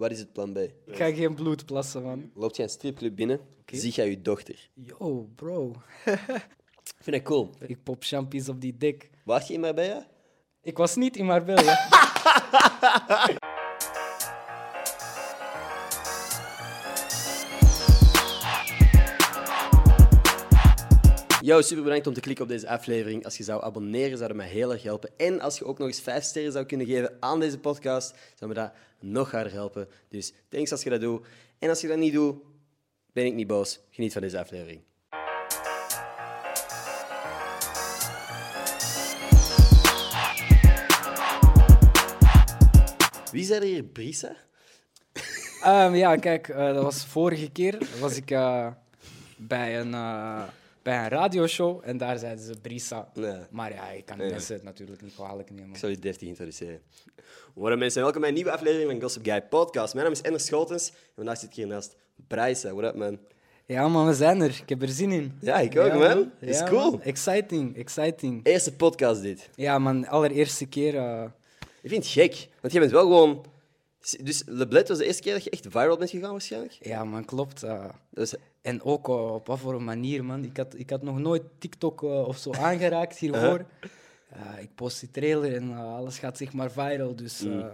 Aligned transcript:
Wat 0.00 0.10
is 0.10 0.18
het 0.18 0.32
plan 0.32 0.52
B? 0.52 0.56
Ik 0.58 0.96
ga 0.96 1.12
geen 1.12 1.34
bloed 1.34 1.66
plassen, 1.66 2.02
man. 2.02 2.30
Loopt 2.34 2.56
jij 2.56 2.64
een 2.64 2.70
stripclub 2.70 3.16
binnen, 3.16 3.40
zie 3.66 3.92
jij 3.92 4.10
je 4.10 4.20
dochter. 4.20 4.68
Yo, 4.74 5.30
bro. 5.34 5.74
Ik 6.04 7.02
vind 7.02 7.16
dat 7.16 7.22
cool. 7.22 7.50
Ik 7.66 7.82
pop 7.82 8.02
champies 8.04 8.48
op 8.48 8.60
die 8.60 8.76
dik. 8.76 9.10
Wacht 9.24 9.48
je 9.48 9.54
in 9.54 9.60
Marbella? 9.60 10.06
Ik 10.62 10.76
was 10.76 10.96
niet 10.96 11.16
in 11.16 11.24
Marbella. 11.24 11.88
Yo, 21.42 21.60
super 21.60 21.84
bedankt 21.84 22.06
om 22.06 22.14
te 22.14 22.20
klikken 22.20 22.44
op 22.44 22.50
deze 22.50 22.68
aflevering. 22.68 23.24
Als 23.24 23.36
je 23.36 23.44
zou 23.44 23.62
abonneren, 23.62 24.16
zou 24.16 24.28
dat 24.28 24.36
mij 24.36 24.48
heel 24.48 24.72
erg 24.72 24.82
helpen. 24.82 25.10
En 25.16 25.40
als 25.40 25.58
je 25.58 25.64
ook 25.64 25.78
nog 25.78 25.86
eens 25.86 26.00
vijf 26.00 26.24
sterren 26.24 26.52
zou 26.52 26.64
kunnen 26.64 26.86
geven 26.86 27.16
aan 27.20 27.40
deze 27.40 27.58
podcast, 27.58 28.14
zou 28.34 28.50
me 28.50 28.56
dat 28.56 28.72
nog 29.00 29.30
harder 29.30 29.52
helpen. 29.52 29.88
Dus 30.08 30.32
thanks 30.48 30.72
als 30.72 30.82
je 30.82 30.90
dat 30.90 31.00
doet. 31.00 31.26
En 31.58 31.68
als 31.68 31.80
je 31.80 31.88
dat 31.88 31.98
niet 31.98 32.12
doet, 32.12 32.36
ben 33.12 33.26
ik 33.26 33.34
niet 33.34 33.46
boos. 33.46 33.80
Geniet 33.90 34.12
van 34.12 34.22
deze 34.22 34.38
aflevering. 34.38 34.80
Wie 43.32 43.44
zei 43.44 43.60
er 43.60 43.66
hier 43.66 43.84
Brisa? 43.84 44.36
Ehm, 45.62 45.94
ja, 45.94 46.16
kijk, 46.16 46.48
eh, 46.48 46.74
dat 46.74 46.82
was 46.82 47.04
vorige 47.04 47.50
keer. 47.50 47.78
was 48.00 48.16
ik 48.16 48.30
eh, 48.30 48.66
bij, 49.36 49.80
een, 49.80 49.94
eh, 49.94 50.42
bij 50.82 50.98
een 51.02 51.08
radioshow 51.08 51.80
en 51.84 51.96
daar 51.98 52.18
zeiden 52.18 52.44
ze 52.44 52.54
Brisa. 52.62 53.10
Nee. 53.14 53.36
Maar 53.50 53.72
ja, 53.72 53.88
ik 53.90 54.04
kan 54.06 54.18
Nee. 54.18 54.30
mensen 54.30 54.54
het 54.54 54.62
natuurlijk 54.64 55.02
niet 55.02 55.14
kwalijk 55.14 55.50
nemen. 55.50 55.70
Ik 55.70 55.76
zal 55.76 55.88
je 55.88 55.98
deftig 55.98 56.28
introduceren. 56.28 56.80
Hoi 57.54 57.76
mensen, 57.76 58.02
welkom 58.02 58.20
bij 58.20 58.28
een 58.30 58.34
nieuwe 58.36 58.50
aflevering 58.52 58.90
van 58.90 59.00
Gossip 59.00 59.24
Guy 59.24 59.42
Podcast. 59.42 59.92
Mijn 59.94 60.04
naam 60.06 60.14
is 60.14 60.20
Ender 60.22 60.40
Schotens 60.40 60.88
en 60.90 60.94
vandaag 61.14 61.38
zit 61.38 61.48
ik 61.48 61.54
hier 61.54 61.66
naast 61.66 61.96
Bryce. 62.26 62.74
What 62.74 62.84
up, 62.90 62.94
man? 62.98 63.18
Ja, 63.66 63.88
man, 63.88 64.06
we 64.06 64.14
zijn 64.14 64.40
er. 64.40 64.58
Ik 64.62 64.68
heb 64.68 64.82
er 64.82 64.88
zin 64.88 65.12
in. 65.12 65.38
Ja, 65.40 65.58
ik 65.58 65.78
ook, 65.78 65.92
man. 65.94 66.30
Is 66.40 66.58
Ja, 66.58 66.66
cool. 66.68 66.90
man. 66.90 67.02
Exciting, 67.02 67.76
exciting. 67.76 68.40
Eerste 68.46 68.72
podcast 68.72 69.22
dit. 69.22 69.48
Ja, 69.54 69.78
man, 69.78 70.06
allereerste 70.06 70.66
keer. 70.66 70.96
eh, 70.96 71.24
Ik 71.82 71.88
vind 71.90 72.04
het 72.04 72.12
gek, 72.12 72.48
want 72.60 72.72
jij 72.72 72.80
bent 72.82 72.92
wel 72.92 73.02
gewoon... 73.02 73.44
Dus 74.20 74.42
Leblet 74.46 74.88
was 74.88 74.98
de 74.98 75.04
eerste 75.04 75.22
keer 75.22 75.32
dat 75.32 75.44
je 75.44 75.50
echt 75.50 75.66
viral 75.70 75.96
bent 75.96 76.10
gegaan, 76.10 76.30
waarschijnlijk? 76.30 76.72
ja, 76.80 77.04
man, 77.04 77.24
klopt. 77.24 77.64
Dus, 78.10 78.34
En 78.62 78.82
ook 78.82 79.08
eh, 79.08 79.32
op 79.34 79.46
wat 79.46 79.58
voor 79.58 79.74
een 79.74 79.84
manier, 79.84 80.24
man. 80.24 80.44
Ik 80.44 80.56
had, 80.56 80.74
ik 80.78 80.90
had 80.90 81.02
nog 81.02 81.18
nooit 81.18 81.42
TikTok 81.58 82.02
eh, 82.02 82.26
of 82.28 82.36
zo 82.38 82.52
aangeraakt 82.68 83.18
hiervoor. 83.18 83.64
Eh, 84.28 84.62
ik 84.62 84.74
post 84.74 85.00
die 85.00 85.10
trailer 85.10 85.54
en 85.54 85.70
eh, 85.70 85.94
alles 85.94 86.18
gaat 86.18 86.36
zeg 86.36 86.52
maar 86.52 86.70
viral. 86.70 87.16
Dus 87.16 87.40
Mm. 87.40 87.60
eh, 87.60 87.66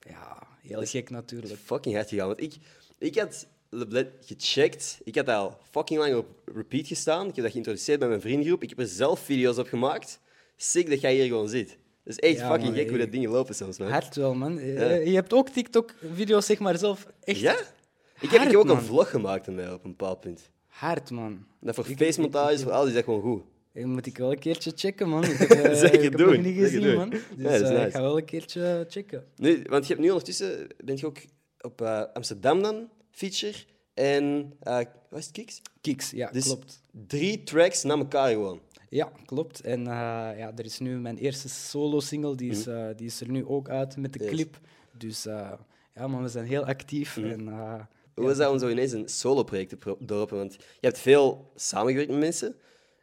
ja, 0.00 0.46
heel 0.62 0.84
gek 0.84 1.10
natuurlijk. 1.10 1.54
fucking 1.64 1.94
hard 1.94 2.08
gegaan. 2.08 2.26
Want 2.26 2.40
ik, 2.42 2.54
ik 2.98 3.18
had 3.18 3.46
Leblet 3.72 4.08
gecheckt. 4.20 5.00
Ik 5.04 5.14
had 5.14 5.26
daar 5.26 5.36
al 5.36 5.58
fucking 5.70 6.00
lang 6.00 6.14
op 6.14 6.26
repeat 6.54 6.86
gestaan. 6.86 7.28
Ik 7.28 7.34
heb 7.34 7.42
dat 7.44 7.52
geïntroduceerd 7.52 7.98
bij 7.98 8.08
mijn 8.08 8.20
vriendengroep. 8.20 8.62
Ik 8.62 8.68
heb 8.68 8.78
er 8.78 8.86
zelf 8.86 9.20
video's 9.20 9.58
op 9.58 9.66
gemaakt. 9.68 10.20
Sick 10.56 10.90
dat 10.90 11.00
jij 11.00 11.14
hier 11.14 11.26
gewoon 11.26 11.48
zit. 11.48 11.68
Het 11.70 11.78
is 12.12 12.18
echt 12.18 12.38
Ja, 12.38 12.46
fucking 12.48 12.68
man, 12.70 12.78
gek 12.78 12.88
hoe 12.88 12.98
dat 12.98 13.12
dingen 13.12 13.30
lopen 13.30 13.54
soms, 13.54 13.78
man. 13.78 13.90
Hard 13.90 14.16
wel, 14.16 14.34
man. 14.34 14.58
Eh, 14.58 14.74
Ja. 14.78 14.90
Je 15.10 15.14
hebt 15.14 15.32
ook 15.32 15.48
TikTok-video's 15.48 16.46
zeg 16.46 16.58
maar 16.58 16.78
zelf 16.78 17.06
echt 17.24 17.38
Ja? 17.40 17.56
Ik 18.20 18.30
heb, 18.30 18.42
ik 18.42 18.48
heb 18.50 18.56
ook 18.56 18.66
man. 18.66 18.76
een 18.76 18.82
vlog 18.82 19.10
gemaakt 19.10 19.46
mij 19.54 19.72
op 19.72 19.84
een 19.84 19.90
bepaald 19.90 20.20
punt. 20.20 20.50
hard, 20.66 21.10
man. 21.10 21.44
Dat 21.60 21.74
voor 21.74 21.84
ik- 21.84 21.90
voor 22.62 22.72
al 22.72 22.80
die 22.80 22.88
is 22.88 22.94
dat 22.94 23.04
gewoon 23.04 23.20
goed. 23.20 23.42
Ik 23.72 23.86
moet 23.86 24.06
ik 24.06 24.16
wel 24.18 24.30
een 24.32 24.38
keertje 24.38 24.72
checken, 24.74 25.08
man. 25.08 25.24
Ik 25.24 25.30
heb, 25.38 25.50
eh, 25.50 25.74
Zeker 25.74 25.94
ik 25.94 26.02
heb 26.02 26.16
doen, 26.16 26.32
nog 26.34 26.44
niet 26.44 26.56
gezien, 26.58 26.94
man. 26.96 27.10
Dus 27.10 27.20
Ja, 27.36 27.42
dat 27.42 27.52
is 27.60 27.60
eh, 27.60 27.68
nice. 27.74 27.86
ik 27.86 27.92
ga 27.92 28.00
wel 28.00 28.16
een 28.18 28.24
keertje 28.24 28.86
checken. 28.88 29.24
Nu, 29.36 29.64
want 29.68 29.82
je 29.86 29.92
hebt 29.92 30.04
nu 30.04 30.08
ondertussen, 30.10 30.66
ben 30.84 30.96
je 30.96 31.06
ook 31.06 31.18
op 31.60 31.80
eh, 31.80 32.02
Amsterdam 32.12 32.62
dan, 32.62 32.88
feature. 33.10 33.54
En, 33.94 34.52
wat 35.10 35.18
is 35.18 35.24
het, 35.26 35.32
Kiks? 35.32 35.62
Kiks, 35.80 36.10
ja, 36.10 36.30
Dus 36.30 36.44
klopt. 36.44 36.82
drie 37.06 37.42
tracks 37.42 37.82
na 37.82 37.96
elkaar 37.96 38.30
gewoon. 38.30 38.60
Ja, 38.88 39.12
klopt. 39.26 39.60
En 39.60 39.84
ja, 39.84 40.52
er 40.56 40.64
is 40.64 40.78
nu 40.78 40.98
mijn 40.98 41.16
eerste 41.16 41.48
solo-single, 41.48 42.34
die, 42.36 42.50
is, 42.50 42.66
eh, 42.66 42.86
die 42.96 43.06
is 43.06 43.20
er 43.20 43.30
nu 43.30 43.44
ook 43.46 43.68
uit 43.68 43.96
met 43.96 44.12
de 44.12 44.18
Mhm. 44.18 44.28
Yes. 44.28 44.34
clip. 44.36 44.58
Dus 44.98 45.22
ja, 45.94 46.06
maar 46.08 46.22
we 46.22 46.28
zijn 46.28 46.46
heel 46.46 46.64
actief. 46.64 47.16
Mhm. 47.16 47.26
En, 47.30 47.48
Hoe 48.20 48.28
was 48.28 48.38
dat 48.38 48.50
om 48.52 48.58
zo 48.58 48.68
ineens 48.68 48.92
een 48.92 49.08
solo-project 49.08 49.68
te 49.80 49.96
doorlopen? 49.98 50.36
Want 50.36 50.52
je 50.54 50.86
hebt 50.86 50.98
veel 50.98 51.50
samengewerkt 51.54 52.10
met 52.10 52.20
mensen. 52.20 52.54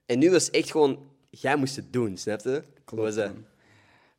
En 0.05 0.19
nu 0.19 0.31
was 0.31 0.45
het 0.45 0.55
echt 0.55 0.71
gewoon, 0.71 0.99
jij 1.29 1.55
moest 1.55 1.75
het 1.75 1.93
doen, 1.93 2.17
snap 2.17 2.41
je? 2.41 2.63
Hoe 2.85 2.99
was 2.99 3.15
dat? 3.15 3.31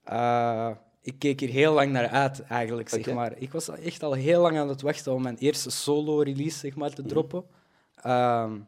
Eh, 0.05 0.71
ik 1.03 1.19
keek 1.19 1.41
hier 1.41 1.49
heel 1.49 1.73
lang 1.73 1.93
naar 1.93 2.09
uit, 2.09 2.41
eigenlijk. 2.43 2.89
Zeg 2.89 3.13
maar. 3.13 3.35
Ik 3.39 3.53
was 3.53 3.69
echt 3.69 4.03
al 4.03 4.13
heel 4.13 4.41
lang 4.41 4.59
aan 4.59 4.69
het 4.69 4.83
wachten 4.83 5.13
om 5.13 5.23
mijn 5.23 5.37
eerste 5.37 5.71
solo-release 5.71 6.59
zeg 6.59 6.75
maar, 6.75 6.91
te 6.95 7.01
Mhm. 7.01 7.11
droppen. 7.11 7.45
Ehm, 8.03 8.59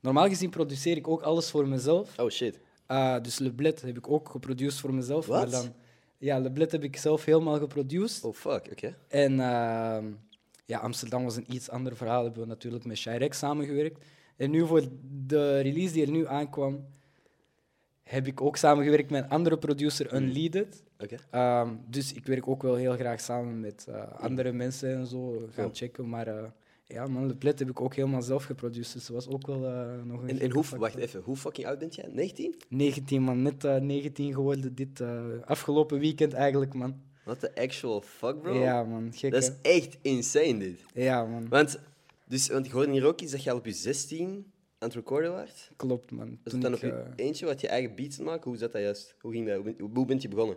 normaal 0.00 0.28
gezien 0.28 0.50
produceer 0.50 0.96
ik 0.96 1.08
ook 1.08 1.22
alles 1.22 1.50
voor 1.50 1.68
mezelf. 1.68 2.18
Oh 2.18 2.28
shit. 2.30 2.58
Uh, 2.88 3.20
dus 3.22 3.38
Le 3.38 3.52
Bled 3.52 3.82
heb 3.82 3.96
ik 3.96 4.10
ook 4.10 4.28
geproduceerd 4.28 4.80
voor 4.80 4.94
mezelf. 4.94 5.26
Wat? 5.26 5.38
Maar 5.38 5.50
dan, 5.50 5.72
ja, 6.18 6.38
Le 6.38 6.50
Bled 6.52 6.72
heb 6.72 6.84
ik 6.84 6.96
zelf 6.96 7.24
helemaal 7.24 7.58
geproduceerd. 7.58 8.24
Oh 8.24 8.34
fuck, 8.34 8.68
oké. 8.72 8.96
En 9.08 9.40
ehm, 9.40 10.04
ja, 10.68 10.78
Amsterdam 10.78 11.24
was 11.24 11.36
een 11.36 11.52
iets 11.54 11.70
ander 11.70 11.96
verhaal. 11.96 12.22
Hebben 12.24 12.42
we 12.42 12.48
natuurlijk 12.48 12.84
met 12.84 12.96
Shirek 12.96 13.34
samengewerkt. 13.34 14.04
En 14.36 14.50
nu 14.50 14.66
voor 14.66 14.82
de 15.26 15.60
release 15.60 15.92
die 15.92 16.04
er 16.04 16.10
nu 16.10 16.26
aankwam, 16.26 16.86
heb 18.02 18.26
ik 18.26 18.40
ook 18.40 18.56
samengewerkt 18.56 19.10
met 19.10 19.22
een 19.24 19.30
andere 19.30 19.58
producer, 19.58 20.14
Unleaded. 20.14 20.82
Oké. 20.98 21.16
Ehm, 21.30 21.74
dus 21.86 22.12
ik 22.12 22.26
werk 22.26 22.48
ook 22.48 22.62
wel 22.62 22.74
heel 22.74 22.92
graag 22.92 23.20
samen 23.20 23.60
met 23.60 23.86
eh, 23.88 24.12
andere 24.20 24.52
mensen 24.52 24.94
en 24.96 25.06
zo. 25.06 25.38
Gaan 25.38 25.50
Cool. 25.54 25.70
checken. 25.72 26.08
Maar 26.08 26.26
eh, 26.26 26.44
ja, 26.84 27.06
man, 27.06 27.26
Le 27.26 27.34
Bled 27.36 27.58
heb 27.58 27.70
ik 27.70 27.80
ook 27.80 27.94
helemaal 27.94 28.22
zelf 28.22 28.44
geproduceerd. 28.44 28.92
Dus 28.92 29.06
dat 29.06 29.14
was 29.24 29.28
ook 29.34 29.46
wel 29.46 29.66
eh, 29.66 30.02
nog 30.04 30.22
een 30.22 30.40
En, 30.40 30.50
hoe, 30.52 30.64
wacht 30.76 30.96
even, 30.96 31.20
hoe 31.22 31.36
fucking 31.36 31.66
oud 31.66 31.78
bent 31.78 31.94
jij? 31.94 32.08
19? 32.12 32.54
19 32.68 33.22
man, 33.22 33.42
net 33.42 33.64
eh, 33.64 33.76
19 33.76 34.32
geworden 34.34 34.74
dit 34.74 35.02
afgelopen 35.44 35.98
weekend 35.98 36.32
eigenlijk 36.32 36.74
man. 36.74 37.00
What 37.28 37.40
the 37.40 37.54
actual 37.60 38.00
fuck, 38.00 38.40
bro? 38.42 38.58
Ja 38.62 38.84
man, 38.84 39.12
gek 39.14 39.32
Dat 39.32 39.42
is 39.42 39.50
echt 39.62 39.98
insane, 40.02 40.58
dit. 40.58 40.80
Ja 40.94 41.24
man, 41.24 41.48
Want, 41.48 41.78
dus, 42.26 42.48
want 42.48 42.66
ik 42.66 42.72
hoorde 42.72 42.92
hier 42.92 43.06
ook 43.06 43.20
iets 43.20 43.32
dat 43.32 43.42
je 43.42 43.50
al 43.50 43.56
op 43.56 43.66
je 43.66 43.72
16 43.72 44.28
aan 44.78 44.88
het 44.88 44.94
recorden 44.94 45.32
was. 45.32 45.70
klopt 45.76 46.10
man. 46.10 46.38
Dus 46.42 46.52
Toen 46.52 46.60
dan 46.60 46.72
ik, 46.72 46.76
op 46.78 46.84
je 46.84 46.90
eh, 46.92 47.26
eentje 47.26 47.46
wat 47.46 47.60
je 47.60 47.68
eigen 47.68 47.94
beats 47.94 48.18
maken. 48.18 48.50
Hoe 48.50 48.58
zat 48.58 48.72
dat 48.72 48.82
juist? 48.82 49.14
Hoe 49.20 49.32
ging 49.32 49.46
dat? 49.46 49.54
Hoe, 49.54 49.64
ben- 49.74 49.90
hoe 49.94 50.04
bent 50.06 50.22
je 50.22 50.28
begonnen? 50.28 50.56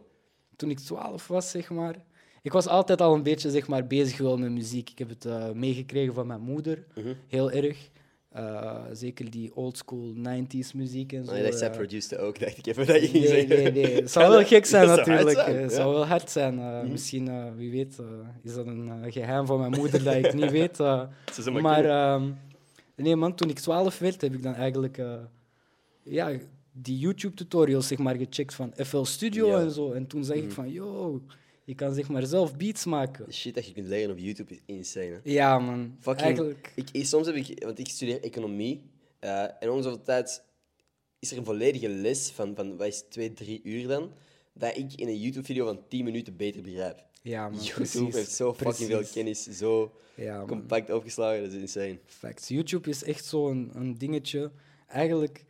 toen 0.56 0.70
ik 0.70 0.80
12 0.80 1.28
was 1.28 1.50
zeg 1.50 1.70
maar. 1.70 1.96
Ik 2.42 2.52
was 2.52 2.68
altijd 2.68 3.02
al 3.02 3.14
een 3.14 3.24
beetje 3.24 3.50
zeg 3.52 3.68
maar, 3.68 3.88
bezig 3.88 4.18
wel 4.18 4.38
met 4.38 4.52
muziek. 4.52 4.90
Ik 4.90 5.00
heb 5.00 5.10
het 5.10 5.26
eh, 5.26 5.52
meegekregen 5.52 6.14
van 6.14 6.28
mijn 6.28 6.42
moeder, 6.42 6.86
Mhm. 6.96 7.14
heel 7.28 7.52
erg. 7.52 7.90
Eh, 8.32 8.76
zeker 8.92 9.32
die 9.32 9.56
oldschool 9.56 10.14
90s 10.16 10.74
muziek 10.76 11.14
en 11.14 11.26
zo. 11.26 11.36
Je 11.36 11.44
dacht, 11.44 11.58
zij 11.58 11.70
eh. 11.70 11.76
produced 11.76 12.18
ook, 12.18 12.40
dacht 12.40 12.58
ik 12.58 12.66
even 12.66 12.88
dat 12.88 13.02
je 13.02 13.12
Nee, 13.20 13.28
zeggen. 13.28 13.48
nee, 13.64 13.72
nee. 13.72 13.96
Het 13.96 14.12
zou 14.12 14.30
wel 14.32 14.44
gek 14.46 14.66
zijn 14.66 14.88
natuurlijk. 14.96 15.38
zijn, 15.40 15.56
Eh, 15.56 15.62
Het 15.62 15.72
zou 15.72 15.94
wel 15.94 16.06
hard 16.06 16.30
zijn. 16.32 16.60
Eh, 16.60 16.82
Misschien, 16.84 17.28
eh, 17.28 17.46
wie 17.56 17.72
weet, 17.72 18.00
eh, 18.00 18.06
is 18.44 18.54
dat 18.54 18.66
een 18.68 18.90
eh, 19.04 19.12
geheim 19.12 19.46
van 19.46 19.60
mijn 19.60 19.72
moeder 19.72 20.04
dat 20.04 20.16
ik 20.16 20.34
niet 20.34 20.52
weet. 20.62 20.80
eh. 20.80 21.04
Maar 21.62 21.86
ehm, 21.86 22.30
nee, 22.96 23.16
man, 23.16 23.36
toen 23.36 23.50
ik 23.50 23.60
12 23.60 24.00
werd, 24.00 24.22
heb 24.22 24.34
ik 24.34 24.44
dan 24.44 24.54
eigenlijk 24.54 24.98
eh, 24.98 25.14
ja, 26.04 26.32
die 26.72 26.98
YouTube-tutorials 26.98 27.88
zeg 27.88 27.98
maar, 27.98 28.16
gecheckt 28.16 28.54
van 28.54 28.74
FL 28.76 29.04
Studio 29.04 29.48
Ja. 29.48 29.60
en 29.60 29.72
zo. 29.72 29.92
En 29.92 30.08
toen 30.08 30.20
Mhm. 30.22 30.32
ik 30.34 30.52
van, 30.52 30.72
yo, 30.72 31.22
je 31.64 31.76
kan 31.76 31.94
zeg 31.94 32.10
maar 32.10 32.26
zelf 32.26 32.58
beats 32.58 32.86
maken. 32.86 33.26
De 33.26 33.34
shit 33.34 33.54
dat 33.56 33.66
je 33.68 33.74
kunt 33.74 33.88
leren 33.88 34.12
op 34.12 34.18
YouTube 34.18 34.54
is 34.54 34.60
insane. 34.66 35.06
Hè? 35.06 35.20
Ja, 35.24 35.60
man. 35.60 35.96
Fucking- 36.00 36.26
Eigenlijk, 36.26 36.72
Ik, 36.92 37.06
soms 37.06 37.26
heb 37.28 37.36
ik, 37.36 37.64
want 37.64 37.80
ik 37.80 37.88
studeer 37.88 38.24
economie. 38.24 38.90
eh, 39.20 39.44
en 39.60 39.70
om 39.70 39.82
zoveel 39.82 40.02
tijd 40.02 40.44
is 41.20 41.32
er 41.32 41.38
een 41.38 41.46
volledige 41.46 41.90
les 41.90 42.30
van, 42.30 42.56
van 42.56 42.78
wat 42.78 42.88
is 42.88 43.04
twee, 43.10 43.34
drie 43.34 43.62
uur 43.64 43.88
dan, 43.88 44.12
dat 44.54 44.78
ik 44.78 44.94
in 44.96 45.08
een 45.08 45.20
YouTube-video 45.20 45.66
van 45.66 45.88
10 45.88 46.04
minuten 46.04 46.36
beter 46.36 46.62
begrijp. 46.62 47.04
ja, 47.22 47.50
man. 47.50 47.60
YouTube 47.60 47.74
precies, 47.76 48.14
heeft 48.16 48.32
zo 48.32 48.54
fucking 48.54 48.90
veel 48.90 49.04
kennis, 49.14 49.44
zo 49.44 49.92
Ja, 50.16 50.44
compact 50.48 50.92
opgeslagen, 50.92 51.44
dat 51.44 51.52
is 51.54 51.60
insane. 51.62 52.00
Facts. 52.06 52.48
YouTube 52.48 52.90
is 52.90 53.04
echt 53.04 53.26
zo'n 53.26 53.70
een 53.74 53.98
dingetje. 53.98 54.52
Eigenlijk, 54.88 55.44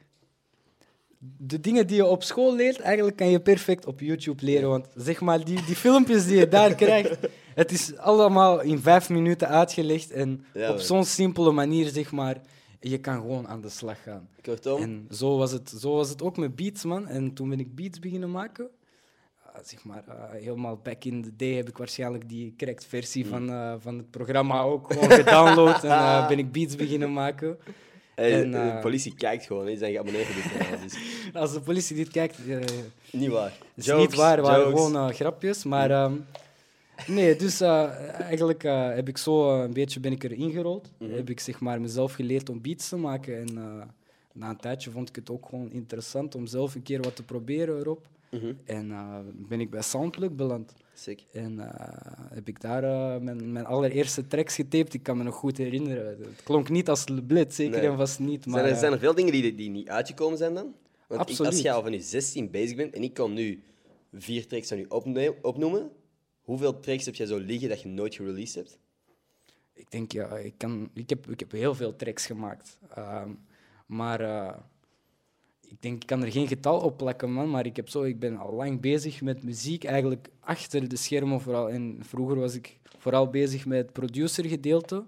de 1.38 1.59
dingen 1.59 1.88
die 1.88 1.95
je 1.95 2.06
op 2.06 2.23
school 2.23 2.56
leert, 2.56 2.79
eigenlijk 2.79 3.18
kan 3.18 3.29
je 3.29 3.39
perfect 3.39 3.85
op 3.85 4.00
YouTube 4.00 4.45
leren. 4.45 4.69
Want 4.69 4.88
zeg 4.95 5.21
maar, 5.21 5.44
die, 5.44 5.65
die 5.65 5.75
filmpjes 5.75 6.25
die 6.25 6.38
je 6.38 6.47
daar 6.47 6.75
krijgt, 6.75 7.18
het 7.56 7.71
is 7.71 7.97
allemaal 7.97 8.62
in 8.62 8.79
vijf 8.79 9.09
minuten 9.09 9.47
uitgelegd. 9.47 10.12
En 10.12 10.45
Ja, 10.53 10.71
op 10.71 10.79
zo'n 10.79 11.06
simpele 11.06 11.51
manier, 11.51 11.88
zeg 11.89 12.12
maar. 12.12 12.41
je 12.79 12.97
kan 12.97 13.15
gewoon 13.15 13.47
aan 13.47 13.62
de 13.62 13.69
slag 13.69 14.03
gaan. 14.03 14.29
Kortom, 14.41 14.81
En 14.81 15.07
zo 15.12 15.38
was, 15.38 15.51
het, 15.51 15.73
zo 15.79 15.95
was 15.95 16.09
het 16.09 16.21
ook 16.21 16.38
met 16.38 16.56
beats, 16.56 16.83
man. 16.83 17.07
En 17.07 17.33
toen 17.33 17.50
ben 17.50 17.59
ik 17.59 17.75
beats 17.75 18.00
beginnen 18.00 18.31
maken. 18.31 18.69
Uh, 19.56 19.62
zeg 19.63 19.83
maar, 19.83 20.03
uh, 20.09 20.41
helemaal 20.41 20.79
back 20.83 21.03
in 21.03 21.24
the 21.24 21.35
day 21.35 21.53
heb 21.53 21.69
ik 21.69 21.77
waarschijnlijk 21.77 22.29
die 22.29 22.53
correct 22.57 22.85
versie 22.85 23.27
van, 23.27 23.50
uh, 23.50 23.74
van 23.79 23.97
het 23.97 24.09
programma 24.09 24.62
ook 24.62 24.94
gewoon 24.94 25.12
gedownload. 25.12 25.83
en 25.83 26.27
ben 26.29 26.39
ik 26.39 26.51
beats 26.51 26.75
beginnen 26.75 27.13
maken. 27.13 27.57
En, 28.16 28.52
de 28.52 28.78
politie 28.81 29.16
kijkt 29.16 29.46
gewoon, 29.46 29.66
die 29.66 29.78
zijn 29.78 29.92
geabonneerd 29.92 30.30
op 30.30 30.36
dit 30.36 30.58
kanaal. 30.58 30.81
Dus. 30.81 30.96
Als 31.42 31.54
de 31.54 31.62
politie 31.62 31.96
dit 31.96 32.10
kijkt... 32.10 32.38
niet 33.12 33.30
waar. 33.30 33.54
is 33.75 33.86
jokes, 33.86 34.08
niet 34.08 34.16
waar, 34.16 34.38
het 34.38 34.46
waren 34.46 34.66
gewoon 34.66 35.13
grapjes. 35.13 35.63
Maar 35.63 36.04
um, 36.04 36.25
nee, 37.08 37.36
dus 37.36 37.62
eigenlijk 37.62 38.62
heb 38.96 39.08
ik 39.08 39.18
zo 39.18 39.62
een 39.63 39.74
beetje 39.74 40.00
ben 40.00 40.12
ik 40.12 40.24
erin 40.24 40.52
gerold. 40.52 40.92
Mm 40.98 41.08
-hmm. 41.08 41.16
Heb 41.16 41.30
ik 41.30 41.40
zeg 41.40 41.60
maar 41.60 41.81
mezelf 41.81 42.13
geleerd 42.13 42.50
om 42.50 42.62
beats 42.62 42.90
te 42.90 42.98
maken. 42.98 43.40
En 43.40 43.54
na 44.34 44.50
een 44.50 44.58
tijdje 44.58 44.92
vond 44.92 45.10
ik 45.10 45.16
het 45.16 45.30
ook 45.30 45.46
gewoon 45.50 45.72
interessant 45.72 46.36
om 46.36 46.46
zelf 46.48 46.75
een 46.75 46.84
keer 46.84 47.02
wat 47.02 47.16
te 47.16 47.24
proberen 47.24 47.80
erop. 47.80 48.08
Mm 48.30 48.40
-hmm. 48.40 48.58
En 48.66 48.94
ben 49.36 49.60
ik 49.60 49.69
bij 49.69 49.81
Soundlook 49.81 50.36
beland. 50.36 50.74
Sick. 51.01 51.25
En 51.31 51.53
uh, 51.53 51.65
heb 52.33 52.48
ik 52.48 52.62
daar 52.62 52.83
uh, 52.83 53.18
mijn, 53.21 53.51
mijn, 53.51 53.65
allereerste 53.65 54.27
tracks 54.27 54.56
getaped. 54.56 54.94
Ik 54.94 55.03
kan 55.03 55.18
me 55.18 55.24
nog 55.24 55.36
goed 55.36 55.57
herinneren. 55.57 56.07
Het 56.07 56.44
klonk 56.44 56.69
niet 56.69 56.89
als 56.89 57.07
Le 57.07 57.24
Blitz, 57.24 57.56
zeker 57.56 57.80
nee. 57.80 57.89
en 57.89 57.98
vast 57.98 58.19
niet. 58.19 58.45
Maar, 58.45 58.59
zijn, 58.59 58.74
er, 58.74 58.80
zijn 58.80 58.92
er 58.92 59.00
veel 59.00 59.15
dingen 59.15 59.31
die, 59.31 59.56
die 59.56 59.69
niet 59.69 59.89
uitgekomen 59.89 60.38
zijn 60.38 60.53
dan? 60.53 60.74
Want 61.07 61.30
ik, 61.30 61.39
als 61.39 61.62
je 61.62 61.71
al 61.71 61.81
van 61.81 61.92
je 61.92 62.01
16 62.01 62.51
bezig 62.51 62.75
bent 62.75 62.94
en 62.94 63.03
ik 63.03 63.13
kan 63.13 63.33
nu 63.33 63.63
vier 64.13 64.48
tracks 64.48 64.68
van 64.68 64.77
je 64.77 65.36
opnoemen, 65.42 65.92
hoeveel 66.42 66.80
tracks 66.80 67.06
heb 67.06 67.15
jij 67.15 67.25
zo 67.25 67.38
liggen 67.38 67.69
dat 67.69 67.81
je 67.81 67.88
nooit 67.88 68.15
gereleased 68.15 68.56
hebt? 68.56 68.80
Ik 69.74 69.92
denk, 69.92 70.12
ja, 70.12 70.38
ik, 70.38 70.53
kan, 70.57 70.89
ik, 70.94 71.09
heb, 71.09 71.30
ik 71.30 71.39
heb 71.39 71.51
heel 71.51 71.75
veel 71.75 71.95
tracks 71.95 72.25
gemaakt. 72.25 72.77
Um, 72.98 73.39
maar 73.86 74.19
ik 75.71 75.81
denk, 75.81 76.01
ik 76.01 76.07
kan 76.07 76.24
er 76.24 76.31
geen 76.31 76.48
getal 76.48 76.80
op 76.80 76.98
plakken, 76.98 77.31
man. 77.31 77.50
Maar 77.50 77.65
ik, 77.65 77.75
heb 77.75 77.89
zo, 77.89 78.03
ik 78.03 78.19
ben 78.19 78.38
al 78.38 78.53
lang 78.53 78.81
bezig 78.81 79.21
met 79.21 79.44
muziek, 79.44 79.83
eigenlijk 79.83 80.30
achter 80.51 80.88
de 80.88 80.95
schermen 80.95 81.42
vooral. 81.42 81.69
En 81.69 81.98
vroeger 82.01 82.39
was 82.39 82.56
ik 82.56 82.80
vooral 82.98 83.30
bezig 83.30 83.65
met 83.65 83.77
het 83.77 83.94
producergedeelte. 83.94 85.06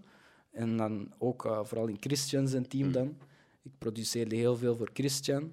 En 0.51 0.77
dan 0.77 1.11
ook 1.17 1.45
uh, 1.45 1.63
vooral 1.63 1.87
in 1.87 1.97
Christian 1.99 2.47
zijn 2.47 2.67
team 2.67 2.91
dan. 2.91 3.17
Ik 3.61 3.71
produceerde 3.77 4.35
heel 4.35 4.55
veel 4.55 4.75
voor 4.75 4.89
Christian. 4.93 5.51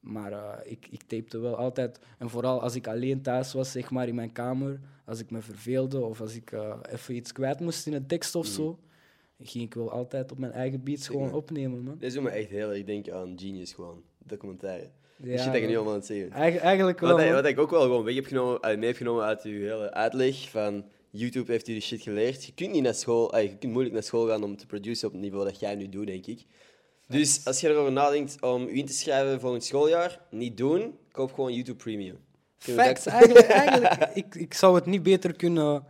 Maar 0.00 0.32
uh, 0.32 0.52
ik, 0.64 0.86
ik 0.90 1.02
tapte 1.02 1.38
wel 1.38 1.56
altijd. 1.56 1.98
En 2.18 2.30
vooral 2.30 2.62
als 2.62 2.74
ik 2.74 2.86
alleen 2.86 3.22
thuis 3.22 3.52
was, 3.52 3.72
zeg 3.72 3.90
maar, 3.90 4.08
in 4.08 4.14
mijn 4.14 4.32
kamer. 4.32 4.80
Als 5.04 5.20
ik 5.20 5.30
me 5.30 5.40
verveelde 5.40 6.00
of 6.00 6.20
als 6.20 6.34
ik 6.34 6.52
even 6.92 7.14
iets 7.14 7.32
kwijt 7.32 7.60
moest 7.60 7.86
in 7.86 7.92
een 7.92 8.06
tekst 8.06 8.34
of 8.34 8.46
zo 8.46 8.78
ging 9.38 9.64
ik 9.64 9.74
wel 9.74 9.90
altijd 9.90 10.32
op 10.32 10.38
mijn 10.38 10.52
eigen 10.52 10.82
beats 10.82 11.06
gewoon 11.06 11.32
opnemen, 11.32 11.82
man. 11.82 11.98
Dit 11.98 12.12
doet 12.12 12.22
me 12.22 12.30
echt 12.30 12.48
heel 12.50 12.72
erg 12.72 12.84
denken 12.84 13.14
aan 13.14 13.38
Genius, 13.38 13.72
gewoon. 13.72 14.02
Documentaire. 14.26 14.90
Ja, 15.16 15.36
shit 15.36 15.46
dat 15.46 15.54
ik 15.54 15.66
niet 15.66 15.74
allemaal 15.74 15.92
aan 15.92 15.98
het 15.98 16.06
zeggen. 16.06 16.30
Eigen, 16.30 16.60
eigenlijk 16.60 17.00
wel. 17.00 17.16
Wat, 17.16 17.30
wat, 17.30 17.46
ik 17.46 17.58
ook 17.58 17.70
wel 17.70 17.80
gewoon 17.80 18.04
weg 18.04 18.14
heb 18.14 18.26
genomen, 18.26 18.78
mee 18.78 18.88
heb 18.88 18.96
genomen 18.96 19.24
uit 19.24 19.42
uw 19.42 19.60
hele 19.60 19.92
uitleg 19.92 20.50
van 20.50 20.84
YouTube 21.10 21.52
heeft 21.52 21.68
u 21.68 21.72
die 21.72 21.82
shit 21.82 22.02
geleerd. 22.02 22.44
Je 22.44 22.54
kunt 22.54 22.72
niet 22.72 22.82
naar 22.82 22.94
school, 22.94 23.38
je 23.38 23.56
kunt 23.56 23.72
moeilijk 23.72 23.94
naar 23.94 24.02
school 24.02 24.26
gaan 24.26 24.42
om 24.42 24.56
te 24.56 24.66
produceren 24.66 25.08
op 25.08 25.14
het 25.14 25.22
niveau 25.22 25.44
dat 25.44 25.60
jij 25.60 25.74
nu 25.74 25.88
doet, 25.88 26.06
denk 26.06 26.26
ik. 26.26 26.44
Dus 27.08 27.44
als 27.44 27.60
je 27.60 27.68
erover 27.68 27.92
nadenkt 27.92 28.42
om 28.42 28.68
u 28.68 28.78
in 28.78 28.86
te 28.86 28.92
schrijven 28.92 29.40
voor 29.40 29.54
een 29.54 29.60
schooljaar, 29.60 30.20
niet 30.30 30.56
doen, 30.56 30.98
koop 31.12 31.32
gewoon 31.32 31.54
YouTube 31.54 31.82
Premium. 31.82 32.18
Facts. 32.58 33.06
Eigenlijk, 33.06 33.46
eigenlijk 33.66 34.10
ik, 34.14 34.34
ik 34.34 34.54
zou 34.54 34.74
het 34.74 34.86
niet 34.86 35.02
beter 35.02 35.36
kunnen 35.36 35.84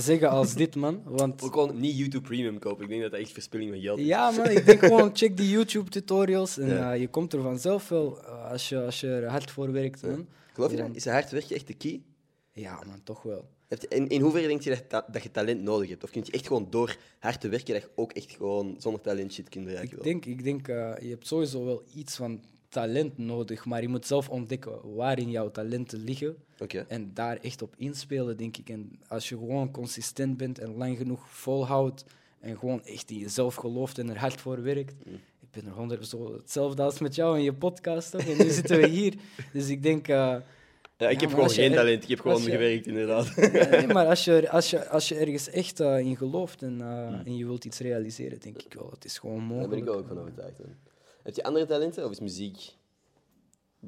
zeggen 0.00 0.30
als 0.30 0.54
dit, 0.54 0.74
man. 0.74 1.02
Want... 1.04 1.42
Ook 1.42 1.52
gewoon 1.52 1.80
niet 1.80 1.96
YouTube 1.96 2.28
Premium 2.28 2.58
kopen. 2.58 2.82
Ik 2.82 2.88
denk 2.88 3.02
dat 3.02 3.10
dat 3.10 3.20
echt 3.20 3.32
verspilling 3.32 3.70
van 3.70 3.80
geld 3.80 3.98
is. 3.98 4.06
Ja, 4.06 4.30
man. 4.30 4.50
Ik 4.50 4.66
denk 4.66 4.78
gewoon, 4.78 5.10
check 5.16 5.36
die 5.36 5.50
YouTube-tutorials 5.50 6.58
en 6.58 6.68
ja. 6.68 6.94
uh, 6.94 7.00
je 7.00 7.08
komt 7.08 7.32
er 7.32 7.42
vanzelf 7.42 7.88
wel 7.88 8.18
uh, 8.22 8.50
als, 8.50 8.68
je, 8.68 8.80
als 8.80 9.00
je 9.00 9.08
er 9.08 9.28
hard 9.28 9.50
voor 9.50 9.72
werkt, 9.72 10.02
man. 10.02 10.10
Ja. 10.10 10.24
Geloof 10.52 10.70
je 10.70 10.76
dat? 10.76 10.88
Is 10.92 11.06
hard 11.06 11.30
werken 11.30 11.56
echt 11.56 11.66
de 11.66 11.74
key? 11.74 12.02
Ja, 12.52 12.82
man, 12.86 13.02
toch 13.02 13.22
wel. 13.22 13.48
In, 13.88 14.08
in 14.08 14.20
hoeverre 14.20 14.46
denk 14.46 14.62
je 14.62 14.78
dat, 14.88 15.04
dat 15.12 15.22
je 15.22 15.30
talent 15.30 15.62
nodig 15.62 15.88
hebt? 15.88 16.04
Of 16.04 16.10
kun 16.10 16.22
je 16.24 16.32
echt 16.32 16.46
gewoon 16.46 16.66
door 16.70 16.96
hard 17.18 17.40
te 17.40 17.48
werken 17.48 17.74
dat 17.74 17.82
je 17.82 17.90
ook 17.94 18.12
echt 18.12 18.30
gewoon 18.32 18.76
zonder 18.78 19.00
talent 19.00 19.32
shit 19.32 19.48
kunt 19.48 19.64
bereiken? 19.64 19.96
Ik 19.96 20.04
denk, 20.04 20.24
ik 20.24 20.44
denk 20.44 20.68
uh, 20.68 20.92
je 21.00 21.08
hebt 21.08 21.26
sowieso 21.26 21.64
wel 21.64 21.82
iets 21.94 22.16
van 22.16 22.40
talent 22.74 23.18
nodig, 23.18 23.64
maar 23.64 23.82
je 23.82 23.88
moet 23.88 24.06
zelf 24.06 24.28
ontdekken 24.28 24.94
waarin 24.94 25.30
jouw 25.30 25.50
talenten 25.50 26.04
liggen. 26.04 26.36
Okay. 26.58 26.84
En 26.88 27.10
daar 27.14 27.36
echt 27.36 27.62
op 27.62 27.74
inspelen, 27.76 28.36
denk 28.36 28.56
ik. 28.56 28.68
En 28.68 28.98
als 29.08 29.28
je 29.28 29.36
gewoon 29.36 29.70
consistent 29.70 30.36
bent 30.36 30.58
en 30.58 30.76
lang 30.76 30.96
genoeg 30.96 31.28
volhoudt 31.28 32.04
en 32.40 32.58
gewoon 32.58 32.84
echt 32.84 33.10
in 33.10 33.18
jezelf 33.18 33.54
gelooft 33.54 33.98
en 33.98 34.10
er 34.10 34.18
hard 34.18 34.40
voor 34.40 34.62
werkt. 34.62 35.06
Mm. 35.06 35.14
Ik 35.14 35.50
ben 35.50 35.66
er 35.66 35.72
honderd 35.72 36.06
zo 36.06 36.32
hetzelfde 36.32 36.82
als 36.82 36.98
met 36.98 37.14
jou 37.14 37.38
in 37.38 37.44
je 37.44 37.52
podcast. 37.52 38.14
En 38.14 38.36
nu 38.36 38.50
zitten 38.50 38.80
we 38.80 38.86
hier. 38.86 39.14
Dus 39.52 39.68
ik 39.68 39.82
denk. 39.82 40.08
Uh, 40.08 40.36
ja, 40.96 41.08
ik 41.08 41.20
heb 41.20 41.30
gewoon 41.30 41.50
geen 41.50 41.72
talent, 41.72 42.02
ik 42.02 42.08
heb 42.08 42.20
gewoon 42.20 42.42
je, 42.42 42.50
gewerkt, 42.50 42.86
inderdaad. 42.86 43.36
nee, 43.70 43.86
maar 43.86 44.06
als 44.06 44.24
je, 44.24 44.50
als, 44.50 44.70
je, 44.70 44.88
als 44.88 45.08
je 45.08 45.14
ergens 45.14 45.50
echt 45.50 45.80
uh, 45.80 45.98
in 45.98 46.16
gelooft 46.16 46.62
en, 46.62 46.78
uh, 46.78 47.08
mm. 47.08 47.22
en 47.24 47.36
je 47.36 47.46
wilt 47.46 47.64
iets 47.64 47.78
realiseren, 47.78 48.40
denk 48.40 48.62
ik 48.62 48.74
wel. 48.74 48.90
Het 48.90 49.04
is 49.04 49.18
gewoon 49.18 49.42
mogelijk. 49.42 49.70
Daar 49.70 49.80
ben 49.84 49.94
ik 49.94 50.00
ook 50.00 50.08
van 50.08 50.18
overtuigd. 50.18 50.58
Hè. 50.58 50.64
Heb 51.24 51.34
je 51.34 51.42
andere 51.42 51.66
talenten 51.66 52.04
of 52.04 52.10
is 52.10 52.20
muziek 52.20 52.74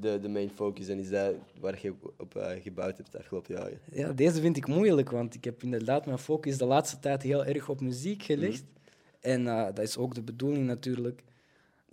de, 0.00 0.18
de 0.20 0.28
main 0.28 0.50
focus 0.50 0.88
en 0.88 0.98
is 0.98 1.10
dat 1.10 1.34
waar 1.60 1.78
je 1.82 1.94
op 2.16 2.34
uh, 2.36 2.46
gebouwd 2.62 2.96
hebt 2.96 3.12
de 3.12 3.18
afgelopen 3.18 3.54
jaren? 3.54 3.80
Ja, 3.92 4.12
deze 4.12 4.40
vind 4.40 4.56
ik 4.56 4.66
moeilijk, 4.66 5.10
want 5.10 5.34
ik 5.34 5.44
heb 5.44 5.62
inderdaad 5.62 6.06
mijn 6.06 6.18
focus 6.18 6.58
de 6.58 6.64
laatste 6.64 6.98
tijd 6.98 7.22
heel 7.22 7.44
erg 7.44 7.68
op 7.68 7.80
muziek 7.80 8.22
gelegd. 8.22 8.62
Mm. 8.62 8.74
En 9.20 9.40
uh, 9.40 9.64
dat 9.64 9.78
is 9.78 9.96
ook 9.96 10.14
de 10.14 10.22
bedoeling 10.22 10.66
natuurlijk. 10.66 11.22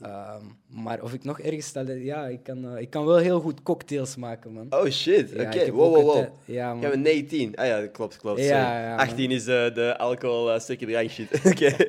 Um, 0.06 0.58
maar 0.68 1.02
of 1.02 1.14
ik 1.14 1.24
nog 1.24 1.40
ergens 1.40 1.72
talent... 1.72 2.04
Ja, 2.04 2.28
ik 2.28 2.44
kan, 2.44 2.74
uh, 2.74 2.82
ik 2.82 2.90
kan 2.90 3.06
wel 3.06 3.18
heel 3.18 3.40
goed 3.40 3.64
cocktails 3.64 4.16
maken, 4.16 4.52
man. 4.52 4.68
Oh 4.70 4.90
shit, 4.90 5.32
oké. 5.32 5.42
Okay. 5.42 5.72
Wow, 5.72 5.96
wow, 5.96 6.04
wow. 6.04 6.26
Ja, 6.46 6.74
man. 6.74 7.02
19. 7.02 7.56
Ah 7.56 7.66
ja, 7.66 7.88
klopt, 7.88 8.18
klopt. 8.18 8.40
Ja, 8.40 8.82
ja, 8.82 8.96
18 8.96 9.32
is 9.32 9.44
de 9.44 9.96
alcohol 9.98 10.60
stukje 10.60 10.86
drank 10.86 11.10
shit. 11.10 11.32
Oké. 11.38 11.50
Okay. 11.50 11.88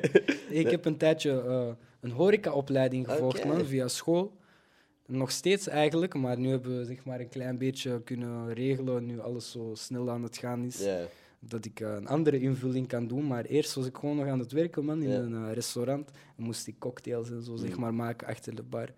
ik 0.49 0.71
heb 0.71 0.85
een 0.85 0.97
tijdje 0.97 1.75
een 2.05 2.11
horecaopleiding 2.11 3.09
gevolgd, 3.09 3.39
okay. 3.39 3.51
man, 3.51 3.65
via 3.65 3.87
school. 3.87 4.37
Nog 5.05 5.31
steeds 5.31 5.67
eigenlijk, 5.67 6.13
maar 6.13 6.39
nu 6.39 6.49
hebben 6.49 6.77
we 6.77 6.85
zeg 6.85 7.05
maar, 7.05 7.19
een 7.19 7.29
klein 7.29 7.57
beetje 7.57 8.01
kunnen 8.03 8.53
regelen, 8.53 9.05
nu 9.05 9.19
alles 9.19 9.51
zo 9.51 9.71
snel 9.73 10.09
aan 10.09 10.23
het 10.23 10.37
gaan 10.37 10.63
is, 10.63 10.79
yeah. 10.83 11.05
dat 11.39 11.65
ik 11.65 11.79
uh, 11.79 11.93
een 11.93 12.07
andere 12.07 12.39
invulling 12.39 12.87
kan 12.87 13.07
doen. 13.07 13.27
Maar 13.27 13.45
eerst 13.45 13.73
was 13.73 13.85
ik 13.85 13.97
gewoon 13.97 14.15
nog 14.15 14.27
aan 14.27 14.39
het 14.39 14.51
werken 14.51 14.85
man, 14.85 15.01
in 15.01 15.09
yeah. 15.09 15.23
een 15.23 15.31
uh, 15.31 15.53
restaurant 15.53 16.11
en 16.37 16.43
moest 16.43 16.67
ik 16.67 16.79
cocktails 16.79 17.29
en 17.29 17.43
zo 17.43 17.55
zeg 17.55 17.77
maar, 17.77 17.93
maken 17.93 18.27
achter 18.27 18.55
de 18.55 18.63
bar. 18.63 18.89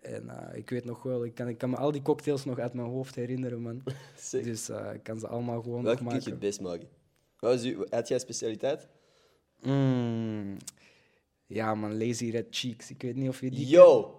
En 0.00 0.24
uh, 0.24 0.56
ik 0.56 0.70
weet 0.70 0.84
nog 0.84 1.02
wel, 1.02 1.24
ik 1.24 1.34
kan, 1.34 1.48
ik 1.48 1.58
kan 1.58 1.70
me 1.70 1.76
al 1.76 1.92
die 1.92 2.02
cocktails 2.02 2.44
nog 2.44 2.58
uit 2.58 2.72
mijn 2.72 2.88
hoofd 2.88 3.14
herinneren, 3.14 3.60
man. 3.60 3.82
dus 4.30 4.68
ik 4.68 5.02
kan 5.02 5.18
ze 5.18 5.26
allemaal 5.26 5.62
gewoon 5.62 5.82
Welke 5.82 6.02
nog 6.02 6.12
maken. 6.12 6.22
kun 6.22 6.40
je 6.40 6.46
het 6.46 6.48
best 6.48 6.60
maken? 6.60 6.88
Wat 7.38 7.54
is 7.54 7.64
uw, 7.64 7.86
had 7.90 8.08
jij 8.08 8.18
specialiteit? 8.18 8.88
Mm, 9.62 10.56
ja, 11.54 11.74
man, 11.74 11.98
Lazy 12.06 12.30
Red 12.30 12.46
Cheeks. 12.50 12.90
Ik 12.90 13.02
weet 13.02 13.16
niet 13.16 13.28
of 13.28 13.40
je 13.40 13.50
die... 13.50 13.66
Yo! 13.66 14.18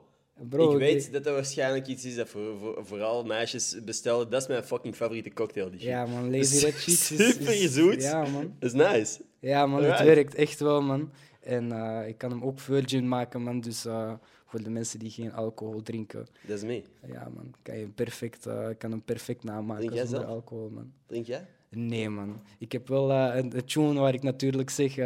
Bro, 0.49 0.71
ik 0.71 0.77
weet 0.77 1.13
dat 1.13 1.23
dat 1.23 1.33
waarschijnlijk 1.33 1.87
iets 1.87 2.05
is 2.05 2.15
dat 2.15 2.29
voor, 2.29 2.57
voor, 2.59 2.85
vooral 2.85 3.23
meisjes 3.23 3.77
bestellen. 3.85 4.29
Dat 4.29 4.41
is 4.41 4.47
mijn 4.47 4.63
fucking 4.63 4.95
favoriete 4.95 5.33
cocktail. 5.33 5.71
Die 5.71 5.83
ja, 5.83 6.05
man, 6.05 6.37
Lazy 6.37 6.65
Red 6.65 6.73
Cheeks 6.73 7.11
is... 7.11 7.27
Super 7.31 7.53
zoet. 7.53 8.01
Ja, 8.01 8.25
man. 8.25 8.55
Is 8.59 8.73
nice. 8.73 9.21
Ja, 9.39 9.65
man, 9.65 9.83
het 9.83 10.03
werkt 10.03 10.35
echt 10.35 10.59
wel, 10.59 10.81
man. 10.81 11.11
En 11.41 11.71
uh, 11.71 12.07
ik 12.07 12.17
kan 12.17 12.29
hem 12.29 12.43
ook 12.43 12.59
virgin 12.59 13.07
maken, 13.07 13.41
man. 13.41 13.61
Dus 13.61 13.85
uh, 13.85 14.13
voor 14.45 14.63
de 14.63 14.69
mensen 14.69 14.99
die 14.99 15.09
geen 15.09 15.33
alcohol 15.33 15.81
drinken. 15.81 16.27
Dat 16.47 16.57
is 16.57 16.63
mee. 16.63 16.83
Ja, 17.07 17.29
man. 17.35 17.53
Kan 17.61 17.77
je 17.77 17.87
perfect, 17.87 18.47
uh, 18.47 18.67
kan 18.77 18.91
hem 18.91 19.03
perfect 19.03 19.43
namaken 19.43 19.87
Drink 19.87 20.07
zonder 20.07 20.27
alcohol, 20.27 20.69
man. 20.69 20.91
Drink 21.05 21.25
jij? 21.25 21.45
Nee, 21.69 22.09
man. 22.09 22.41
Ik 22.59 22.71
heb 22.71 22.87
wel 22.87 23.11
een, 23.11 23.55
een 23.55 23.65
tune 23.65 23.99
waar 23.99 24.13
ik 24.13 24.23
natuurlijk 24.23 24.69
zeg... 24.69 24.97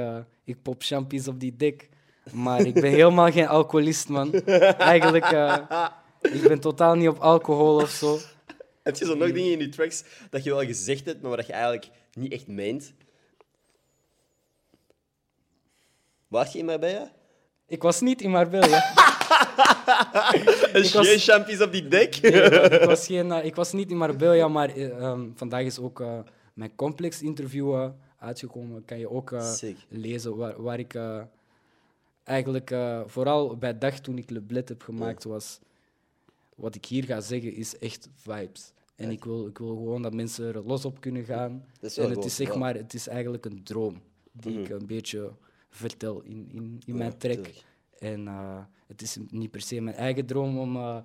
ik 0.44 0.62
pop 0.62 0.82
champies 0.84 1.28
op 1.28 1.40
die 1.40 1.56
dik. 1.56 1.90
Maar 2.34 2.66
ik 2.66 2.74
ben 2.74 2.92
helemaal 2.92 3.32
geen 3.32 3.48
alcoholist, 3.48 4.10
man. 4.10 4.34
Eigenlijk, 4.34 5.32
uh, 5.32 5.88
ik 6.22 6.42
ben 6.42 6.60
totaal 6.60 6.96
niet 6.96 7.08
op 7.08 7.20
alcohol 7.20 7.76
of 7.76 7.90
zo. 7.90 8.20
Heb 8.84 8.96
je 8.96 9.06
zo 9.06 9.16
nog 9.16 9.32
dingen 9.32 9.52
in 9.52 9.60
je 9.60 9.70
tracks 9.70 10.04
dat 10.30 10.44
je 10.44 10.50
wel 10.50 10.66
gezegd 10.66 11.06
hebt, 11.06 11.22
maar 11.22 11.38
dat 11.38 11.48
je 11.48 11.54
eigenlijk 11.54 11.90
niet 12.14 12.32
echt 12.32 12.48
meent? 12.48 12.94
Was 16.28 16.52
je 16.52 16.60
in 16.60 16.66
Marbella? 16.66 17.12
Ik 17.68 17.82
was 17.82 18.02
niet 18.02 18.22
in 18.22 18.30
Marbella. 18.30 19.08
Is 20.74 20.94
was... 20.94 21.24
champies 21.24 21.62
op 21.62 21.72
die 21.72 21.88
dek? 21.88 22.22
Nee, 22.22 22.32
ik, 22.80 22.84
was 22.84 23.06
geen, 23.06 23.28
uh, 23.28 23.46
ik 23.46 23.56
was 23.56 23.72
niet 23.72 23.92
in 23.92 23.98
Marbella, 23.98 24.48
maar 24.48 24.78
uh, 24.78 25.04
um, 25.04 25.34
vandaag 25.36 25.64
is 25.64 25.80
ook 25.80 26.00
uh, 26.00 26.20
mijn 26.54 26.76
complex 26.76 27.22
interview 27.22 27.90
uitgekomen. 28.20 28.86
Kan 28.86 29.00
je 29.00 29.10
ook 29.10 29.36
lezen 29.90 30.36
waar, 30.36 30.62
waar 30.62 30.80
ik 30.80 31.00
eigenlijk 32.30 32.72
uh, 32.72 33.02
vooral 33.06 33.58
bij 33.58 33.78
dag 33.78 34.00
toen 34.00 34.18
ik 34.18 34.30
Le 34.30 34.42
Bled 34.42 34.70
heb 34.70 34.82
gemaakt, 34.82 35.24
was 35.24 35.60
wat 36.56 36.76
ik 36.76 36.86
hier 36.86 37.04
ga 37.04 37.22
zeggen 37.22 37.54
is 37.54 37.78
echt 37.78 38.10
vibes. 38.14 38.74
En 38.96 39.10
ik 39.10 39.24
wil, 39.24 39.48
ik 39.48 39.58
wil 39.58 39.76
gewoon 39.76 40.02
dat 40.02 40.14
mensen 40.14 40.46
er 40.46 40.66
los 40.66 40.86
op 40.86 41.02
kunnen 41.02 41.24
gaan. 41.24 41.66
en 41.82 42.10
het 42.10 42.26
is, 42.26 42.36
zeg 42.36 42.56
maar, 42.56 42.76
het 42.76 42.94
is 42.94 43.08
eigenlijk 43.08 43.46
een 43.46 43.64
droom 43.64 44.02
die 44.32 44.52
mm 44.52 44.58
-hmm. 44.58 44.66
ik 44.66 44.82
een 44.82 44.88
beetje 44.88 45.32
vertel 45.70 46.22
in, 46.22 46.50
in, 46.52 46.82
in 46.86 46.98
mijn 46.98 47.18
track. 47.18 47.48
En 48.00 48.28
eh, 48.28 48.60
het 48.88 49.02
is 49.02 49.18
niet 49.30 49.52
per 49.52 49.62
se 49.62 49.82
mijn 49.82 49.96
eigen 49.96 50.26
droom 50.26 50.60
om 50.60 50.76
eh, 50.76 50.98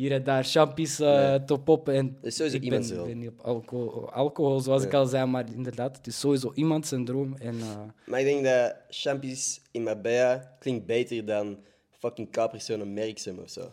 hier 0.00 0.12
en 0.12 0.24
daar 0.24 0.44
champies 0.44 1.00
eh, 1.00 1.28
Nee. 1.28 1.44
te 1.44 1.58
poppen. 1.58 1.94
En 1.94 2.16
is 2.22 2.36
sowieso 2.36 2.56
ik 2.56 2.62
iemand 2.62 2.94
ben, 3.06 3.18
niet 3.18 3.28
op 3.28 3.40
alcohol, 3.40 4.12
alcohol, 4.12 4.60
zoals 4.60 4.84
ik 4.84 4.94
al 4.94 5.06
zei, 5.06 5.26
maar 5.26 5.44
inderdaad, 5.54 5.96
het 5.96 6.06
is 6.06 6.20
sowieso 6.20 6.52
iemand 6.54 6.86
zijn 6.86 7.04
droom. 7.04 7.34
En, 7.38 7.60
eh, 7.60 7.76
Maar 8.06 8.20
ik 8.20 8.26
denk 8.26 8.44
dat 8.44 8.74
champions 8.88 9.60
in 9.70 9.82
Marbella 9.82 10.56
klinkt 10.58 10.86
beter 10.86 11.24
dan 11.24 11.58
fucking 11.98 12.30
Capri-Sun 12.30 12.80
en 12.80 12.92
Merksem 12.92 13.38
of 13.38 13.50
zo. 13.50 13.70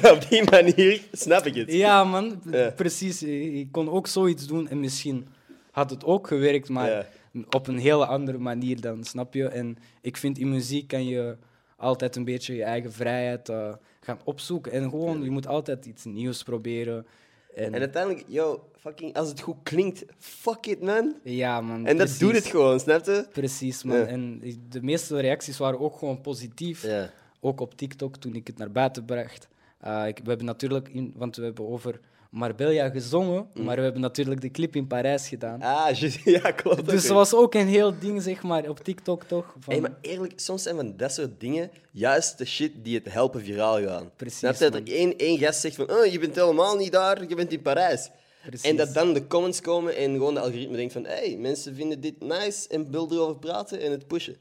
Zo, 0.00 0.12
op 0.14 0.26
die 0.28 0.44
manier 0.50 1.00
snap 1.12 1.46
ik 1.46 1.54
het. 1.54 1.72
ja, 1.72 2.04
man, 2.04 2.40
Ja. 2.50 2.70
precies. 2.70 3.22
Ik 3.22 3.68
kon 3.72 3.88
ook 3.90 4.06
zoiets 4.06 4.46
doen 4.46 4.68
en 4.68 4.80
misschien 4.80 5.26
had 5.70 5.90
het 5.90 6.04
ook 6.04 6.26
gewerkt, 6.26 6.68
maar 6.68 6.90
Ja. 6.90 7.06
op 7.50 7.66
een 7.66 7.78
hele 7.78 8.06
andere 8.06 8.38
manier 8.38 8.80
dan, 8.80 9.04
snap 9.04 9.34
je? 9.34 9.48
En 9.48 9.76
ik 10.00 10.16
vind 10.16 10.38
in 10.38 10.48
muziek 10.50 10.88
kan 10.88 11.04
je 11.06 11.36
altijd 11.76 12.16
een 12.16 12.24
beetje 12.24 12.54
je 12.54 12.62
eigen 12.64 12.92
vrijheid 12.92 13.48
eh, 13.48 13.72
gaan 14.04 14.18
opzoeken. 14.24 14.72
En 14.72 14.90
gewoon, 14.90 15.22
je 15.22 15.30
moet 15.30 15.46
altijd 15.46 15.86
iets 15.86 16.04
nieuws 16.04 16.42
proberen. 16.42 17.06
En, 17.54 17.74
En 17.74 17.80
uiteindelijk, 17.80 18.24
yo, 18.28 18.68
fucking, 18.78 19.14
als 19.14 19.28
het 19.28 19.40
goed 19.40 19.56
klinkt, 19.62 20.04
fuck 20.18 20.66
it, 20.66 20.80
man. 20.80 21.14
ja, 21.22 21.60
man. 21.60 21.86
En 21.86 21.96
dat 21.96 22.16
doet 22.18 22.34
het 22.34 22.46
gewoon, 22.46 22.80
snap 22.80 23.04
je? 23.04 23.26
Precies, 23.32 23.82
man. 23.82 23.96
Ja. 23.96 24.04
En 24.06 24.42
de 24.68 24.82
meeste 24.82 25.20
reacties 25.20 25.58
waren 25.58 25.80
ook 25.80 25.98
gewoon 25.98 26.20
positief. 26.20 26.82
Ja. 26.82 27.10
Ook 27.40 27.60
op 27.60 27.74
TikTok 27.74 28.16
toen 28.16 28.34
ik 28.34 28.46
het 28.46 28.58
naar 28.58 28.70
buiten 28.70 29.04
bracht. 29.04 29.48
Eh, 29.78 30.06
ik, 30.06 30.18
we 30.18 30.28
hebben 30.28 30.46
natuurlijk, 30.46 30.88
in, 30.88 31.12
want 31.16 31.36
we 31.36 31.44
hebben 31.44 31.68
over 31.68 32.00
Marbella 32.32 32.88
gezongen, 32.88 33.46
maar 33.54 33.76
we 33.76 33.82
hebben 33.82 34.00
natuurlijk 34.00 34.40
de 34.40 34.50
clip 34.50 34.76
in 34.76 34.86
Parijs 34.86 35.28
gedaan. 35.28 35.56
Mm. 35.56 35.62
Ah, 35.62 35.94
ja, 36.24 36.50
klopt. 36.50 36.88
dus 36.88 37.02
weer. 37.02 37.12
was 37.12 37.34
ook 37.34 37.54
een 37.54 37.66
heel 37.66 37.98
ding, 37.98 38.22
zeg 38.22 38.42
maar, 38.42 38.68
op 38.68 38.78
TikTok 38.78 39.24
toch? 39.24 39.54
Van, 39.58 39.72
Hey, 39.72 39.82
maar 39.82 39.96
eerlijk, 40.00 40.32
soms 40.36 40.62
zijn 40.62 40.76
van 40.76 40.96
dat 40.96 41.12
soort 41.12 41.40
dingen 41.40 41.70
juist 41.90 42.38
de 42.38 42.44
shit 42.44 42.72
die 42.82 42.94
het 42.94 43.12
helpen 43.12 43.40
viraal 43.40 43.82
gaan. 43.82 44.10
Precies? 44.16 44.40
Dat 44.40 44.60
er 44.60 44.82
één, 44.84 45.16
één 45.16 45.38
gast 45.38 45.60
zegt 45.60 45.74
van, 45.74 45.90
oh, 45.90 46.04
je 46.04 46.18
bent 46.18 46.34
helemaal 46.34 46.76
niet 46.76 46.92
daar, 46.92 47.28
je 47.28 47.34
bent 47.34 47.52
in 47.52 47.62
Parijs. 47.62 48.10
Precies. 48.46 48.68
En 48.70 48.76
dat 48.76 48.94
dan 48.94 49.12
de 49.14 49.26
comments 49.26 49.60
komen 49.60 49.96
en 49.96 50.12
gewoon 50.12 50.34
de 50.34 50.40
algoritme 50.40 50.76
denkt 50.76 50.92
van, 50.92 51.04
hey, 51.04 51.36
mensen 51.38 51.74
vinden 51.74 52.00
dit 52.00 52.20
nice 52.20 52.68
en 52.68 52.90
wil 52.90 53.08
erover 53.10 53.36
praten 53.36 53.80
en 53.80 53.90
het 53.90 54.06
pushen. 54.06 54.36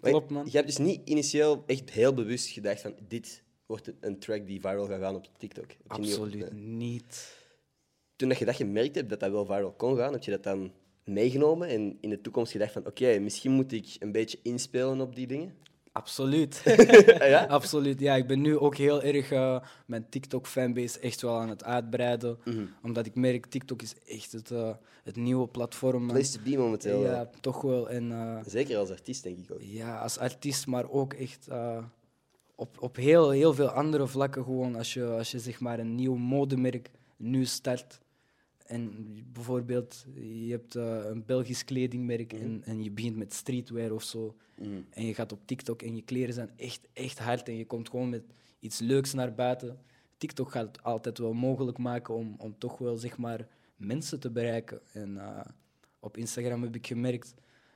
Maar 0.00 0.10
Klopt, 0.10 0.30
man. 0.30 0.44
Je 0.44 0.56
hebt 0.56 0.66
dus 0.66 0.78
niet 0.78 1.00
initieel 1.04 1.62
echt 1.66 1.90
heel 1.90 2.14
bewust 2.14 2.48
gedacht 2.48 2.80
van, 2.80 2.94
dit 3.08 3.42
wordt 3.70 3.86
een- 3.86 3.96
een 4.00 4.18
track 4.18 4.46
die 4.46 4.60
viral 4.60 4.86
gaat 4.86 5.00
gaan 5.00 5.14
op 5.14 5.26
TikTok. 5.38 5.66
Heb 5.68 5.76
je 5.78 5.88
Absoluut 5.88 6.52
niet. 6.52 7.38
Toen 8.16 8.28
dat 8.28 8.38
je 8.38 8.44
dat 8.44 8.54
gemerkt 8.56 8.94
hebt, 8.94 9.08
dat 9.10 9.20
dat 9.20 9.30
wel 9.30 9.44
viral 9.46 9.72
kon 9.72 9.96
gaan, 9.96 10.12
heb 10.12 10.22
je 10.22 10.30
dat 10.30 10.42
dan 10.42 10.72
meegenomen 11.04 11.68
en 11.68 11.98
in 12.00 12.10
de 12.10 12.20
toekomst 12.20 12.52
gedacht 12.52 12.72
van, 12.72 12.86
oké, 12.86 13.18
misschien 13.18 13.52
moet 13.52 13.72
ik 13.72 13.96
een 13.98 14.12
beetje 14.12 14.38
inspelen 14.42 15.00
op 15.00 15.14
die 15.14 15.26
dingen? 15.26 15.54
Absoluut. 15.92 16.62
ja? 17.34 17.46
Absoluut. 17.58 18.00
Ja, 18.00 18.14
ik 18.14 18.26
ben 18.26 18.40
nu 18.40 18.58
ook 18.58 18.76
heel 18.76 19.02
erg 19.02 19.30
eh, 19.32 19.60
mijn 19.86 20.08
TikTok-fanbase 20.08 20.98
echt 21.00 21.20
wel 21.20 21.36
aan 21.38 21.48
het 21.48 21.64
uitbreiden. 21.64 22.38
Mhm. 22.44 22.64
Omdat 22.82 23.06
ik 23.06 23.14
merk, 23.14 23.46
TikTok 23.46 23.82
is 23.82 23.94
echt 24.06 24.32
het, 24.32 24.50
eh, 24.50 24.74
het 25.02 25.16
nieuwe 25.16 25.48
platform. 25.48 26.06
Place 26.06 26.32
to 26.32 26.40
be 26.50 26.56
momenteel. 26.56 27.02
Ja, 27.02 27.30
toch 27.40 27.60
wel. 27.62 27.90
En 27.90 28.12
eh, 28.12 28.38
Zeker 28.46 28.76
als 28.78 28.90
artiest, 28.90 29.22
denk 29.22 29.38
ik 29.38 29.50
ook. 29.52 29.62
ja, 29.62 29.98
als 29.98 30.18
artiest, 30.18 30.66
maar 30.66 30.90
ook 30.90 31.12
echt 31.14 31.46
op, 32.60 32.82
op 32.82 32.96
heel, 32.96 33.30
heel 33.30 33.54
veel 33.54 33.68
andere 33.68 34.06
vlakken 34.06 34.44
gewoon. 34.44 34.76
Als 34.76 34.94
je, 34.94 35.04
als 35.04 35.30
je 35.30 35.38
zeg 35.38 35.60
maar 35.60 35.78
een 35.78 35.94
nieuw 35.94 36.14
modemerk 36.14 36.90
nu 37.16 37.44
start. 37.44 38.00
En 38.66 39.06
bijvoorbeeld, 39.32 40.06
je 40.14 40.50
hebt 40.50 40.74
eh, 40.74 41.04
een 41.04 41.24
Belgisch 41.24 41.64
kledingmerk 41.64 42.32
en, 42.32 42.62
en 42.64 42.82
je 42.82 42.90
begint 42.90 43.16
met 43.16 43.34
streetwear 43.34 43.92
of 43.92 44.02
zo. 44.02 44.36
Mhm. 44.58 44.80
En 44.90 45.06
je 45.06 45.14
gaat 45.14 45.32
op 45.32 45.46
TikTok 45.46 45.82
en 45.82 45.96
je 45.96 46.02
kleren 46.02 46.34
zijn 46.34 46.50
echt, 46.56 46.88
echt 46.92 47.18
hard 47.18 47.48
en 47.48 47.56
je 47.56 47.66
komt 47.66 47.88
gewoon 47.88 48.08
met 48.08 48.24
iets 48.58 48.78
leuks 48.78 49.12
naar 49.12 49.34
buiten. 49.34 49.78
TikTok 50.18 50.50
gaat 50.50 50.66
het 50.66 50.82
altijd 50.82 51.18
wel 51.18 51.32
mogelijk 51.32 51.78
maken 51.78 52.14
om, 52.14 52.34
om 52.38 52.58
toch 52.58 52.78
wel 52.78 52.96
zeg 52.96 53.18
maar 53.18 53.48
mensen 53.76 54.20
te 54.20 54.30
bereiken. 54.30 54.80
En 54.92 55.18
eh, 55.18 55.44
op 55.98 56.16
Instagram 56.16 56.62
heb 56.62 56.74
ik 56.74 56.86
gemerkt, 56.86 57.34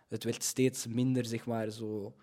het 0.09 0.25
werd 0.25 0.43
steeds 0.43 0.87
minder 0.87 1.25
zeg 1.25 1.47
maar 1.47 1.71
zo. 1.71 2.15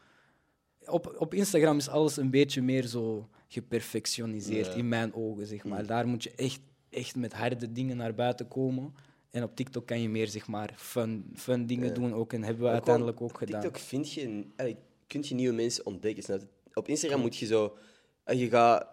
Op, 0.85 1.15
op 1.17 1.33
Instagram 1.33 1.77
is 1.77 1.89
alles 1.89 2.17
een 2.17 2.29
beetje 2.29 2.61
meer 2.61 2.85
zo 2.88 3.27
geperfectioniseerd 3.47 4.65
Ja. 4.65 4.73
in 4.73 4.88
mijn 4.88 5.13
ogen 5.13 5.45
zeg 5.47 5.63
maar. 5.63 5.85
Daar 5.85 6.07
moet 6.07 6.23
je 6.23 6.31
echt, 6.35 6.59
echt 6.89 7.15
met 7.15 7.33
harde 7.33 7.71
dingen 7.71 7.97
naar 7.97 8.15
buiten 8.15 8.47
komen. 8.47 8.93
En 9.31 9.43
op 9.43 9.55
TikTok 9.55 9.85
kan 9.85 10.01
je 10.01 10.09
meer 10.09 10.27
zeg 10.27 10.47
maar 10.47 10.73
fun, 10.77 11.31
fun 11.35 11.65
dingen 11.65 11.88
Ja. 11.88 11.93
doen 11.93 12.13
ook 12.13 12.33
en 12.33 12.43
hebben 12.43 12.61
we 12.63 12.67
Ook 12.67 12.73
uiteindelijk 12.73 13.21
ook 13.21 13.38
gedaan. 13.38 13.61
TikTok 13.61 13.81
vind 13.81 14.13
je, 14.13 14.45
allee, 14.55 14.77
kun 15.07 15.23
je 15.27 15.35
nieuwe 15.35 15.53
mensen 15.55 15.85
ontdekken. 15.85 16.23
Snap? 16.23 16.41
Op 16.73 16.88
Instagram 16.88 17.21
moet 17.21 17.35
je 17.38 17.45
zo, 17.45 17.77
eh, 18.23 18.39
je 18.39 18.50
gaat 18.50 18.88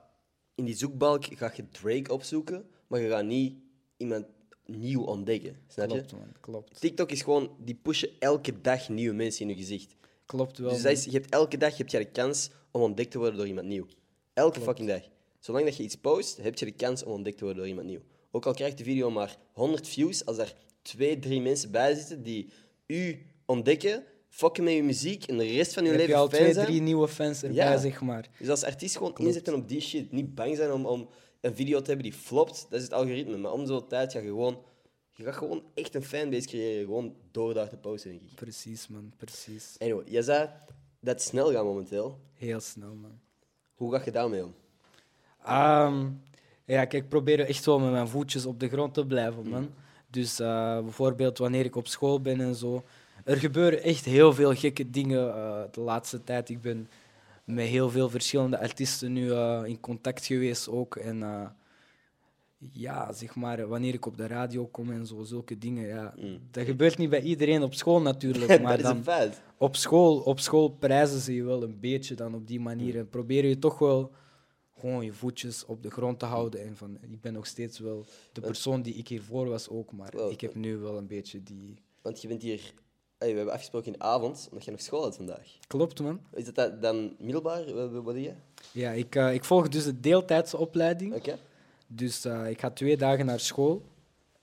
in 0.55 0.65
die 0.65 0.75
zoekbalk 0.77 1.25
ga 1.25 1.53
je 1.57 1.69
Drake 1.69 2.13
opzoeken, 2.13 2.65
maar 2.87 3.01
je 3.01 3.09
gaat 3.09 3.25
niet 3.25 3.55
iemand 3.97 4.27
nieuw 4.67 5.03
ontdekken. 5.03 5.57
Snap 5.67 5.89
je? 5.91 5.95
Klopt, 5.95 6.13
man. 6.13 6.33
Klopt. 6.41 6.81
TikTok 6.81 7.11
is 7.11 7.23
gewoon, 7.23 7.51
die 7.65 7.75
pushen 7.83 8.09
elke 8.19 8.61
dag 8.61 8.89
nieuwe 8.89 9.15
mensen 9.15 9.43
in 9.43 9.49
je 9.49 9.55
gezicht. 9.63 9.97
Klopt 10.29 10.59
wel. 10.59 10.69
Dus 10.69 10.77
dat 10.83 10.93
man. 10.93 11.01
is, 11.01 11.05
je 11.05 11.11
hebt 11.11 11.31
elke 11.31 11.57
dag 11.57 11.77
heb 11.77 11.89
je 11.89 11.99
de 11.99 12.05
kans 12.11 12.51
om 12.71 12.81
ontdekt 12.83 13.11
te 13.11 13.19
worden 13.19 13.37
door 13.39 13.47
iemand 13.47 13.67
nieuw. 13.67 13.87
Elke 14.33 14.61
fucking 14.61 14.89
dag. 14.89 15.03
Zolang 15.41 15.65
dat 15.65 15.77
je 15.77 15.83
iets 15.83 15.97
post, 15.97 16.37
heb 16.37 16.59
je 16.59 16.65
de 16.65 16.73
kans 16.73 17.05
om 17.05 17.13
ontdekt 17.13 17.39
te 17.39 17.45
worden 17.45 17.63
door 17.63 17.71
iemand 17.71 17.89
nieuw. 17.89 18.01
Ook 18.31 18.47
al 18.47 18.55
krijgt 18.55 18.79
de 18.79 18.85
video 18.85 19.11
maar 19.11 19.37
100 19.53 19.89
views, 19.89 20.25
als 20.25 20.39
er 20.39 20.55
twee, 20.83 21.19
drie 21.19 21.41
mensen 21.41 21.71
bij 21.71 21.95
zitten 21.95 22.23
die 22.23 22.53
u 22.87 23.27
ontdekken, 23.47 24.05
fokken 24.29 24.65
met 24.65 24.73
je 24.73 24.83
muziek 24.83 25.25
en 25.25 25.37
de 25.39 25.45
rest 25.47 25.73
van 25.73 25.85
je 25.85 25.91
heb 25.91 26.01
je 26.01 26.07
leven 26.07 26.21
al 26.21 26.29
twee, 26.29 26.53
zijn. 26.53 26.67
drie 26.67 26.81
nieuwe 26.81 27.09
fans 27.09 27.43
erbij, 27.43 27.57
Ja. 27.65 27.77
zeg 27.79 28.01
maar. 28.01 28.29
Dus 28.39 28.49
als 28.49 28.65
artiest 28.65 28.97
gewoon 28.97 29.17
inzetten 29.17 29.55
op 29.55 29.69
die 29.69 29.81
shit. 29.81 30.13
Niet 30.13 30.35
bang 30.35 30.57
zijn 30.57 30.73
om, 30.73 30.87
om 30.87 31.09
een 31.41 31.55
video 31.55 31.79
te 31.81 31.87
hebben 31.87 32.11
die 32.11 32.19
flopt, 32.19 32.67
dat 32.71 32.79
is 32.79 32.85
het 32.85 32.93
algoritme. 32.95 33.37
Maar 33.37 33.53
om 33.53 33.67
zo'n 33.67 33.89
tijd 33.89 34.13
ga 34.13 34.19
je 34.19 34.27
gewoon, 34.27 34.59
je 35.19 35.25
gaat 35.25 35.37
gewoon 35.37 35.63
echt 35.75 35.95
een 35.95 36.03
fanbase 36.03 36.47
creëren, 36.47 36.85
gewoon 36.85 37.15
door 37.31 37.55
daar 37.55 37.69
te 37.69 37.77
posten, 37.77 38.11
denk 38.11 38.23
ik. 38.23 38.35
Precies, 38.35 38.89
man. 38.89 39.13
Precies. 39.17 39.77
Anyway, 39.79 40.05
jij 40.07 40.23
zei 40.23 40.49
dat 41.01 41.15
het 41.15 41.23
snel 41.23 41.53
gaat 41.53 41.65
momenteel. 41.65 42.19
Heel 42.35 42.61
snel, 42.61 42.95
man. 42.95 43.19
Hoe 43.75 43.95
ga 43.95 44.03
je 44.05 44.11
daarmee 44.11 44.45
om? 44.45 44.55
Ehm, 45.45 46.07
ja, 46.65 46.85
kijk, 46.85 46.93
ik 46.93 47.09
probeer 47.09 47.41
echt 47.41 47.65
wel 47.65 47.79
met 47.79 47.91
mijn 47.91 48.09
voetjes 48.09 48.47
op 48.47 48.61
de 48.61 48.69
grond 48.69 48.95
te 48.95 49.07
blijven, 49.07 49.49
man. 49.49 49.71
Dus 50.11 50.41
eh, 50.41 50.81
bijvoorbeeld 50.81 51.39
wanneer 51.39 51.65
ik 51.65 51.77
op 51.77 51.87
school 51.87 52.21
ben 52.21 52.41
en 52.41 52.55
zo. 52.55 52.85
Er 53.25 53.37
gebeuren 53.37 53.83
echt 53.83 54.05
heel 54.05 54.33
veel 54.33 54.55
gekke 54.55 54.91
dingen 54.91 55.35
eh, 55.35 55.63
de 55.71 55.81
laatste 55.81 56.25
tijd. 56.25 56.49
Ik 56.49 56.61
ben 56.61 56.89
met 57.45 57.67
heel 57.67 57.91
veel 57.91 58.11
verschillende 58.11 58.59
artiesten 58.59 59.13
nu 59.13 59.33
eh, 59.33 59.63
in 59.65 59.81
contact 59.81 60.27
geweest 60.27 60.69
ook. 60.69 60.97
En 60.97 61.23
ja, 62.59 63.13
zeg 63.13 63.35
maar, 63.35 63.69
wanneer 63.69 63.95
ik 63.95 64.07
op 64.07 64.17
de 64.17 64.27
radio 64.27 64.67
kom 64.67 64.91
en 64.91 65.07
zo, 65.07 65.23
zulke 65.23 65.59
dingen. 65.59 65.87
Ja, 65.87 66.15
Dat 66.51 66.65
gebeurt 66.65 66.99
niet 66.99 67.11
bij 67.11 67.23
iedereen 67.23 67.63
op 67.63 67.75
school 67.75 68.01
natuurlijk. 68.01 68.61
Maar 68.63 68.77
dat 68.77 68.87
is 68.87 68.91
een 68.91 68.95
dan, 68.95 69.15
feit. 69.15 69.43
op 69.57 69.77
school, 69.77 70.19
op 70.19 70.41
school 70.41 70.69
prijzen 70.69 71.21
ze 71.21 71.35
je 71.35 71.43
wel 71.43 71.63
een 71.63 71.81
beetje 71.81 72.15
dan 72.15 72.35
op 72.35 72.47
die 72.47 72.61
manier. 72.61 72.99
En 72.99 73.09
probeer 73.09 73.47
je 73.47 73.59
toch 73.59 73.79
wel 73.79 74.13
gewoon 74.79 75.05
je 75.05 75.13
voetjes 75.13 75.65
op 75.65 75.83
de 75.83 75.91
grond 75.91 76.19
te 76.19 76.27
houden. 76.27 76.65
En 76.65 76.77
van, 76.77 76.99
ik 77.01 77.21
ben 77.21 77.33
nog 77.33 77.47
steeds 77.47 77.79
wel 77.79 78.05
de 78.33 78.41
persoon 78.41 78.83
die 78.83 78.95
ik 78.95 79.09
hiervoor 79.09 79.49
was 79.49 79.69
ook, 79.69 79.93
maar 79.93 80.15
ik 80.15 80.41
heb 80.41 80.55
nu 80.55 80.77
wel 80.77 80.97
een 80.99 81.07
beetje 81.07 81.43
die... 81.43 81.75
Want 82.03 82.23
je 82.23 82.29
bent 82.29 82.43
hier... 82.43 82.73
Hey, 83.19 83.31
we 83.31 83.37
hebben 83.37 83.55
afgesproken 83.55 83.93
in 83.93 83.99
de 83.99 84.05
avond, 84.05 84.47
omdat 84.51 84.65
je 84.65 84.71
nog 84.71 84.81
school 84.81 85.03
hebt 85.03 85.17
vandaag. 85.17 85.59
Klopt, 85.67 86.01
man. 86.01 86.21
Is 86.33 86.53
dat 86.53 86.83
dan 86.83 87.15
middelbaar? 87.19 87.75
Wat, 87.75 88.05
doe 88.05 88.23
je? 88.23 88.33
Ja, 88.73 88.91
ik, 88.91 89.15
eh, 89.15 89.35
ik 89.35 89.45
volg 89.45 89.69
dus 89.69 89.85
de 89.85 90.01
deeltijdse 90.01 90.57
opleiding. 90.57 91.15
Oké. 91.15 91.39
Dus 91.91 92.25
eh, 92.25 92.51
ik 92.51 92.61
ga 92.61 92.71
twee 92.71 92.97
dagen 92.97 93.27
naar 93.27 93.41
school. 93.41 93.83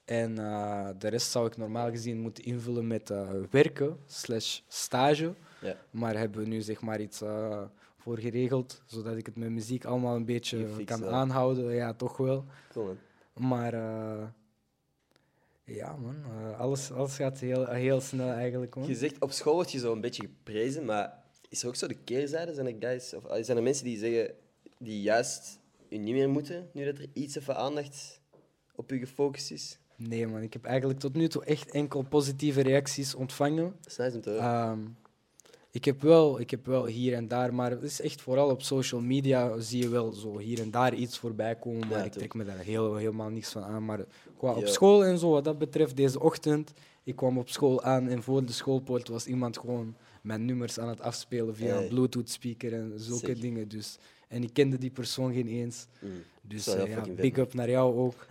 En 0.04 0.38
eh, 0.38 0.88
de 0.98 1.08
rest 1.08 1.30
zou 1.30 1.46
ik 1.46 1.56
normaal 1.56 1.90
gezien 1.90 2.20
moeten 2.20 2.44
invullen 2.44 2.86
met 2.86 3.10
eh, 3.10 3.30
werken 3.50 3.96
slash 4.06 4.60
stage. 4.68 5.34
Ja. 5.60 5.76
Maar 5.90 6.16
hebben 6.16 6.40
we 6.40 6.48
nu 6.48 6.60
zeg 6.60 6.80
maar 6.80 7.00
iets 7.00 7.22
voor 7.98 8.18
geregeld, 8.18 8.82
zodat 8.86 9.16
ik 9.16 9.26
het 9.26 9.36
met 9.36 9.50
muziek 9.50 9.84
allemaal 9.84 10.16
een 10.16 10.24
beetje 10.24 10.84
kan 10.84 11.06
aanhouden. 11.06 11.74
Ja, 11.74 11.92
toch 11.92 12.16
wel. 12.16 12.44
Cool. 12.72 12.96
Maar 13.34 13.72
ja, 15.64 15.96
man, 15.96 16.16
alles, 16.58 16.92
alles 16.92 17.16
gaat 17.16 17.38
heel, 17.38 17.66
heel 17.66 18.00
snel 18.00 18.30
eigenlijk. 18.30 18.74
Man. 18.74 18.86
Je 18.86 18.94
zegt, 18.94 19.20
op 19.20 19.30
school 19.30 19.54
word 19.54 19.72
je 19.72 19.78
zo 19.78 19.92
een 19.92 20.00
beetje 20.00 20.22
geprezen, 20.22 20.84
maar 20.84 21.22
is 21.48 21.62
er 21.62 21.68
ook 21.68 21.76
zo 21.76 21.86
de 21.86 21.94
keerzijde? 21.94 22.54
Zijn 22.54 22.66
er, 22.66 22.74
guys, 22.78 23.14
of, 23.14 23.26
ah, 23.26 23.44
zijn 23.44 23.56
er 23.56 23.62
mensen 23.62 23.84
die 23.84 23.98
zeggen, 23.98 24.34
die 24.78 25.02
juist 25.02 25.58
je 25.88 25.98
niet 25.98 26.14
meer 26.14 26.28
moeten, 26.28 26.68
nu 26.72 26.84
dat 26.84 26.98
er 26.98 27.06
iets 27.12 27.36
even 27.36 27.56
aandacht 27.56 28.20
op 28.74 28.90
je 28.90 28.98
gefocust 28.98 29.50
is? 29.50 29.78
Nee, 29.96 30.26
man, 30.26 30.40
ik 30.42 30.52
heb 30.52 30.64
eigenlijk 30.64 31.00
tot 31.00 31.14
nu 31.14 31.28
toe 31.28 31.44
echt 31.44 31.70
enkel 31.70 32.02
positieve 32.02 32.60
reacties 32.60 33.14
ontvangen. 33.14 33.74
Dat 33.80 33.90
is 33.90 33.96
nice 33.96 34.14
om 34.16 34.20
te 34.20 34.30
horen. 34.30 34.44
Ehm, 34.44 34.78
ik, 35.70 35.84
heb 35.84 36.00
wel, 36.02 36.40
ik 36.40 36.50
heb 36.50 36.66
wel 36.66 36.86
hier 36.86 37.14
en 37.14 37.28
daar, 37.28 37.54
maar 37.54 37.70
het 37.70 37.82
is 37.82 38.00
echt 38.00 38.20
vooral 38.20 38.50
op 38.50 38.62
social 38.62 39.00
media 39.00 39.60
zie 39.60 39.82
je 39.82 39.88
wel 39.88 40.12
zo 40.12 40.38
hier 40.38 40.60
en 40.60 40.70
daar 40.70 40.94
iets 40.94 41.18
voorbij 41.18 41.54
komen. 41.56 41.88
Maar 41.88 41.98
Ja, 41.98 42.04
ik 42.04 42.12
trek 42.12 42.34
me 42.34 42.44
daar 42.44 42.58
heel, 42.58 42.96
helemaal 42.96 43.28
niks 43.30 43.48
van 43.52 43.62
aan. 43.62 43.84
Maar 43.84 44.04
qua 44.36 44.52
op 44.54 44.66
school 44.66 45.04
en 45.04 45.18
zo, 45.18 45.30
wat 45.30 45.44
dat 45.44 45.58
betreft, 45.58 45.96
deze 45.96 46.20
ochtend, 46.20 46.72
ik 47.04 47.16
kwam 47.16 47.38
op 47.38 47.48
school 47.48 47.82
aan 47.82 48.08
en 48.08 48.22
voor 48.22 48.44
de 48.44 48.52
schoolpoort 48.52 49.08
was 49.08 49.26
iemand 49.26 49.58
gewoon 49.58 49.96
mijn 50.22 50.44
nummers 50.44 50.78
aan 50.78 50.88
het 50.88 51.00
afspelen 51.00 51.56
via 51.56 51.74
Hey. 51.74 51.82
een 51.82 51.88
Bluetooth 51.88 52.30
speaker 52.30 52.72
en 52.72 52.92
zulke 52.96 53.26
Sick. 53.26 53.40
dingen. 53.40 53.68
Dus. 53.68 53.98
En 54.28 54.42
ik 54.42 54.52
kende 54.52 54.78
die 54.78 54.90
persoon 54.90 55.32
geen 55.32 55.46
eens. 55.46 55.86
Mm. 56.00 56.10
Dus 56.42 56.64
heel 56.66 56.86
ja, 56.86 57.02
big 57.16 57.36
up 57.36 57.54
naar 57.54 57.70
jou 57.70 57.96
ook. 57.96 58.26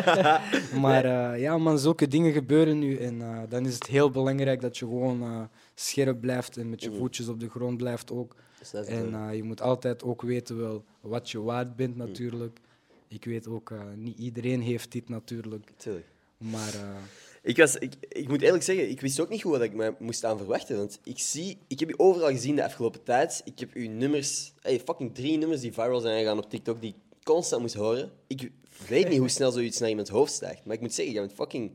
maar 0.84 1.04
eh, 1.04 1.40
ja, 1.40 1.58
man, 1.58 1.78
zulke 1.78 2.08
dingen 2.08 2.32
gebeuren 2.32 2.78
nu. 2.78 2.96
En 2.96 3.22
eh, 3.22 3.42
dan 3.48 3.66
is 3.66 3.74
het 3.74 3.86
heel 3.86 4.10
belangrijk 4.10 4.60
dat 4.60 4.78
je 4.78 4.84
gewoon 4.84 5.48
scherp 5.74 6.20
blijft 6.20 6.56
en 6.56 6.70
met 6.70 6.82
je 6.82 6.88
Mhm. 6.90 6.98
voetjes 6.98 7.28
op 7.28 7.40
de 7.40 7.48
grond 7.48 7.76
blijft 7.76 8.10
ook. 8.12 8.34
Dus 8.58 8.70
dat 8.70 8.86
En 8.86 9.34
je 9.36 9.42
moet 9.42 9.60
altijd 9.60 10.02
ook 10.02 10.22
weten 10.22 10.58
wel 10.58 10.84
wat 11.00 11.30
je 11.30 11.40
waard 11.42 11.76
bent 11.76 11.96
natuurlijk. 11.96 12.58
Ik 13.08 13.24
weet 13.24 13.48
ook, 13.48 13.72
niet 13.96 14.18
iedereen 14.18 14.60
heeft 14.60 14.92
dit 14.92 15.08
natuurlijk. 15.08 15.72
tuurlijk. 15.76 16.06
Maar 16.38 16.74
Ik, 17.42 17.56
was, 17.56 17.76
ik, 17.76 17.94
ik 18.08 18.28
moet 18.28 18.42
eerlijk 18.42 18.62
zeggen, 18.62 18.90
ik 18.90 19.00
wist 19.00 19.20
ook 19.20 19.28
niet 19.28 19.42
goed 19.42 19.50
wat 19.50 19.62
ik 19.62 19.74
me 19.74 19.94
moest 19.98 20.24
aan 20.24 20.38
verwachten. 20.38 20.76
Want 20.76 21.00
ik, 21.04 21.18
zie, 21.18 21.58
ik 21.68 21.80
heb 21.80 21.88
je 21.88 21.98
overal 21.98 22.28
gezien 22.28 22.56
de 22.56 22.64
afgelopen 22.64 23.02
tijd. 23.02 23.42
Ik 23.44 23.58
heb 23.58 23.72
uw 23.72 23.90
nummers, 23.90 24.52
hey, 24.60 24.80
fucking 24.80 25.14
drie 25.14 25.38
nummers 25.38 25.60
die 25.60 25.72
viral 25.72 26.00
zijn 26.00 26.18
gegaan 26.18 26.38
op 26.38 26.50
TikTok, 26.50 26.80
die 26.80 26.90
ik 26.90 27.24
constant 27.24 27.62
moest 27.62 27.74
horen. 27.74 28.10
Ik 28.26 28.50
weet 28.88 29.08
niet 29.08 29.18
hoe 29.18 29.28
snel 29.28 29.50
zoiets 29.50 29.78
naar 29.78 29.88
iemands 29.88 30.10
hoofd 30.10 30.32
stijgt. 30.32 30.64
Maar 30.64 30.74
ik 30.74 30.80
moet 30.80 30.94
zeggen, 30.94 31.14
jij 31.14 31.22
bent 31.22 31.34
fucking, 31.34 31.72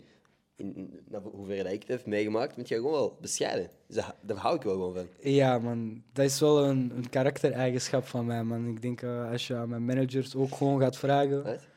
in, 0.55 0.99
naar 1.09 1.21
hoever 1.21 1.63
dat 1.63 1.71
ik 1.73 1.81
het 1.81 1.87
heb 1.87 2.05
meegemaakt, 2.05 2.55
bent 2.55 2.67
jij 2.67 2.77
gewoon 2.77 2.93
wel 2.93 3.17
bescheiden. 3.21 3.69
Dus 3.87 3.95
daar, 3.95 4.15
daar 4.21 4.37
hou 4.37 4.55
ik 4.55 4.61
wel 4.61 4.73
gewoon 4.73 4.93
van. 4.93 5.07
ja, 5.31 5.59
man, 5.59 6.03
dat 6.13 6.25
is 6.25 6.39
wel 6.39 6.63
een, 6.65 6.91
een 6.95 7.09
karaktereigenschap 7.09 8.05
van 8.05 8.25
mij, 8.25 8.43
man. 8.43 8.67
Ik 8.67 8.81
denk 8.81 9.01
eh, 9.01 9.31
als 9.31 9.47
je 9.47 9.55
aan 9.55 9.69
mijn 9.69 9.85
managers 9.85 10.35
ook 10.35 10.55
gewoon 10.55 10.79
gaat 10.79 10.97
vragen. 10.97 11.43
Right? 11.43 11.67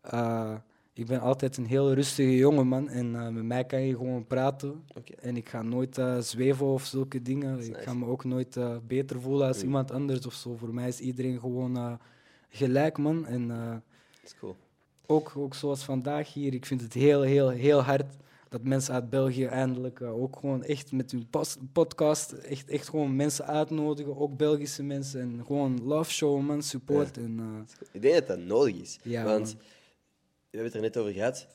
eh, 0.00 0.54
ik 0.98 1.06
ben 1.06 1.20
altijd 1.20 1.56
een 1.56 1.66
heel 1.66 1.92
rustige 1.92 2.36
jongen, 2.36 2.66
man. 2.66 2.88
En 2.88 3.14
eh, 3.14 3.28
met 3.28 3.44
mij 3.44 3.64
kan 3.64 3.80
je 3.80 3.96
gewoon 3.96 4.26
praten. 4.26 4.84
En 5.20 5.36
ik 5.36 5.48
ga 5.48 5.62
nooit 5.62 5.98
eh, 5.98 6.18
zweven 6.18 6.66
of 6.66 6.84
zulke 6.84 7.22
dingen. 7.22 7.60
Ik 7.66 7.76
ga 7.76 7.94
me 7.94 8.06
ook 8.06 8.24
nooit 8.24 8.56
eh, 8.56 8.76
beter 8.86 9.20
voelen 9.20 9.46
als 9.46 9.56
Mm. 9.56 9.62
iemand 9.62 9.90
anders 9.90 10.26
of 10.26 10.34
zo. 10.34 10.56
Voor 10.56 10.74
mij 10.74 10.88
is 10.88 11.00
iedereen 11.00 11.40
gewoon 11.40 11.98
gelijk, 12.48 12.98
man. 12.98 13.26
En 13.26 13.50
is 14.24 14.34
cool. 14.38 14.56
ook, 15.06 15.32
ook 15.36 15.54
zoals 15.54 15.82
vandaag 15.84 16.32
hier, 16.32 16.54
ik 16.54 16.66
vind 16.66 16.80
het 16.80 16.92
heel, 16.92 17.22
heel, 17.22 17.48
heel 17.48 17.80
hard 17.82 18.16
dat 18.48 18.62
mensen 18.62 18.94
uit 18.94 19.10
België 19.10 19.44
eindelijk 19.44 20.02
ook 20.02 20.36
gewoon 20.36 20.62
echt 20.62 20.92
met 20.92 21.10
hun 21.10 21.28
podcast 21.72 22.32
echt, 22.32 22.68
echt 22.68 22.88
gewoon 22.88 23.16
mensen 23.16 23.46
uitnodigen, 23.46 24.16
ook 24.18 24.36
Belgische 24.36 24.82
mensen. 24.82 25.20
En 25.20 25.42
gewoon 25.46 25.80
love 25.84 26.10
show, 26.10 26.40
man, 26.40 26.62
support. 26.62 27.16
En, 27.16 27.40
Ik 27.92 28.02
denk 28.02 28.14
dat 28.14 28.26
dat 28.26 28.38
nodig 28.38 28.74
is. 28.80 28.98
Ja, 29.02 29.24
want 29.24 29.54
man. 29.54 29.62
We 30.50 30.56
hebben 30.58 30.72
het 30.72 30.74
er 30.74 30.80
net 30.80 30.96
over 30.96 31.12
gehad. 31.12 31.46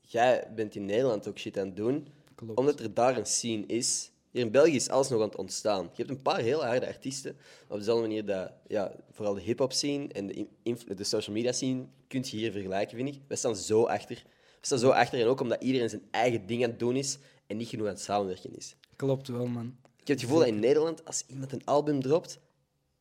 Jij 0.00 0.52
bent 0.54 0.74
in 0.74 0.84
Nederland 0.84 1.28
ook 1.28 1.38
shit 1.38 1.58
aan 1.58 1.66
het 1.66 1.76
doen. 1.76 2.08
klopt. 2.34 2.58
Omdat 2.58 2.80
er 2.80 2.94
daar 2.94 3.16
een 3.16 3.26
scene 3.26 3.66
is. 3.66 4.10
Hier 4.30 4.42
in 4.42 4.50
België 4.50 4.74
is 4.74 4.88
alles 4.88 5.08
nog 5.08 5.20
aan 5.20 5.28
het 5.28 5.36
ontstaan. 5.36 5.82
Je 5.82 5.96
hebt 5.96 6.10
een 6.10 6.22
paar 6.22 6.40
heel 6.40 6.64
harde 6.64 6.86
artiesten. 6.86 7.36
Op 7.68 7.78
dezelfde 7.78 8.02
manier 8.02 8.24
dat 8.24 8.52
ja, 8.66 8.92
vooral 9.10 9.34
de 9.34 9.40
hip-hop 9.40 9.72
scene 9.72 10.08
en 10.08 10.26
de, 10.26 10.46
de 10.94 11.04
social 11.04 11.36
media 11.36 11.52
scene 11.52 11.86
kun 12.08 12.24
je 12.24 12.36
hier 12.36 12.52
vergelijken, 12.52 12.96
vind 12.96 13.08
ik. 13.08 13.20
Wij 13.26 13.36
staan 13.36 13.56
zo 13.56 13.84
achter. 13.84 14.22
We 14.60 14.66
staan 14.66 14.78
zo 14.78 14.90
achter 14.90 15.20
en 15.20 15.26
ook 15.26 15.40
omdat 15.40 15.62
iedereen 15.62 15.88
zijn 15.88 16.02
eigen 16.10 16.46
ding 16.46 16.64
aan 16.64 16.70
het 16.70 16.78
doen 16.78 16.96
is 16.96 17.18
en 17.46 17.56
niet 17.56 17.68
genoeg 17.68 17.86
aan 17.86 17.92
het 17.92 18.02
samenwerken 18.02 18.56
is. 18.56 18.76
Klopt 18.96 19.28
wel, 19.28 19.46
man. 19.46 19.76
Ik 19.96 20.06
heb 20.06 20.16
het 20.16 20.20
gevoel 20.20 20.38
dat 20.38 20.48
in 20.48 20.58
Nederland, 20.58 21.04
als 21.04 21.24
iemand 21.26 21.52
een 21.52 21.64
album 21.64 22.02
dropt, 22.02 22.38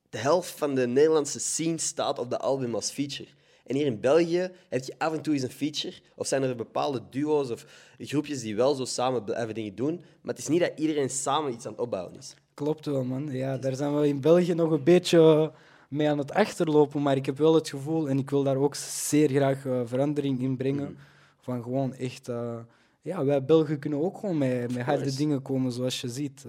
de 0.10 0.18
helft 0.18 0.50
van 0.50 0.76
de 0.76 0.88
Nederlandse 0.88 1.40
scene 1.40 1.78
staat 1.78 2.20
op 2.20 2.30
de 2.30 2.40
album 2.40 2.76
als 2.76 2.92
feature. 2.92 3.30
En 3.70 3.76
hier 3.76 3.86
in 3.86 4.00
België 4.00 4.52
heb 4.70 4.84
je 4.84 4.94
af 4.98 5.14
en 5.14 5.22
toe 5.22 5.34
eens 5.34 5.44
een 5.44 5.52
feature, 5.52 5.96
of 6.16 6.28
zijn 6.28 6.44
er 6.44 6.56
bepaalde 6.56 7.02
duo's 7.10 7.50
of 7.50 7.66
groepjes 7.98 8.42
die 8.42 8.56
wel 8.56 8.76
zo 8.76 8.86
samen 8.86 9.24
blijven 9.24 9.54
dingen 9.54 9.76
doen, 9.76 9.96
maar 9.96 10.34
het 10.34 10.38
is 10.38 10.48
niet 10.48 10.60
dat 10.60 10.72
iedereen 10.76 11.10
samen 11.10 11.54
iets 11.54 11.66
aan 11.66 11.72
het 11.72 11.82
opbouwen 11.82 12.18
is. 12.18 12.34
Klopt 12.54 12.86
wel, 12.86 13.04
man. 13.04 13.32
Ja, 13.32 13.58
daar 13.58 13.76
zijn 13.76 14.00
we 14.00 14.08
in 14.08 14.22
België 14.22 14.54
nog 14.54 14.72
een 14.72 14.84
beetje 14.84 15.52
mee 15.90 16.10
aan 16.10 16.18
het 16.18 16.34
achterlopen, 16.34 17.02
maar 17.02 17.16
ik 17.16 17.26
heb 17.26 17.38
wel 17.38 17.56
het 17.56 17.70
gevoel, 17.70 18.10
en 18.10 18.18
ik 18.18 18.30
wil 18.30 18.44
daar 18.44 18.58
ook 18.58 18.76
zeer 18.76 19.30
graag 19.30 19.66
eh, 19.66 19.82
verandering 19.86 20.42
in 20.42 20.58
brengen, 20.58 20.98
van 21.40 21.64
gewoon 21.64 21.94
echt... 21.94 22.28
eh, 22.28 22.58
ja, 23.02 23.26
wij 23.26 23.46
Belgen 23.46 23.80
kunnen 23.80 24.02
ook 24.02 24.18
gewoon 24.18 24.38
met, 24.38 24.74
met 24.74 24.86
harde 24.86 25.16
dingen 25.16 25.42
komen, 25.42 25.72
zoals 25.72 26.02
je 26.02 26.10
ziet. 26.10 26.46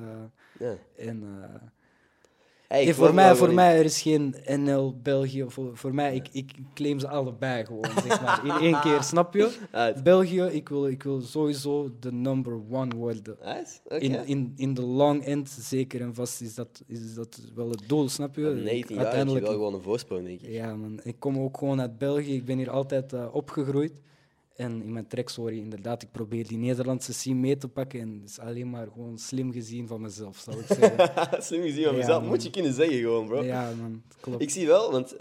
Ja. 0.59 0.77
en, 0.97 1.25
Hey, 2.71 2.95
voor 2.95 3.15
mij, 3.15 3.35
voor 3.35 3.55
mij 3.55 3.79
er 3.79 3.85
is 3.85 4.03
geen 4.03 4.35
NL 4.47 4.95
België. 5.03 5.45
Voor, 5.49 5.77
voor 5.77 5.95
mij, 5.95 6.15
ik, 6.15 6.29
ik 6.33 6.53
claim 6.75 6.99
ze 6.99 7.09
allebei 7.09 7.65
gewoon, 7.65 7.91
zeg 8.07 8.23
maar. 8.23 8.45
In 8.45 8.51
één 8.51 8.81
keer, 8.85 9.03
snap 9.03 9.35
je? 9.35 9.57
Uit. 9.71 10.03
België, 10.03 10.43
ik 10.43 10.69
wil, 10.69 10.87
ik 10.87 11.03
wil 11.03 11.21
sowieso 11.21 11.91
de 12.01 12.13
number 12.13 12.61
one 12.71 12.97
worden. 12.97 13.37
In, 13.89 14.27
in, 14.27 14.53
in 14.57 14.75
de 14.75 14.83
long 14.83 15.25
end, 15.25 15.49
zeker 15.61 16.01
en 16.01 16.15
vast, 16.15 16.41
is 16.41 16.55
dat, 16.55 16.83
is 16.87 17.15
dat 17.15 17.41
wel 17.55 17.71
het 17.71 17.83
doel, 17.87 18.09
snap 18.09 18.37
je? 18.37 18.49
Op 18.49 18.55
19 18.55 18.97
jaar 18.97 19.17
heb 19.17 19.27
je 19.27 19.41
wel 19.41 19.53
gewoon 19.53 19.75
een 19.75 19.83
voorsprong, 19.83 20.25
denk 20.25 20.41
ik. 20.41 20.49
Ja, 20.49 20.77
man. 20.77 21.01
Ik 21.03 21.17
kom 21.19 21.39
ook 21.39 21.59
gewoon 21.59 21.81
uit 21.81 21.99
België. 21.99 22.35
Ik 22.35 22.45
ben 22.45 22.57
hier 22.57 22.71
altijd 22.71 23.13
eh, 23.13 23.35
opgegroeid. 23.35 23.93
En 24.61 24.83
in 24.83 24.93
mijn 24.93 25.07
track, 25.07 25.29
sorry, 25.29 25.59
inderdaad, 25.59 26.03
ik 26.03 26.11
probeer 26.13 26.47
die 26.49 26.59
Nederlandse 26.59 27.13
scene 27.13 27.35
mee 27.41 27.57
te 27.57 27.69
pakken. 27.69 28.01
En 28.01 28.19
het 28.21 28.31
is 28.31 28.39
alleen 28.39 28.71
maar 28.71 28.87
gewoon 28.93 29.19
slim 29.19 29.53
gezien 29.53 29.87
van 29.87 30.01
mezelf, 30.01 30.39
zou 30.39 30.59
ik 30.61 30.67
zeggen. 30.67 31.43
Slim 31.43 31.63
gezien 31.63 31.85
van 31.85 31.93
Ja, 31.93 31.99
mezelf. 31.99 32.21
man. 32.21 32.29
Moet 32.31 32.43
je 32.43 32.51
kunnen 32.51 32.73
zeggen 32.73 32.99
gewoon, 32.99 33.27
bro. 33.27 33.43
ja, 33.45 33.73
man, 33.81 34.03
klopt. 34.21 34.43
Ik 34.43 34.51
zie 34.51 34.67
wel, 34.67 34.91
want 34.91 35.17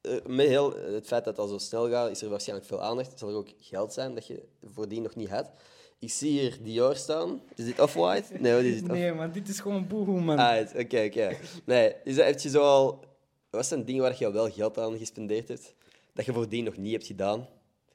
eh, 0.00 0.12
met 0.26 0.46
heel 0.46 0.74
het 0.76 1.06
feit 1.06 1.24
dat 1.24 1.38
al 1.38 1.46
zo 1.46 1.58
snel 1.58 1.88
gaat, 1.90 2.10
is 2.10 2.22
er 2.22 2.28
waarschijnlijk 2.28 2.68
veel 2.68 2.82
aandacht. 2.82 3.18
Zal 3.18 3.28
er 3.28 3.34
ook 3.34 3.48
geld 3.58 3.92
zijn 3.92 4.14
dat 4.14 4.26
je 4.26 4.42
voordien 4.72 5.02
nog 5.02 5.14
niet 5.14 5.28
had. 5.28 5.50
Ik 5.98 6.10
zie 6.10 6.30
hier 6.40 6.58
Dior 6.62 6.96
staan. 6.96 7.40
Is 7.54 7.64
dit 7.64 7.80
Off-White? 7.80 8.32
Nee, 8.40 8.68
is 8.68 8.74
dit? 8.74 8.82
Off- 8.82 8.90
Nee, 8.98 9.12
man, 9.12 9.30
dit 9.32 9.48
is 9.48 9.60
gewoon 9.60 9.86
boehoe, 9.86 10.20
man. 10.20 10.38
Ah, 10.38 10.66
Oké, 10.76 11.04
oké. 11.04 11.36
Nee, 11.64 11.94
is 12.04 12.16
dat, 12.16 12.24
heb 12.26 12.40
je 12.40 12.48
zo 12.48 12.60
al... 12.62 13.04
Wat 13.50 13.66
zijn 13.66 13.84
dingen 13.84 14.02
waar 14.02 14.14
je 14.18 14.32
wel 14.32 14.50
geld 14.50 14.78
aan 14.78 14.98
gespendeerd 14.98 15.48
hebt? 15.48 15.74
Dat 16.14 16.24
je 16.24 16.32
voordien 16.32 16.64
nog 16.64 16.76
niet 16.76 16.92
hebt 16.92 17.06
gedaan? 17.06 17.48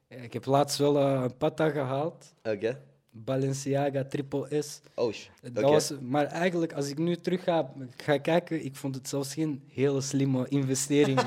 Ja, 0.08 0.16
ik 0.18 0.34
heb 0.34 0.46
laatst 0.46 0.78
wel 0.78 0.98
eh, 0.98 1.22
een 1.24 1.38
patta 1.38 1.70
gehaald. 1.70 2.34
Oké. 2.44 2.82
Balenciaga 3.10 4.04
Triple 4.04 4.62
S. 4.62 4.82
Oh, 4.96 5.14
Dat 5.52 5.64
was, 5.64 5.94
maar 6.02 6.26
eigenlijk, 6.26 6.74
als 6.74 6.90
ik 6.90 6.98
nu 6.98 7.16
terug 7.16 7.44
ga, 7.44 7.74
ga 7.98 8.18
kijken, 8.18 8.66
ik 8.66 8.76
vond 8.76 8.96
het 8.96 9.10
zelfs 9.10 9.34
geen 9.34 9.64
hele 9.68 10.02
slimme 10.02 10.48
investering. 10.48 11.20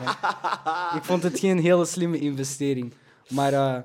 ik 0.98 1.04
vond 1.04 1.22
het 1.22 1.38
geen 1.38 1.58
hele 1.58 1.84
slimme 1.84 2.18
investering. 2.18 2.92
Maar 3.28 3.52
eh, 3.52 3.82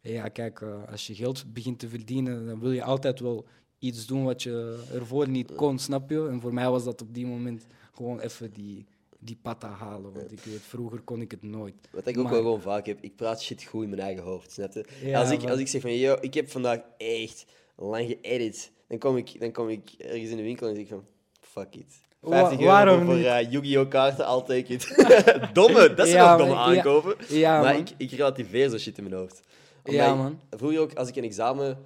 ja, 0.00 0.28
kijk, 0.28 0.60
eh, 0.60 0.90
als 0.90 1.06
je 1.06 1.14
geld 1.14 1.52
begint 1.52 1.78
te 1.78 1.88
verdienen, 1.88 2.46
dan 2.46 2.60
wil 2.60 2.72
je 2.72 2.82
altijd 2.82 3.20
wel 3.20 3.46
iets 3.78 4.06
doen 4.06 4.24
wat 4.24 4.42
je 4.42 4.84
ervoor 4.92 5.28
niet 5.28 5.54
kon, 5.54 5.78
snap 5.78 6.10
je? 6.10 6.28
En 6.28 6.40
voor 6.40 6.54
mij 6.54 6.70
was 6.70 6.84
dat 6.84 7.02
op 7.02 7.14
die 7.14 7.26
moment 7.26 7.66
gewoon 7.94 8.20
even 8.20 8.52
die, 8.52 8.86
die 9.18 9.38
patta 9.42 9.68
halen. 9.68 10.12
Want 10.12 10.32
ik 10.32 10.40
weet, 10.44 10.60
vroeger 10.60 11.00
kon 11.00 11.20
ik 11.20 11.30
het 11.30 11.42
nooit. 11.42 11.74
Wat 11.90 12.06
ik 12.06 12.16
ook 12.18 12.22
Maar- 12.24 12.32
wel 12.32 12.42
gewoon 12.42 12.60
vaak 12.60 12.86
heb, 12.86 12.98
ik 13.00 13.16
praat 13.16 13.42
shit 13.42 13.62
goed 13.64 13.82
in 13.82 13.88
mijn 13.88 14.02
eigen 14.02 14.22
hoofd, 14.22 14.52
snap 14.52 14.72
je? 14.72 14.84
Ja, 15.02 15.20
als, 15.20 15.30
ik, 15.30 15.42
maar- 15.42 15.50
als 15.50 15.60
ik 15.60 15.68
zeg 15.68 15.80
van, 15.80 15.94
yo, 15.96 16.16
ik 16.20 16.34
heb 16.34 16.50
vandaag 16.50 16.80
echt 16.96 17.44
lang 17.76 18.06
geëdit, 18.06 18.72
dan 18.88 18.98
kom, 18.98 19.16
ik, 19.16 19.40
dan 19.40 19.52
kom 19.52 19.68
ik 19.68 19.90
ergens 19.98 20.30
in 20.30 20.36
de 20.36 20.42
winkel 20.42 20.68
en 20.68 20.74
zeg 20.76 20.86
van, 20.88 21.04
fuck 21.40 21.74
it. 21.74 22.00
Wa- 22.20 22.30
50 22.38 22.58
euro 22.58 22.70
waarom 22.72 23.04
voor 23.04 23.14
eh, 23.16 23.50
Yu-Gi-Oh! 23.52 23.88
kaarten, 23.88 24.26
I'll 24.26 24.42
take 24.42 24.72
it. 24.72 25.54
domme, 25.54 25.94
dat 25.94 26.08
zijn 26.08 26.22
Ja, 26.22 26.32
ook 26.32 26.38
domme 26.38 26.54
ja. 26.54 26.60
aankopen. 26.60 27.16
Ja, 27.28 27.60
maar 27.62 27.72
man. 27.74 27.82
ik, 27.82 27.90
ik 27.96 28.10
relativeer 28.10 28.68
zo 28.68 28.78
shit 28.78 28.98
in 28.98 29.04
mijn 29.08 29.16
hoofd. 29.16 29.42
Ja, 29.84 30.14
man. 30.14 30.32
ik- 30.50 30.58
Vroeger 30.58 30.80
ook, 30.80 30.94
als 30.94 31.08
ik 31.08 31.16
een 31.16 31.24
examen 31.24 31.78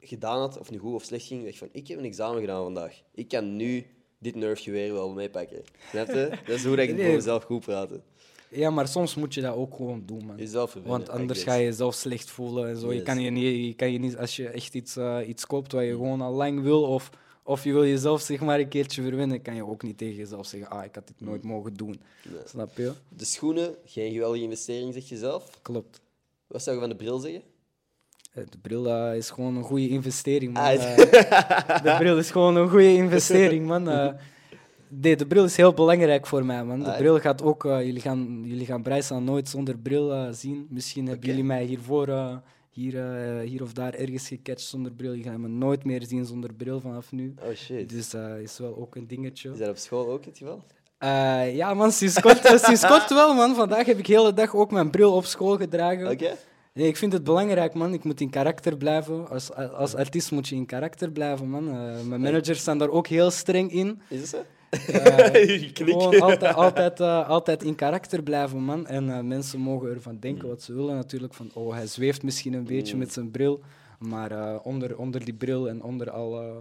gedaan 0.00 0.38
had, 0.38 0.58
of 0.58 0.70
nu 0.70 0.78
goed 0.78 0.94
of 0.94 1.02
slecht 1.02 1.26
ging, 1.26 1.40
dacht 1.40 1.52
ik 1.52 1.58
van, 1.58 1.68
ik 1.72 1.88
heb 1.88 1.98
een 1.98 2.04
examen 2.04 2.40
gedaan 2.40 2.62
vandaag. 2.62 3.02
Ik 3.14 3.28
kan 3.28 3.56
nu 3.56 3.86
dit 4.18 4.34
nerfgeweer 4.34 4.92
wel 4.92 5.10
meepakken. 5.12 5.62
Snap 5.90 6.06
je? 6.06 6.28
Dat 6.46 6.56
is 6.56 6.64
hoe 6.64 6.76
dat 6.76 6.88
ik 6.88 6.94
Nee. 6.94 7.04
voor 7.06 7.14
mezelf 7.14 7.44
goed 7.44 7.60
praten. 7.64 8.02
Ja, 8.50 8.70
maar 8.70 8.88
soms 8.88 9.14
moet 9.14 9.34
je 9.34 9.40
dat 9.40 9.54
ook 9.54 9.74
gewoon 9.74 10.02
doen, 10.06 10.26
man. 10.26 10.36
Jezelf 10.36 10.76
Want 10.84 11.08
anders 11.08 11.42
ga 11.42 11.54
je 11.54 11.64
jezelf 11.64 11.94
slecht 11.94 12.30
voelen 12.30 12.68
en 12.68 12.76
zo. 12.76 12.92
Je, 12.92 13.02
kan 13.02 13.20
je, 13.20 13.30
niet, 13.30 13.66
je 13.66 13.74
kan 13.74 13.92
je 13.92 13.98
niet, 13.98 14.16
als 14.16 14.36
je 14.36 14.48
echt 14.48 14.74
iets, 14.74 14.96
eh, 14.96 15.18
iets 15.26 15.46
koopt 15.46 15.72
wat 15.72 15.82
je 15.84 15.90
gewoon 15.90 16.20
al 16.20 16.32
lang 16.32 16.62
wil, 16.62 16.82
of, 16.82 17.10
of 17.42 17.64
je 17.64 17.72
wil 17.72 17.84
jezelf 17.86 18.20
zeg 18.20 18.40
maar 18.40 18.60
een 18.60 18.68
keertje 18.68 19.02
verwinnen, 19.02 19.42
kan 19.42 19.54
je 19.54 19.66
ook 19.66 19.82
niet 19.82 19.98
tegen 19.98 20.14
jezelf 20.16 20.46
zeggen, 20.46 20.70
ah, 20.70 20.84
ik 20.84 20.94
had 20.94 21.06
dit 21.06 21.20
nooit 21.20 21.42
mogen 21.42 21.74
doen. 21.74 22.00
Nee. 22.24 22.40
Snap 22.46 22.76
je? 22.76 22.92
De 23.08 23.24
schoenen, 23.24 23.74
geen 23.84 24.12
geweldige 24.12 24.42
investering, 24.44 24.94
zeg 24.94 25.08
je 25.08 25.16
zelf. 25.16 25.58
Klopt. 25.62 26.00
Wat 26.46 26.62
zou 26.62 26.76
je 26.76 26.80
van 26.82 26.90
de 26.90 26.96
bril 26.96 27.18
zeggen? 27.18 27.42
De 28.48 28.58
bril 28.62 29.12
is 29.12 29.30
gewoon 29.30 29.56
een 29.56 29.62
goede 29.62 29.88
investering, 29.88 30.52
man. 30.52 30.62
Ah, 30.62 30.72
Eh, 30.72 30.96
de 31.82 31.94
bril 31.98 32.18
is 32.18 32.30
gewoon 32.30 32.56
een 32.56 32.68
goede 32.68 32.94
investering, 32.94 33.66
man. 33.66 33.88
Eh, 33.90 34.08
nee, 34.88 35.16
de 35.16 35.26
bril 35.26 35.44
is 35.44 35.56
heel 35.56 35.72
belangrijk 35.72 36.26
voor 36.26 36.44
mij, 36.44 36.64
man. 36.64 36.78
De 36.78 36.90
Ah, 36.92 36.96
bril 36.98 37.18
gaat 37.20 37.42
ook... 37.42 37.64
eh, 37.64 37.84
jullie, 37.84 38.00
gaan, 38.00 38.40
jullie 38.44 38.66
gaan 38.66 38.82
Bryce 38.82 39.20
nooit 39.20 39.48
zonder 39.48 39.78
bril 39.78 40.12
eh, 40.12 40.26
zien. 40.30 40.66
Misschien 40.70 41.06
hebben 41.06 41.26
jullie 41.28 41.44
mij 41.44 41.64
hiervoor... 41.64 42.40
hier, 42.70 43.04
hier 43.40 43.62
of 43.62 43.72
daar 43.72 43.94
ergens 43.94 44.28
gecatcht 44.28 44.66
zonder 44.66 44.92
bril. 44.92 45.12
Je 45.12 45.22
gaat 45.22 45.36
me 45.38 45.48
nooit 45.48 45.84
meer 45.84 46.02
zien 46.06 46.24
zonder 46.24 46.54
bril 46.54 46.80
vanaf 46.80 47.12
nu. 47.12 47.34
Oh 47.42 47.54
shit. 47.54 47.88
Dus 47.88 48.10
dat 48.10 48.36
is 48.42 48.58
wel 48.58 48.76
ook 48.78 48.94
een 48.96 49.06
dingetje. 49.06 49.50
Is 49.52 49.58
dat 49.58 49.68
op 49.68 49.76
school 49.76 50.10
ook 50.10 50.24
het 50.24 50.38
geval? 50.38 50.62
Ja, 51.54 51.74
man, 51.74 51.92
sinds 51.92 52.20
kort, 52.20 52.46
sinds 52.64 52.86
kort 52.86 53.10
wel, 53.10 53.34
man. 53.34 53.54
Vandaag 53.54 53.86
heb 53.86 53.98
ik 53.98 54.06
de 54.06 54.12
hele 54.12 54.32
dag 54.32 54.54
ook 54.54 54.70
mijn 54.70 54.90
bril 54.90 55.12
op 55.12 55.24
school 55.24 55.56
gedragen. 55.56 56.10
Oké. 56.10 56.30
Nee, 56.74 56.88
ik 56.88 56.96
vind 56.96 57.12
het 57.12 57.24
belangrijk, 57.24 57.74
man. 57.74 57.92
Ik 57.92 58.04
moet 58.04 58.20
in 58.20 58.30
karakter 58.30 58.76
blijven. 58.76 59.28
Als, 59.28 59.52
als 59.54 59.94
artiest 59.94 60.30
moet 60.30 60.48
je 60.48 60.54
in 60.54 60.66
karakter 60.66 61.10
blijven, 61.10 61.50
man. 61.50 61.68
Eh, 61.68 62.00
mijn 62.06 62.20
managers 62.20 62.58
staan 62.58 62.78
daar 62.78 62.90
ook 62.90 63.06
heel 63.06 63.30
streng 63.30 63.72
in. 63.72 64.00
Is 64.08 64.20
het 64.20 64.28
zo? 64.28 64.42
Gewoon 65.74 66.20
altijd, 66.20 66.54
altijd, 66.54 67.00
eh, 67.00 67.28
altijd 67.28 67.62
in 67.62 67.74
karakter 67.74 68.22
blijven, 68.22 68.58
man. 68.62 68.86
En 68.86 69.28
mensen 69.28 69.60
mogen 69.60 69.90
ervan 69.90 70.18
denken 70.18 70.48
wat 70.48 70.62
ze 70.62 70.74
willen, 70.74 70.94
natuurlijk. 70.94 71.34
Van, 71.34 71.50
oh, 71.54 71.72
hij 71.72 71.86
zweeft 71.86 72.22
misschien 72.22 72.52
een 72.52 72.64
beetje 72.64 72.96
met 72.96 73.12
zijn 73.12 73.30
bril. 73.30 73.60
Maar 73.98 74.60
onder, 74.60 74.98
onder 74.98 75.24
die 75.24 75.34
bril 75.34 75.68
en 75.68 75.82
onder 75.82 76.10
alle 76.10 76.60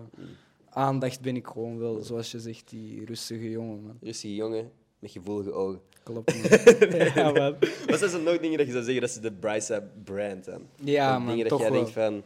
aandacht 0.77 1.21
ben 1.21 1.35
ik 1.35 1.47
gewoon 1.47 1.77
wel, 1.77 2.03
zoals 2.03 2.31
je 2.31 2.39
zegt, 2.39 2.69
die 2.69 3.05
rustige 3.05 3.49
jongen, 3.49 3.81
man. 3.81 3.97
Rustige 4.01 4.35
jongen 4.35 4.71
met 4.99 5.11
gevoelige 5.11 5.51
ogen. 5.51 5.79
Klopt, 6.07 6.33
man. 6.49 6.99
ja, 7.15 7.31
man. 7.31 7.55
Wat 7.87 7.99
zijn 7.99 8.11
zo 8.11 8.21
nog 8.21 8.37
dingen 8.39 8.57
dat 8.57 8.65
je 8.67 8.71
zou 8.71 8.83
zeggen 8.83 9.01
dat 9.01 9.11
ze 9.11 9.19
de 9.19 9.31
Bryce 9.31 9.83
brand 10.03 10.45
dan? 10.45 10.61
Ja, 10.83 11.17
man, 11.19 11.27
Dingen 11.27 11.39
dat 11.39 11.49
toch 11.49 11.59
jij 11.59 11.69
wel. 11.71 11.77
denkt 11.79 11.93
van... 11.93 12.23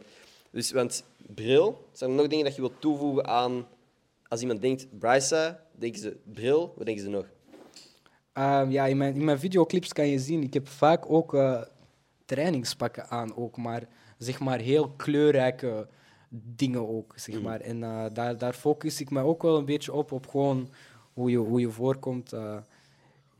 Dus, 0.50 0.72
want 0.72 1.04
bril, 1.34 1.88
zijn 1.92 2.10
er 2.10 2.16
nog 2.16 2.26
dingen 2.26 2.44
dat 2.44 2.54
je 2.54 2.60
wilt 2.60 2.80
toevoegen 2.80 3.26
aan... 3.26 3.66
Als 4.28 4.40
iemand 4.40 4.60
denkt 4.62 4.98
Bryce, 4.98 5.58
denken 5.78 6.00
ze 6.00 6.16
bril, 6.32 6.72
wat 6.76 6.86
denken 6.86 7.04
ze 7.04 7.10
nog? 7.10 7.26
Ehm, 8.32 8.70
ja, 8.70 8.86
in 8.86 8.96
mijn, 8.96 9.14
in 9.14 9.24
mijn 9.24 9.38
videoclips 9.38 9.92
kan 9.92 10.06
je 10.06 10.18
zien, 10.18 10.42
ik 10.42 10.54
heb 10.54 10.68
vaak 10.68 11.04
ook 11.10 11.34
eh, 11.34 11.62
trainingspakken 12.24 13.08
aan, 13.08 13.36
ook, 13.36 13.56
maar 13.56 13.88
zeg 14.18 14.40
maar 14.40 14.58
heel 14.58 14.88
kleurrijke 14.96 15.88
dingen 16.28 16.88
ook, 16.88 17.12
zeg 17.16 17.42
maar. 17.42 17.60
En 17.60 17.82
eh, 17.82 18.04
daar, 18.12 18.38
daar 18.38 18.52
focus 18.52 19.00
ik 19.00 19.10
me 19.10 19.22
ook 19.22 19.42
wel 19.42 19.56
een 19.58 19.64
beetje 19.64 19.92
op, 19.92 20.12
op 20.12 20.26
gewoon 20.26 20.68
hoe 21.12 21.30
je, 21.30 21.36
hoe 21.36 21.60
je 21.60 21.70
voorkomt. 21.70 22.32
eh. 22.32 22.56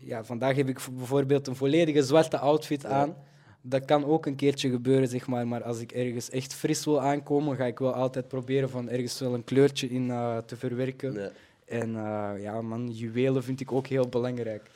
Ja, 0.04 0.24
vandaag 0.24 0.56
heb 0.56 0.68
ik 0.68 0.80
bijvoorbeeld 0.92 1.46
een 1.46 1.56
volledige 1.56 2.02
zwarte 2.02 2.38
outfit 2.38 2.86
aan. 2.86 3.16
Dat 3.60 3.84
kan 3.84 4.04
ook 4.04 4.26
een 4.26 4.36
keertje 4.36 4.70
gebeuren, 4.70 5.08
zeg 5.08 5.26
maar. 5.26 5.46
Maar 5.46 5.62
als 5.62 5.80
ik 5.80 5.92
ergens 5.92 6.30
echt 6.30 6.54
fris 6.54 6.84
wil 6.84 7.00
aankomen, 7.00 7.56
ga 7.56 7.64
ik 7.64 7.78
wel 7.78 7.92
altijd 7.92 8.28
proberen 8.28 8.70
van 8.70 8.88
ergens 8.88 9.18
wel 9.18 9.34
een 9.34 9.44
kleurtje 9.44 9.88
in 9.88 10.10
eh, 10.10 10.38
te 10.38 10.56
verwerken. 10.56 11.12
Nee. 11.12 11.28
En 11.64 11.96
eh, 11.96 12.30
ja, 12.42 12.62
man, 12.62 12.90
juwelen 12.90 13.42
vind 13.44 13.60
ik 13.60 13.72
ook 13.72 13.86
heel 13.86 14.08
belangrijk. 14.08 14.70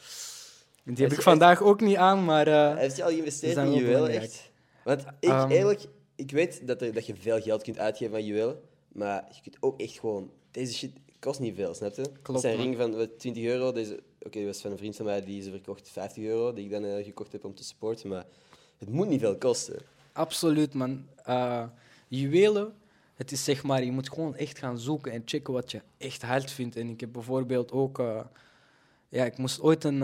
Die 0.85 1.05
heb 1.05 1.13
ik 1.13 1.23
vandaag 1.23 1.63
ook 1.63 1.81
niet 1.81 1.97
aan, 1.97 2.25
maar 2.25 2.47
eh, 2.47 2.77
Heeft 2.77 2.97
je 2.97 3.03
al 3.05 3.11
geïnvesteerd 3.11 3.53
zijn 3.55 3.67
in 3.67 3.73
wel 3.73 3.81
juwelen, 3.83 4.11
echt? 4.21 4.51
Want 4.85 5.05
ik, 5.21 5.29
Ehm. 5.29 5.51
eerlijk, 5.51 5.85
ik 6.17 6.31
weet 6.31 6.67
dat, 6.67 6.83
er, 6.83 6.93
dat 6.93 7.07
je 7.07 7.15
veel 7.17 7.41
geld 7.41 7.63
kunt 7.63 7.79
uitgeven 7.79 8.15
aan 8.15 8.25
juwelen, 8.25 8.59
maar 8.93 9.25
je 9.35 9.41
kunt 9.43 9.57
ook 9.61 9.81
echt 9.81 9.99
gewoon... 9.99 10.31
Deze 10.51 10.75
shit 10.75 10.91
kost 11.19 11.41
niet 11.41 11.55
veel, 11.55 11.75
snap 11.75 11.95
je? 11.95 12.03
Het 12.03 12.23
Klopt, 12.23 12.41
zijn 12.41 12.57
man. 12.57 12.65
ring 12.67 12.77
van 12.77 12.97
wat, 12.97 13.19
20 13.19 13.45
euro. 13.45 13.73
Deze, 13.73 14.01
Oké, 14.27 14.39
dat 14.39 14.47
was 14.47 14.61
van 14.61 14.71
een 14.71 14.79
vriend 14.79 14.97
van 14.97 15.05
mij 15.05 15.25
die 15.25 15.43
ze 15.43 15.51
verkocht 15.51 15.89
50 15.91 16.23
euro, 16.25 16.53
die 16.53 16.65
ik 16.65 16.71
dan 16.71 16.85
eh, 16.85 17.05
gekocht 17.05 17.33
heb 17.33 17.45
om 17.45 17.55
te 17.55 17.65
supporten, 17.65 18.09
maar 18.09 18.25
het 18.79 18.89
moet 18.91 19.09
niet 19.09 19.21
veel 19.21 19.37
kosten. 19.37 19.77
absoluut, 20.13 20.75
man. 20.75 21.07
Eh, 21.25 21.65
juwelen, 22.09 22.73
het 23.15 23.33
is 23.33 23.45
zeg 23.45 23.63
maar, 23.63 23.85
je 23.85 23.93
moet 23.93 24.09
gewoon 24.09 24.37
echt 24.37 24.59
gaan 24.59 24.79
zoeken 24.79 25.13
en 25.13 25.23
checken 25.25 25.53
wat 25.53 25.71
je 25.71 25.81
echt 25.99 26.23
hard 26.23 26.51
vindt. 26.51 26.77
En 26.77 26.89
ik 26.89 27.01
heb 27.01 27.13
bijvoorbeeld 27.13 27.73
ook, 27.73 27.99
eh, 27.99 28.21
ja, 29.09 29.25
ik 29.25 29.37
moest 29.39 29.61
ooit 29.61 29.85
een, 29.85 30.01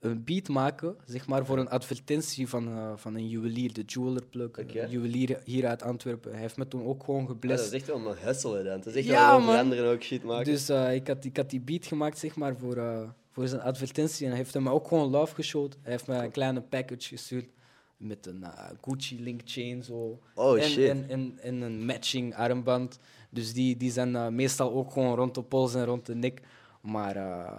een 0.00 0.24
beat 0.24 0.48
maken, 0.48 0.96
zeg 1.06 1.26
maar, 1.26 1.46
voor 1.46 1.58
een 1.58 1.68
advertentie 1.68 2.48
van, 2.48 2.94
van 2.98 3.14
een 3.14 3.28
juwelier, 3.28 3.72
de 3.72 3.82
Jeweler 3.86 4.24
Plug, 4.24 4.48
Oké. 4.48 4.80
een 4.82 4.90
juwelier 4.90 5.40
hier 5.44 5.66
uit 5.66 5.82
Antwerpen. 5.82 6.30
Hij 6.32 6.40
heeft 6.40 6.56
me 6.56 6.68
toen 6.68 6.86
ook 6.86 7.04
gewoon 7.04 7.20
Ja, 7.22 7.26
geblest. 7.26 7.64
dat 7.64 7.72
is 7.72 7.78
echt 7.78 7.86
wel 7.86 8.06
een 8.10 8.16
hustle, 8.18 8.62
dan. 8.62 8.76
Dat 8.78 8.86
is 8.86 8.94
echt 8.94 9.06
Ja, 9.06 9.26
wel 9.26 9.34
over 9.36 9.46
man. 9.46 9.56
anderen 9.58 9.92
ook 9.92 10.02
shit 10.02 10.22
maken. 10.24 10.44
Dus 10.44 10.70
ik, 10.70 11.06
had, 11.06 11.24
ik 11.24 11.36
had 11.36 11.50
die 11.50 11.60
beat 11.60 11.86
gemaakt 11.86 12.18
zeg 12.18 12.36
maar, 12.36 12.56
voor, 12.56 12.76
voor 13.36 13.48
zijn 13.48 13.60
advertentie 13.60 14.24
en 14.24 14.30
hij 14.30 14.40
heeft 14.40 14.54
hem 14.54 14.68
ook 14.68 14.88
gewoon 14.88 15.10
love 15.10 15.34
geshowd. 15.34 15.76
Hij 15.82 15.92
heeft 15.92 16.06
mij 16.06 16.24
een 16.24 16.30
kleine 16.30 16.60
package 16.60 17.08
gestuurd 17.08 17.48
met 17.96 18.26
een 18.26 18.44
eh, 18.44 18.68
Gucci 18.80 19.22
link 19.22 19.40
chain 19.44 19.82
zo. 19.82 20.18
Oh, 20.34 20.58
en, 20.58 20.68
shit. 20.68 20.88
En, 20.88 21.08
en, 21.08 21.38
en 21.42 21.60
een 21.60 21.84
matching 21.84 22.34
armband. 22.34 22.98
Dus 23.30 23.52
die, 23.52 23.76
die 23.76 23.90
zijn 23.90 24.16
eh, 24.16 24.28
meestal 24.28 24.72
ook 24.72 24.92
gewoon 24.92 25.14
rond 25.14 25.34
de 25.34 25.42
pols 25.42 25.74
en 25.74 25.84
rond 25.84 26.06
de 26.06 26.14
nek. 26.14 26.40
Maar 26.80 27.16
eh, 27.16 27.56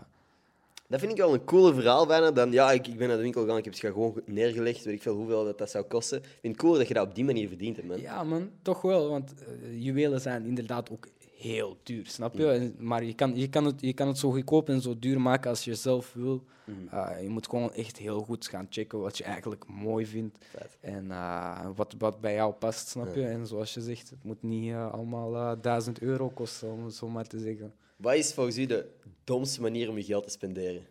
Dat 0.88 1.00
vind 1.00 1.12
ik 1.12 1.18
wel 1.18 1.34
een 1.34 1.44
cooler 1.44 1.74
verhaal 1.74 2.06
bijna 2.06 2.32
dan... 2.32 2.52
Ja, 2.52 2.72
ik, 2.72 2.88
ik 2.88 2.98
ben 2.98 3.08
naar 3.08 3.18
de 3.18 3.24
winkel 3.24 3.42
gegaan, 3.42 3.58
ik 3.58 3.66
heb 3.66 3.74
het 3.74 3.84
gewoon 3.84 4.22
neergelegd, 4.26 4.84
weet 4.84 4.96
ik 4.96 5.02
veel 5.02 5.16
hoeveel 5.16 5.46
dat, 5.46 5.58
dat 5.58 5.70
zou 5.70 5.86
kosten. 5.86 6.18
Ik 6.18 6.38
vind 6.42 6.54
het 6.54 6.62
cooler 6.62 6.78
dat 6.78 6.88
je 6.88 6.94
dat 6.94 7.08
op 7.08 7.16
die 7.16 7.26
manier 7.26 7.48
verdient 7.48 7.76
hebt, 7.76 7.88
man. 7.88 8.02
ja 8.02 8.24
man, 8.24 8.52
toch 8.62 8.82
wel. 8.82 9.10
Want 9.10 9.34
juwelen 9.72 10.22
zijn 10.22 10.46
inderdaad 10.46 10.92
ook 10.92 11.08
heel 11.38 11.78
duur, 11.84 12.06
snap 12.06 12.38
je? 12.38 12.50
En- 12.52 12.76
Maar 12.78 13.04
je 13.04 13.14
kan, 13.14 13.36
je, 13.36 13.50
kan 13.50 13.66
het, 13.66 13.82
je 13.82 13.94
kan 13.94 14.08
het 14.08 14.18
zo 14.18 14.32
goedkoop 14.32 14.70
en 14.70 14.82
zo 14.82 15.00
duur 15.00 15.22
maken 15.22 15.50
als 15.50 15.64
je 15.64 15.76
zelf 15.76 16.14
wil. 16.14 16.44
Eh, 16.92 17.22
je 17.22 17.30
moet 17.30 17.48
gewoon 17.50 17.74
echt 17.74 17.98
heel 17.98 18.20
goed 18.22 18.48
gaan 18.48 18.68
checken 18.70 19.00
wat 19.00 19.18
je 19.18 19.24
eigenlijk 19.24 19.68
mooi 19.68 20.06
vindt. 20.06 20.38
Vet. 20.50 20.78
En 20.82 21.12
eh, 21.12 21.70
wat, 21.76 21.96
wat 21.98 22.22
bij 22.22 22.34
jou 22.34 22.54
past, 22.54 22.88
snap 22.88 23.16
je? 23.16 23.26
En 23.28 23.48
zoals 23.48 23.74
je 23.74 23.82
zegt, 23.82 24.10
het 24.10 24.24
moet 24.24 24.44
niet 24.44 24.72
eh, 24.72 24.92
allemaal 24.94 25.36
eh, 25.36 25.62
1000 25.62 26.02
euro 26.02 26.30
kosten, 26.30 26.72
om 26.72 26.86
het 26.86 26.94
zo 26.96 27.08
maar 27.10 27.28
te 27.28 27.40
zeggen. 27.40 27.74
Wat 27.96 28.14
is 28.14 28.34
volgens 28.34 28.58
u 28.58 28.66
de 28.66 28.90
domste 29.24 29.62
manier 29.62 29.90
om 29.90 29.98
je 29.98 30.04
geld 30.04 30.24
te 30.24 30.30
spenderen? 30.30 30.82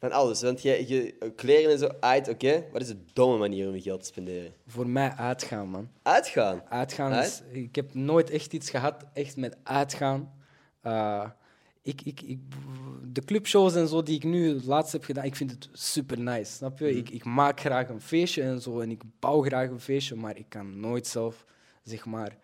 Van 0.00 0.12
alles, 0.12 0.42
want 0.42 0.62
je, 0.62 0.88
je 0.88 1.32
kleren 1.36 1.70
en 1.70 1.78
zo, 1.78 1.88
uit, 2.00 2.28
oké. 2.28 2.64
Wat 2.72 2.80
is 2.80 2.88
de 2.88 3.04
domme 3.12 3.38
manier 3.38 3.68
om 3.68 3.74
je 3.74 3.80
geld 3.80 4.00
te 4.00 4.06
spenderen? 4.06 4.52
Voor 4.66 4.88
mij 4.88 5.10
uitgaan, 5.10 5.68
man. 5.68 5.88
Uitgaan. 6.02 6.62
Uitgaan 6.68 7.12
Uit? 7.12 7.44
is... 7.52 7.60
Ik 7.60 7.74
heb 7.74 7.94
nooit 7.94 8.30
echt 8.30 8.52
iets 8.52 8.70
gehad, 8.70 9.04
echt 9.12 9.36
met 9.36 9.56
uitgaan. 9.62 10.32
Eh, 10.80 11.28
ik, 11.82 12.02
ik, 12.02 12.20
ik, 12.20 12.38
de 13.02 13.24
clubshows 13.24 13.74
en 13.74 13.88
zo 13.88 14.02
die 14.02 14.16
ik 14.16 14.24
nu 14.24 14.60
laatst 14.64 14.92
heb 14.92 15.04
gedaan, 15.04 15.24
ik 15.24 15.36
vind 15.36 15.50
het 15.50 15.68
super 15.72 16.20
nice, 16.20 16.52
snap 16.52 16.78
je? 16.78 16.96
Ik, 16.96 17.10
ik 17.10 17.24
maak 17.24 17.60
graag 17.60 17.88
een 17.88 18.00
feestje 18.00 18.42
en 18.42 18.60
zo 18.60 18.80
en 18.80 18.90
ik 18.90 19.02
bouw 19.18 19.42
graag 19.42 19.68
een 19.68 19.80
feestje, 19.80 20.14
maar 20.14 20.36
ik 20.36 20.46
kan 20.48 20.80
nooit 20.80 21.06
zelf, 21.06 21.44
zeg 21.82 22.04
maar, 22.04 22.36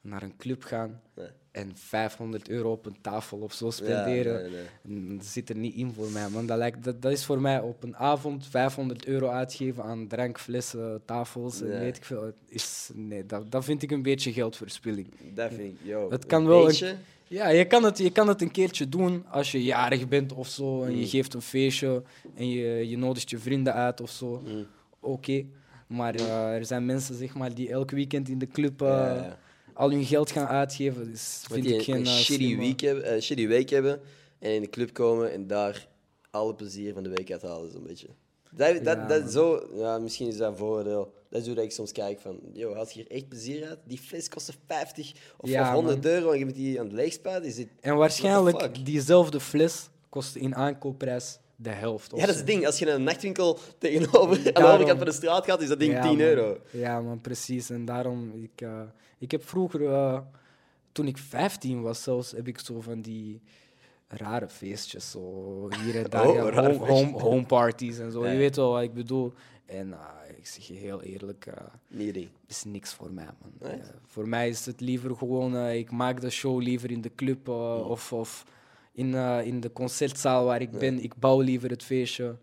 naar 0.00 0.22
een 0.22 0.36
club 0.36 0.64
gaan 0.64 1.00
Nee. 1.16 1.26
en 1.50 1.72
500 1.74 2.48
euro 2.48 2.72
op 2.72 2.86
een 2.86 2.96
tafel 3.00 3.38
of 3.38 3.52
zo 3.52 3.70
spenderen. 3.70 4.50
nee. 4.50 4.62
Mm, 4.82 5.16
Dat 5.16 5.26
zit 5.26 5.48
er 5.48 5.56
niet 5.56 5.74
in 5.74 5.92
voor 5.92 6.10
mij, 6.10 6.28
man. 6.28 6.46
Dat, 6.46 6.58
lijkt, 6.58 6.84
dat, 6.84 7.02
dat 7.02 7.12
is 7.12 7.24
voor 7.24 7.40
mij 7.40 7.60
op 7.60 7.82
een 7.82 7.96
avond 7.96 8.46
500 8.46 9.06
euro 9.06 9.28
uitgeven 9.28 9.82
aan 9.84 10.06
drank, 10.06 10.38
flessen, 10.40 11.02
tafels 11.04 11.60
en 11.62 11.68
weet 11.78 11.96
ik 11.96 12.04
veel. 12.04 12.32
Is, 12.48 12.90
nee, 12.94 13.26
dat, 13.26 13.50
dat 13.50 13.64
vind 13.64 13.82
ik 13.82 13.90
een 13.90 14.02
beetje 14.02 14.32
geldverspilling. 14.32 15.08
Dat 15.34 15.52
vind 15.52 15.72
ik, 15.74 15.78
yo. 15.82 16.10
Het 16.10 16.22
een 16.22 16.28
kan 16.28 16.46
wel 16.46 16.60
een- 16.60 16.66
beetje. 16.66 16.96
Ja, 17.30 17.48
je 17.48 17.64
kan, 17.66 17.84
het, 17.84 17.98
je 17.98 18.10
kan 18.10 18.28
het 18.28 18.40
een 18.42 18.50
keertje 18.50 18.88
doen 18.88 19.24
als 19.30 19.52
je 19.52 19.62
jarig 19.64 20.08
bent 20.08 20.32
of 20.32 20.48
zo 20.48 20.82
en 20.84 20.90
je 20.90 20.96
Mm. 21.02 21.06
geeft 21.06 21.34
een 21.34 21.42
feestje 21.42 22.02
en 22.34 22.48
je, 22.50 22.88
je 22.88 22.98
nodigt 22.98 23.30
je 23.30 23.38
vrienden 23.38 23.74
uit 23.74 24.00
of 24.00 24.10
zo. 24.10 24.42
Mm. 24.46 24.66
Oké. 25.00 25.44
Maar 25.86 26.14
eh, 26.14 26.54
er 26.54 26.64
zijn 26.64 26.86
mensen 26.86 27.14
zeg 27.14 27.34
maar, 27.34 27.54
die 27.54 27.70
elk 27.70 27.90
weekend 27.90 28.28
in 28.28 28.38
de 28.38 28.46
club 28.46 28.82
eh, 28.82 28.88
Ja, 28.88 29.14
ja. 29.14 29.38
Al 29.78 29.90
hun 29.90 30.04
geld 30.04 30.30
gaan 30.30 30.46
uitgeven. 30.46 31.10
Dus 31.10 31.42
vind 31.50 31.64
die 31.64 31.74
ik 31.74 31.82
geen 31.82 31.94
een 31.94 32.06
eh, 32.06 32.12
shitty, 32.12 32.42
slimme- 32.44 32.62
week 32.62 32.80
hebben, 32.80 33.04
eh, 33.04 33.20
shitty 33.20 33.46
week 33.46 33.70
hebben 33.70 34.00
en 34.38 34.54
in 34.54 34.60
de 34.60 34.70
club 34.70 34.92
komen 34.92 35.32
en 35.32 35.46
daar 35.46 35.88
alle 36.30 36.54
plezier 36.54 36.92
van 36.94 37.02
de 37.02 37.08
week 37.08 37.30
uithalen, 37.30 37.72
zo'n 37.72 37.82
beetje. 37.86 38.06
Dat, 38.50 38.84
dat, 38.84 38.96
Ja, 38.96 39.06
dat 39.06 39.30
zo, 39.32 39.68
ja, 39.74 39.98
misschien 39.98 40.28
is 40.28 40.36
dat 40.36 40.50
een 40.50 40.56
voordeel. 40.56 41.12
Dat 41.30 41.40
is 41.40 41.46
hoe 41.46 41.54
dat 41.56 41.64
ik 41.64 41.70
soms 41.72 41.92
kijk 41.92 42.20
van, 42.20 42.40
yo, 42.52 42.74
haal 42.74 42.84
je 42.86 42.92
hier 42.92 43.10
echt 43.10 43.28
plezier 43.28 43.66
uit? 43.68 43.78
Die 43.84 43.98
fles 43.98 44.28
kostte 44.28 44.52
50 44.66 45.12
of, 45.36 45.48
Ja, 45.48 45.68
of 45.68 45.74
100 45.74 46.02
man. 46.02 46.12
euro 46.12 46.30
en 46.32 46.38
je 46.38 46.44
bent 46.44 46.56
die 46.56 46.78
aan 46.80 46.86
het 46.86 46.94
leegspuiten. 46.94 47.68
En 47.80 47.96
waarschijnlijk 47.96 48.84
diezelfde 48.84 49.40
fles 49.40 49.88
kost 50.08 50.36
in 50.36 50.54
aankoopprijs 50.54 51.38
de 51.60 51.70
helft. 51.70 52.12
of 52.12 52.18
Ja, 52.20 52.24
dat 52.26 52.34
is 52.34 52.40
het 52.40 52.50
ding. 52.50 52.66
Als 52.66 52.78
je 52.78 52.84
naar 52.84 52.94
een 52.94 53.02
nachtwinkel 53.02 53.58
tegenover 53.78 54.36
aan 54.36 54.42
de 54.44 54.52
Daarom. 54.52 54.72
overkant 54.72 54.98
van 54.98 55.06
de 55.06 55.12
straat 55.12 55.44
gaat, 55.44 55.60
is 55.62 55.68
dat 55.68 55.78
ding 55.78 55.92
Ja, 55.92 56.00
10 56.02 56.10
man. 56.10 56.20
euro. 56.20 56.58
Ja, 56.70 57.00
man, 57.00 57.20
precies. 57.20 57.70
En 57.70 57.84
daarom, 57.84 58.32
ik, 58.42 58.60
eh, 58.60 58.80
ik 59.18 59.30
heb 59.30 59.48
vroeger, 59.48 59.86
eh, 59.92 60.20
toen 60.92 61.06
ik 61.06 61.18
15 61.18 61.82
was 61.82 62.02
zelfs, 62.02 62.30
heb 62.32 62.48
ik 62.48 62.58
zo 62.58 62.80
van 62.80 63.00
die 63.00 63.40
rare 64.08 64.48
feestjes, 64.48 65.10
zo 65.10 65.68
hier 65.82 65.96
en 66.04 66.10
daar, 66.10 66.26
Oh, 66.28 66.34
ja, 66.34 66.62
home, 66.62 66.74
home, 66.86 67.20
home 67.20 67.46
parties 67.46 67.98
en 67.98 68.12
zo. 68.12 68.24
Ja, 68.24 68.30
Je 68.32 68.38
weet 68.38 68.56
wel 68.56 68.72
wat 68.72 68.82
ik 68.82 68.92
bedoel. 68.94 69.32
En 69.66 69.92
eh, 69.92 69.98
ik 70.36 70.46
zeg 70.46 70.66
je 70.66 70.74
heel 70.74 71.02
eerlijk, 71.02 71.46
is 72.46 72.64
niks 72.64 72.94
voor 72.94 73.12
mij, 73.12 73.28
man. 73.40 73.70
Nee? 73.70 73.80
Voor 74.06 74.28
mij 74.28 74.48
is 74.48 74.66
het 74.66 74.80
liever 74.80 75.16
gewoon, 75.16 75.56
ik 75.68 75.90
maak 75.90 76.20
de 76.20 76.30
show 76.30 76.60
liever 76.60 76.90
in 76.90 77.00
de 77.00 77.14
club 77.14 77.48
eh, 77.48 77.88
of, 77.88 78.12
of 78.12 78.44
in, 78.98 79.14
eh, 79.14 79.46
in 79.46 79.60
de 79.60 79.72
concertzaal 79.72 80.44
waar 80.44 80.60
ik 80.60 80.70
ben. 80.70 81.02
Ik 81.02 81.14
bouw 81.16 81.40
liever 81.40 81.70
het 81.70 81.82
feestje 81.82 82.36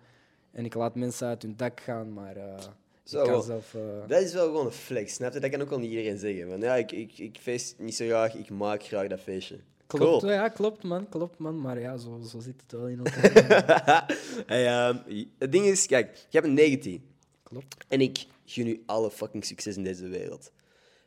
en 0.51 0.65
ik 0.65 0.73
laat 0.73 0.95
mensen 0.95 1.27
uit 1.27 1.41
hun 1.41 1.53
dak 1.57 1.79
gaan, 1.79 2.13
maar 2.13 2.35
eh, 2.37 2.57
Zo, 3.03 3.23
ik 3.23 3.29
kan 3.29 3.43
zelf... 3.43 3.73
eh, 3.75 3.81
Dat 4.07 4.21
is 4.21 4.33
wel 4.33 4.45
gewoon 4.45 4.65
een 4.65 4.71
flex, 4.71 5.13
snap 5.13 5.33
je? 5.33 5.39
Dat 5.39 5.49
kan 5.49 5.61
ook 5.61 5.69
wel 5.69 5.79
niet 5.79 5.89
iedereen 5.91 6.17
zeggen. 6.17 6.47
Want 6.47 6.63
ja, 6.63 6.75
ik, 6.75 6.91
ik, 6.91 7.17
ik 7.17 7.37
feest 7.41 7.75
niet 7.77 7.95
zo 7.95 8.05
graag, 8.05 8.35
ik 8.35 8.49
maak 8.49 8.83
graag 8.83 9.07
dat 9.07 9.19
feestje. 9.19 9.59
Klopt, 9.87 10.21
Cool. 10.21 10.31
ja, 10.33 10.47
klopt 10.49 10.83
man, 10.83 11.09
klopt 11.09 11.37
man. 11.37 11.61
Maar 11.61 11.79
ja, 11.79 11.97
zo, 11.97 12.19
zo 12.27 12.39
zit 12.39 12.61
het 12.61 12.71
wel 12.71 12.87
in 12.87 12.97
elkaar. 13.03 14.05
hey, 14.47 14.65
ehm, 14.67 14.97
het 15.37 15.51
ding 15.51 15.65
is, 15.65 15.85
kijk, 15.85 16.15
je 16.15 16.37
hebt 16.37 16.45
een 16.47 16.53
19. 16.53 17.03
klopt. 17.43 17.75
En 17.87 18.01
ik 18.01 18.25
gun 18.45 18.83
alle 18.85 19.11
fucking 19.11 19.45
succes 19.45 19.75
in 19.75 19.83
deze 19.83 20.07
wereld. 20.07 20.51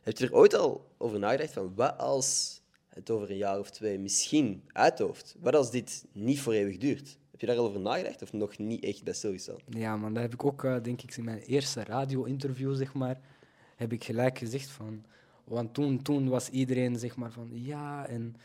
Heb 0.02 0.18
je 0.18 0.24
er 0.26 0.34
ooit 0.34 0.54
al 0.54 0.86
over 0.98 1.18
nagedacht 1.18 1.52
van 1.52 1.72
wat 1.74 1.98
als 1.98 2.57
het 2.98 3.10
over 3.10 3.30
een 3.30 3.36
jaar 3.36 3.58
of 3.58 3.70
twee 3.70 3.98
misschien 3.98 4.62
uithoofd? 4.72 5.36
Wat 5.40 5.54
als 5.54 5.70
dit 5.70 6.04
niet 6.12 6.40
voor 6.40 6.52
eeuwig 6.52 6.76
duurt? 6.76 7.18
Heb 7.30 7.40
je 7.40 7.46
daar 7.46 7.56
al 7.56 7.66
over 7.66 7.80
nagedacht 7.80 8.22
of 8.22 8.32
nog 8.32 8.58
niet 8.58 8.84
echt 8.84 9.04
bij 9.04 9.12
stilgestaan? 9.12 9.56
Ja, 9.68 9.96
man, 9.96 10.14
dat 10.14 10.22
heb 10.22 10.32
ik 10.32 10.44
ook, 10.44 10.64
eh, 10.64 10.76
denk 10.82 11.02
ik, 11.02 11.16
in 11.16 11.24
mijn 11.24 11.38
eerste 11.38 11.84
radio-interview, 11.84 12.74
zeg 12.76 12.94
maar, 12.94 13.20
heb 13.76 13.92
ik 13.92 14.04
gelijk 14.04 14.38
gezegd 14.38 14.70
van... 14.70 15.04
Want 15.44 15.74
toen, 15.74 16.02
toen 16.02 16.28
was 16.28 16.48
iedereen, 16.48 16.98
zeg 16.98 17.16
maar, 17.16 17.32
van 17.32 17.48
ja, 17.52 18.06
en 18.06 18.36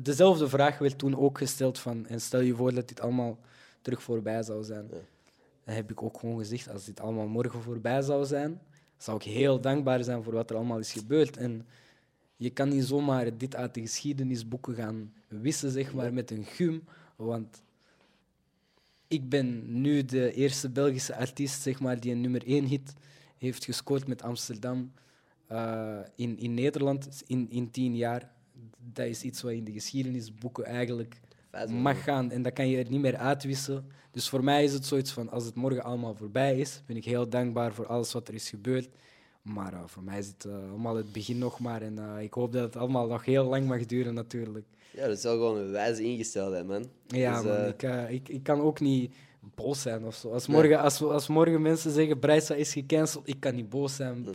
dezelfde 0.00 0.48
vraag 0.48 0.78
werd 0.78 0.98
toen 0.98 1.16
ook 1.18 1.38
gesteld 1.38 1.78
van... 1.78 2.06
En 2.06 2.20
stel 2.20 2.40
je 2.40 2.54
voor 2.54 2.74
dat 2.74 2.88
dit 2.88 3.00
allemaal 3.00 3.38
terug 3.82 4.02
voorbij 4.02 4.42
zou 4.42 4.64
zijn. 4.64 4.86
Ja. 4.90 4.98
Dan 5.64 5.74
heb 5.74 5.90
ik 5.90 6.02
ook 6.02 6.18
gewoon 6.18 6.38
gezegd, 6.38 6.70
als 6.70 6.84
dit 6.84 7.00
allemaal 7.00 7.26
morgen 7.26 7.62
voorbij 7.62 8.02
zou 8.02 8.24
zijn, 8.24 8.60
zou 8.96 9.16
ik 9.16 9.22
heel 9.22 9.60
dankbaar 9.60 10.04
zijn 10.04 10.22
voor 10.22 10.32
wat 10.32 10.50
er 10.50 10.56
allemaal 10.56 10.78
is 10.78 10.92
gebeurd. 10.92 11.36
En 11.36 11.66
je 12.36 12.50
kan 12.50 12.68
niet 12.68 12.84
zomaar 12.84 13.38
dit 13.38 13.56
uit 13.56 13.74
de 13.74 13.80
geschiedenisboeken 13.80 14.74
gaan 14.74 15.12
wissen, 15.28 15.70
zeg 15.70 15.94
maar, 15.94 16.12
met 16.12 16.30
een 16.30 16.44
gum. 16.44 16.84
Want 17.16 17.62
ik 19.08 19.28
ben 19.28 19.80
nu 19.80 20.04
de 20.04 20.32
eerste 20.32 20.70
Belgische 20.70 21.16
artiest 21.16 21.62
zeg 21.62 21.80
maar, 21.80 22.00
die 22.00 22.12
een 22.12 22.20
nummer 22.20 22.46
één 22.46 22.64
hit 22.64 22.94
heeft 23.38 23.64
gescoord 23.64 24.06
met 24.06 24.22
Amsterdam 24.22 24.92
eh, 25.46 25.98
in, 26.16 26.38
in 26.38 26.54
Nederland 26.54 27.22
in, 27.26 27.50
in 27.50 27.70
tien 27.70 27.96
jaar. 27.96 28.32
Dat 28.92 29.06
is 29.06 29.22
iets 29.22 29.42
wat 29.42 29.52
in 29.52 29.64
de 29.64 29.72
geschiedenisboeken 29.72 30.64
eigenlijk 30.64 31.20
mag 31.68 32.02
gaan 32.02 32.30
en 32.30 32.42
dat 32.42 32.52
kan 32.52 32.68
je 32.68 32.78
er 32.78 32.90
niet 32.90 33.00
meer 33.00 33.16
uitwissen. 33.16 33.86
Dus 34.10 34.28
voor 34.28 34.44
mij 34.44 34.64
is 34.64 34.72
het 34.72 34.86
zoiets 34.86 35.12
van, 35.12 35.30
als 35.30 35.44
het 35.44 35.54
morgen 35.54 35.84
allemaal 35.84 36.14
voorbij 36.14 36.58
is, 36.58 36.82
ben 36.86 36.96
ik 36.96 37.04
heel 37.04 37.28
dankbaar 37.28 37.74
voor 37.74 37.86
alles 37.86 38.12
wat 38.12 38.28
er 38.28 38.34
is 38.34 38.48
gebeurd. 38.48 38.88
Maar 39.42 39.72
eh, 39.72 39.80
voor 39.86 40.02
mij 40.02 40.18
is 40.18 40.26
het 40.26 40.44
eh, 40.44 40.52
allemaal 40.70 40.96
het 40.96 41.12
begin 41.12 41.38
nog 41.38 41.58
maar 41.58 41.82
en 41.82 41.98
eh, 41.98 42.22
ik 42.22 42.32
hoop 42.32 42.52
dat 42.52 42.62
het 42.62 42.76
allemaal 42.76 43.06
nog 43.06 43.24
heel 43.24 43.44
lang 43.44 43.66
mag 43.66 43.86
duren 43.86 44.14
natuurlijk. 44.14 44.64
Ja, 44.90 45.06
dat 45.06 45.16
is 45.16 45.22
wel 45.22 45.32
gewoon 45.32 45.56
een 45.58 45.70
wijze 45.70 46.02
ingesteldheid, 46.02 46.66
man. 46.66 46.84
Ja, 47.06 47.42
Dus, 47.42 47.50
man, 47.50 47.66
ik, 47.66 48.10
ik, 48.10 48.28
ik 48.28 48.42
kan 48.42 48.60
ook 48.60 48.80
niet 48.80 49.14
boos 49.54 49.80
zijn 49.80 50.04
of 50.04 50.14
zo. 50.14 50.30
Als 50.32 50.46
Nee. 50.46 50.56
morgen, 50.56 50.80
als, 50.80 51.02
als 51.02 51.28
morgen 51.28 51.62
mensen 51.62 51.90
zeggen 51.90 52.18
Brijsa 52.18 52.54
is 52.54 52.72
gecanceld, 52.72 53.28
ik 53.28 53.40
kan 53.40 53.54
niet 53.54 53.68
boos 53.68 53.96
zijn. 53.96 54.22
Nee. 54.22 54.34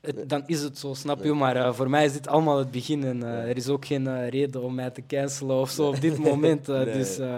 Het- 0.00 0.28
dan 0.28 0.42
is 0.46 0.62
het 0.62 0.78
zo, 0.78 0.94
snap 0.94 1.24
je? 1.24 1.32
Maar 1.32 1.56
eh, 1.56 1.72
voor 1.74 1.90
mij 1.90 2.04
is 2.04 2.12
dit 2.12 2.28
allemaal 2.28 2.58
het 2.58 2.70
begin 2.70 3.04
en 3.04 3.22
eh, 3.22 3.48
er 3.48 3.56
is 3.56 3.68
ook 3.68 3.84
geen 3.84 4.06
eh, 4.06 4.28
reden 4.28 4.62
om 4.62 4.74
mij 4.74 4.90
te 4.90 5.06
cancelen 5.06 5.56
of 5.60 5.70
zo 5.70 5.88
op 5.88 6.00
dit 6.00 6.18
moment. 6.30 6.68
eh, 6.68 6.82
Nee. 6.82 6.94
Dus 6.94 7.16
Nee, 7.18 7.28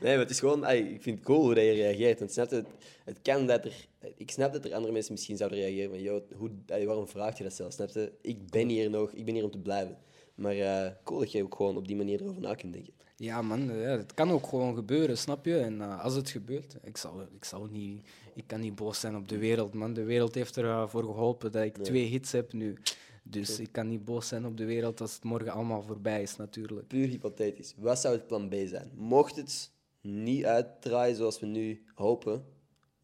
maar 0.00 0.18
het 0.18 0.30
is 0.30 0.38
gewoon... 0.38 0.68
ik 0.70 1.02
vind 1.02 1.16
het 1.18 1.24
cool 1.26 1.40
hoe 1.42 1.54
dat 1.54 1.64
je 1.64 1.70
reageert. 1.72 2.18
Want 2.18 2.32
snap 2.32 2.50
het, 2.50 2.66
het 3.04 3.18
kan 3.22 3.46
dat 3.46 3.64
er... 3.64 3.72
Ik 4.16 4.30
snap 4.30 4.52
dat 4.52 4.64
er 4.64 4.74
andere 4.74 4.92
mensen 4.92 5.12
misschien 5.12 5.36
zouden 5.36 5.58
reageren 5.58 5.90
van... 5.90 6.00
Yo, 6.02 6.22
hoe, 6.36 6.50
waarom 6.86 7.08
vraag 7.08 7.38
je 7.38 7.42
dat 7.44 7.52
zelf? 7.52 7.72
Snap 7.72 7.88
je? 7.88 8.12
Ik 8.20 8.50
ben 8.50 8.68
hier 8.68 8.90
nog. 8.90 9.12
Ik 9.12 9.24
ben 9.24 9.34
hier 9.34 9.44
om 9.44 9.50
te 9.50 9.58
blijven. 9.58 9.96
Maar 10.34 10.56
eh, 10.56 10.90
cool 11.04 11.18
dat 11.18 11.32
je 11.32 11.42
ook 11.42 11.54
gewoon 11.54 11.76
op 11.76 11.86
die 11.86 11.96
manier 11.96 12.20
erover 12.22 12.42
na 12.42 12.54
kunt 12.54 12.72
denken. 12.72 12.92
Ja, 13.16 13.42
man, 13.42 13.64
ja, 13.64 13.72
het 13.96 14.14
kan 14.14 14.30
ook 14.30 14.46
gewoon 14.46 14.74
gebeuren, 14.74 15.18
snap 15.18 15.44
je? 15.44 15.56
En 15.58 15.80
eh, 15.80 16.04
als 16.04 16.14
het 16.14 16.30
gebeurt, 16.30 16.76
ik 16.82 16.96
zal, 16.96 17.20
ik 17.34 17.44
zal 17.44 17.64
niet, 17.70 18.08
ik 18.34 18.44
kan 18.46 18.60
niet 18.60 18.74
boos 18.74 19.00
zijn 19.00 19.16
op 19.16 19.28
de 19.28 19.38
wereld, 19.38 19.74
man. 19.74 19.92
De 19.94 20.02
wereld 20.04 20.34
heeft 20.34 20.56
ervoor 20.56 20.88
voor 20.88 21.02
geholpen 21.04 21.52
dat 21.52 21.64
ik 21.64 21.76
Nee. 21.76 21.86
twee 21.86 22.04
hits 22.04 22.32
heb 22.32 22.52
nu. 22.52 22.76
Dus 23.22 23.58
ik 23.58 23.68
kan 23.72 23.88
niet 23.88 24.04
boos 24.04 24.28
zijn 24.28 24.46
op 24.46 24.56
de 24.56 24.64
wereld 24.64 25.00
als 25.00 25.14
het 25.14 25.24
morgen 25.24 25.52
allemaal 25.52 25.82
voorbij 25.82 26.22
is, 26.22 26.36
natuurlijk. 26.36 26.86
Puur 26.86 27.08
hypothetisch. 27.08 27.74
Wat 27.76 27.98
zou 28.00 28.14
het 28.14 28.26
plan 28.26 28.48
B 28.48 28.54
zijn? 28.66 28.90
Mocht 28.94 29.36
het 29.36 29.70
niet 30.00 30.44
uitdraaien 30.44 31.16
zoals 31.16 31.40
we 31.40 31.46
nu 31.46 31.84
hopen, 31.94 32.44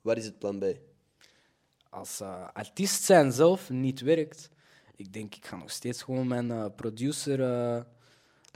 wat 0.01 0.17
is 0.17 0.25
het 0.25 0.39
plan 0.39 0.59
B? 0.59 0.65
Als 1.91 2.21
eh, 2.21 2.49
artiest 2.53 3.03
zijn 3.03 3.33
zelf 3.33 3.71
niet 3.71 4.01
werkt, 4.01 4.51
ik 5.01 5.13
denk 5.13 5.35
ik 5.35 5.45
ga 5.45 5.57
nog 5.57 5.71
steeds 5.71 6.03
gewoon 6.03 6.27
mijn 6.27 6.51
eh, 6.51 6.67
producer, 6.77 7.41
eh, 7.43 7.83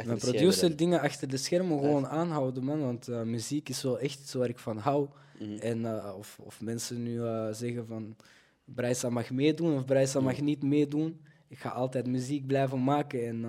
mijn 0.06 0.18
producer 0.18 0.76
dingen 0.76 1.00
achter 1.00 1.28
de 1.28 1.36
schermen 1.36 1.78
gewoon 1.78 2.06
aanhouden, 2.06 2.64
man. 2.64 2.80
Want 2.80 3.08
eh, 3.08 3.22
muziek 3.22 3.68
is 3.68 3.82
wel 3.82 3.98
echt 3.98 4.20
iets 4.20 4.32
waar 4.34 4.48
ik 4.48 4.58
van 4.58 4.78
hou. 4.78 5.08
Mhm. 5.38 5.58
En 5.58 5.86
of, 6.14 6.38
of 6.42 6.60
mensen 6.60 7.02
nu 7.02 7.16
zeggen 7.52 7.86
van 7.86 8.16
Brijsa 8.64 9.10
mag 9.10 9.30
meedoen 9.30 9.74
of 9.76 9.84
Mhm. 9.86 10.22
mag 10.24 10.40
niet 10.40 10.62
meedoen. 10.62 11.20
Ik 11.48 11.58
ga 11.58 11.68
altijd 11.68 12.06
muziek 12.06 12.46
blijven 12.46 12.84
maken. 12.84 13.26
En 13.26 13.44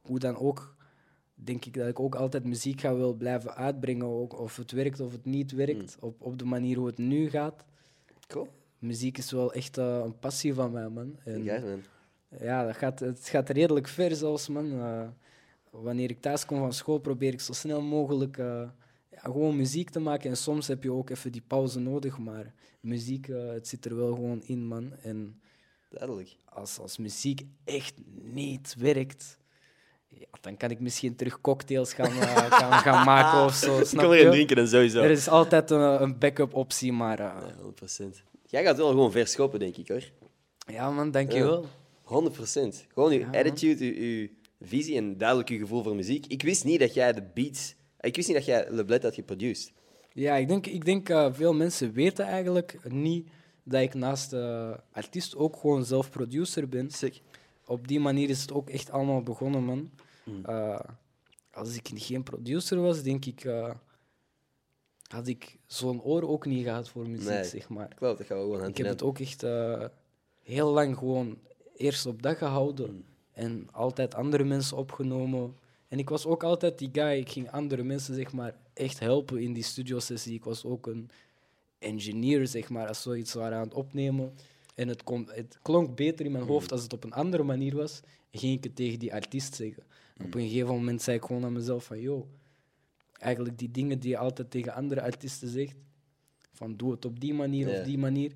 hoe 0.00 0.18
dan 0.18 0.36
ook, 0.36 0.74
denk 1.34 1.64
ik 1.64 1.74
dat 1.74 1.88
ik 1.88 2.00
ook 2.00 2.14
altijd 2.14 2.44
muziek 2.44 2.80
ga 2.80 2.94
wil 2.94 3.14
blijven 3.14 3.54
uitbrengen. 3.54 4.06
Ook 4.06 4.38
of 4.38 4.56
het 4.56 4.70
werkt 4.72 5.00
of 5.00 5.12
het 5.12 5.24
niet 5.24 5.52
werkt. 5.52 5.96
Mhm. 5.96 6.06
Op, 6.06 6.22
op 6.22 6.38
de 6.38 6.44
manier 6.44 6.76
hoe 6.76 6.86
het 6.86 6.98
nu 6.98 7.30
gaat. 7.30 7.64
Cool. 8.26 8.48
Muziek 8.78 9.18
is 9.18 9.30
wel 9.30 9.52
echt 9.52 9.76
een 9.76 10.18
passie 10.18 10.54
van 10.54 10.72
mij, 10.72 10.88
man. 10.88 11.18
En, 11.24 11.44
Kijk, 11.44 11.64
man. 11.64 11.82
Ja, 12.40 12.66
dat 12.66 12.76
gaat, 12.76 13.00
het 13.00 13.28
gaat 13.28 13.48
redelijk 13.48 13.88
ver 13.88 14.16
zelfs, 14.16 14.48
man. 14.48 14.72
Eh, 14.72 15.08
wanneer 15.70 16.10
ik 16.10 16.20
thuis 16.20 16.46
kom 16.46 16.58
van 16.58 16.72
school, 16.72 16.98
probeer 16.98 17.32
ik 17.32 17.40
zo 17.40 17.52
snel 17.52 17.82
mogelijk 17.82 18.38
eh, 18.38 18.62
ja, 19.10 19.20
gewoon 19.20 19.56
muziek 19.56 19.90
te 19.90 20.00
maken. 20.00 20.30
En 20.30 20.36
soms 20.36 20.66
heb 20.66 20.82
je 20.82 20.92
ook 20.92 21.10
even 21.10 21.32
die 21.32 21.42
pauze 21.46 21.80
nodig, 21.80 22.18
maar 22.18 22.52
muziek, 22.80 23.28
eh, 23.28 23.48
het 23.48 23.68
zit 23.68 23.84
er 23.84 23.96
wel 23.96 24.14
gewoon 24.14 24.42
in, 24.42 24.66
man. 24.66 24.92
En 25.02 25.40
Duidelijk. 25.90 26.36
als, 26.44 26.78
als 26.78 26.98
muziek 26.98 27.42
echt 27.64 27.94
niet 28.22 28.74
werkt, 28.78 29.38
ja, 30.08 30.26
dan 30.40 30.56
kan 30.56 30.70
ik 30.70 30.80
misschien 30.80 31.16
terug 31.16 31.40
cocktails 31.40 31.92
gaan, 31.92 32.10
gaan, 32.50 32.72
gaan 32.72 33.04
maken 33.04 33.44
of 33.44 33.54
zo, 33.54 33.84
snap 33.84 34.04
erin 34.04 34.24
je? 34.24 34.30
drinken 34.30 34.56
en 34.56 34.68
sowieso. 34.68 35.02
Er 35.02 35.10
is 35.10 35.28
altijd 35.28 35.70
een, 35.70 36.02
een 36.02 36.18
backup 36.18 36.54
optie, 36.54 36.92
maar 36.92 37.18
Ja, 37.18 37.42
100%. 38.04 38.04
Jij 38.46 38.62
gaat 38.64 38.76
wel 38.76 38.88
gewoon 38.88 39.12
verschoppen, 39.12 39.58
denk 39.58 39.76
ik 39.76 39.88
hoor. 39.88 40.02
ja, 40.66 40.90
man, 40.90 41.10
dankjewel. 41.10 41.66
100%. 42.08 42.86
Gewoon 42.92 43.12
je 43.12 43.18
Ja, 43.18 43.26
attitude, 43.30 43.84
je, 43.84 44.20
je 44.20 44.30
visie 44.60 44.96
en 44.96 45.18
duidelijk 45.18 45.48
je 45.48 45.58
gevoel 45.58 45.82
voor 45.82 45.94
muziek. 45.94 46.26
Ik 46.26 46.42
wist 46.42 46.64
niet 46.64 46.80
dat 46.80 46.94
jij 46.94 47.12
de 47.12 47.22
beats... 47.34 47.76
Ik 48.00 48.16
wist 48.16 48.28
niet 48.28 48.36
dat 48.36 48.46
jij 48.46 48.70
Le 48.70 48.84
Bled 48.84 49.02
had 49.02 49.14
geproduced. 49.14 49.72
Ja, 50.12 50.36
ik 50.36 50.48
denk, 50.48 50.66
ik 50.66 50.84
denk 50.84 51.08
eh, 51.08 51.32
veel 51.32 51.54
mensen 51.54 51.92
weten 51.92 52.24
eigenlijk 52.24 52.78
niet 52.88 53.28
dat 53.62 53.82
ik 53.82 53.94
naast 53.94 54.32
eh, 54.32 54.74
artiest 54.92 55.36
ook 55.36 55.56
gewoon 55.56 55.84
zelf 55.84 56.10
producer 56.10 56.68
ben. 56.68 56.90
Sick. 56.90 57.20
Op 57.66 57.88
die 57.88 58.00
manier 58.00 58.28
is 58.28 58.40
het 58.40 58.52
ook 58.52 58.70
echt 58.70 58.90
allemaal 58.90 59.22
begonnen, 59.22 59.64
man. 59.64 59.90
Mm. 60.24 60.44
Eh, 60.44 60.80
als 61.52 61.76
ik 61.76 61.90
geen 61.94 62.22
producer 62.22 62.80
was, 62.80 63.02
denk 63.02 63.24
ik, 63.24 63.46
had 65.08 65.26
ik 65.26 65.58
zo'n 65.66 66.02
oor 66.02 66.28
ook 66.28 66.46
niet 66.46 66.64
gehad 66.64 66.88
voor 66.88 67.08
muziek, 67.08 67.28
Nee. 67.28 67.44
zeg 67.44 67.68
maar. 67.68 67.94
Klopt, 67.94 68.18
dat 68.18 68.26
gaan 68.26 68.36
we 68.36 68.42
gewoon 68.42 68.60
hand 68.60 68.70
Ik 68.70 68.76
heb 68.76 68.86
het 68.86 69.02
ook 69.02 69.18
echt 69.18 69.44
heel 70.42 70.72
lang 70.72 70.96
gewoon 70.96 71.38
eerst 71.78 72.06
op 72.06 72.22
dat 72.22 72.36
gehouden 72.36 72.90
Mm. 72.94 73.04
en 73.32 73.68
altijd 73.72 74.14
andere 74.14 74.44
mensen 74.44 74.76
opgenomen. 74.76 75.54
En 75.88 75.98
ik 75.98 76.08
was 76.08 76.26
ook 76.26 76.42
altijd 76.42 76.78
die 76.78 76.88
guy, 76.92 77.18
ik 77.18 77.28
ging 77.30 77.50
andere 77.50 77.82
mensen 77.82 78.14
zeg 78.14 78.32
maar 78.32 78.54
echt 78.74 78.98
helpen 78.98 79.38
in 79.42 79.52
die 79.52 79.62
studiosessie. 79.62 80.34
Ik 80.34 80.44
was 80.44 80.64
ook 80.64 80.86
een 80.86 81.10
engineer, 81.78 82.46
zeg 82.46 82.68
maar, 82.68 82.88
als 82.88 83.02
zoiets 83.02 83.34
waren 83.34 83.58
aan 83.58 83.64
het 83.64 83.74
opnemen. 83.74 84.32
En 84.74 84.88
het, 84.88 85.02
kon, 85.04 85.28
het 85.30 85.58
klonk 85.62 85.96
beter 85.96 86.26
in 86.26 86.32
mijn 86.32 86.44
Mm. 86.44 86.50
hoofd 86.50 86.72
als 86.72 86.82
het 86.82 86.92
op 86.92 87.04
een 87.04 87.12
andere 87.12 87.42
manier 87.42 87.76
was. 87.76 88.00
En 88.30 88.38
ging 88.38 88.56
ik 88.56 88.64
het 88.64 88.76
tegen 88.76 88.98
die 88.98 89.14
artiest 89.14 89.54
zeggen. 89.54 89.82
Mm. 90.16 90.26
Op 90.26 90.34
een 90.34 90.48
gegeven 90.48 90.74
moment 90.74 91.02
zei 91.02 91.16
ik 91.16 91.24
gewoon 91.24 91.44
aan 91.44 91.52
mezelf 91.52 91.84
van, 91.84 92.00
yo, 92.00 92.28
eigenlijk 93.12 93.58
die 93.58 93.70
dingen 93.70 93.98
die 93.98 94.10
je 94.10 94.18
altijd 94.18 94.50
tegen 94.50 94.74
andere 94.74 95.02
artiesten 95.02 95.48
zegt, 95.48 95.76
van 96.52 96.76
doe 96.76 96.90
het 96.90 97.04
op 97.04 97.20
die 97.20 97.34
manier 97.34 97.68
of 97.68 97.84
die 97.84 97.98
manier. 97.98 98.32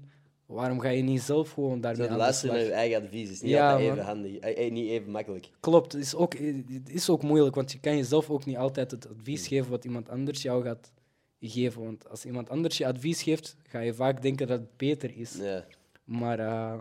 Waarom 0.52 0.80
ga 0.80 0.88
je 0.88 1.02
niet 1.02 1.22
zelf 1.22 1.50
gewoon 1.52 1.80
daarmee 1.80 2.06
aan 2.06 2.12
de 2.12 2.18
luisteren 2.18 2.54
slag? 2.54 2.66
naar 2.68 2.70
je 2.76 2.80
eigen 2.80 3.02
advies 3.02 3.30
is 3.30 3.40
niet 3.42 3.50
Ja, 3.50 3.66
altijd 3.72 3.84
even 3.84 3.96
man. 3.96 4.06
handig. 4.06 4.36
eh, 4.36 4.70
niet 4.72 4.88
even 4.90 5.10
makkelijk. 5.10 5.50
Klopt, 5.60 5.92
het 5.92 6.02
is, 6.02 6.14
ook, 6.14 6.34
het 6.72 6.88
is 6.90 7.10
ook 7.10 7.22
moeilijk, 7.22 7.54
want 7.54 7.72
je 7.72 7.78
kan 7.80 7.96
jezelf 7.96 8.30
ook 8.30 8.44
niet 8.44 8.56
altijd 8.56 8.90
het 8.90 9.04
Mm. 9.08 9.14
advies 9.18 9.46
geven 9.48 9.70
wat 9.70 9.84
iemand 9.84 10.08
anders 10.08 10.42
jou 10.42 10.62
gaat 10.62 10.92
geven. 11.40 11.82
Want 11.84 12.08
als 12.08 12.24
iemand 12.24 12.48
anders 12.50 12.78
je 12.78 12.86
advies 12.86 13.22
geeft, 13.22 13.56
ga 13.62 13.78
je 13.80 13.94
vaak 13.94 14.22
denken 14.22 14.46
dat 14.46 14.58
het 14.60 14.76
beter 14.76 15.16
is. 15.16 15.36
Ja. 15.36 15.64
Maar 16.04 16.38
eh, 16.38 16.78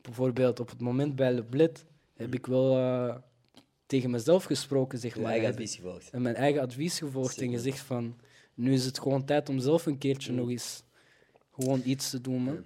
bijvoorbeeld 0.00 0.60
op 0.60 0.68
het 0.70 0.80
moment 0.80 1.16
bij 1.16 1.32
Le 1.32 1.44
Bled 1.44 1.84
heb 2.14 2.34
ik 2.34 2.46
wel 2.46 2.76
eh, 2.76 3.14
tegen 3.86 4.10
mezelf 4.10 4.44
gesproken, 4.44 4.98
zeg 4.98 5.16
maar. 5.16 5.30
eigen 5.30 5.48
advies 5.48 5.74
gevolgd. 5.76 6.10
En 6.10 6.22
mijn 6.22 6.34
eigen 6.34 6.60
advies 6.62 6.98
gevolgd 6.98 7.40
en 7.40 7.50
gezegd 7.50 7.78
van, 7.78 8.16
nu 8.54 8.72
is 8.72 8.84
het 8.84 8.98
gewoon 9.00 9.24
tijd 9.24 9.48
om 9.48 9.58
zelf 9.58 9.86
een 9.86 9.98
keertje 9.98 10.32
Mm. 10.32 10.38
nog 10.38 10.50
eens 10.50 10.82
gewoon 11.50 11.80
iets 11.84 12.10
te 12.10 12.20
doen, 12.20 12.42
man. 12.42 12.64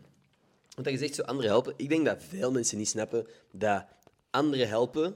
Want 0.75 0.87
dat 0.87 0.93
je 0.93 0.99
zegt 0.99 1.15
zo 1.15 1.23
anderen 1.23 1.51
helpen. 1.51 1.75
Ik 1.77 1.89
denk 1.89 2.05
dat 2.05 2.23
veel 2.29 2.53
mensen 2.53 2.79
niet 2.79 2.89
snappen 2.89 3.27
dat 3.53 3.85
anderen 4.31 4.69
helpen 4.69 5.15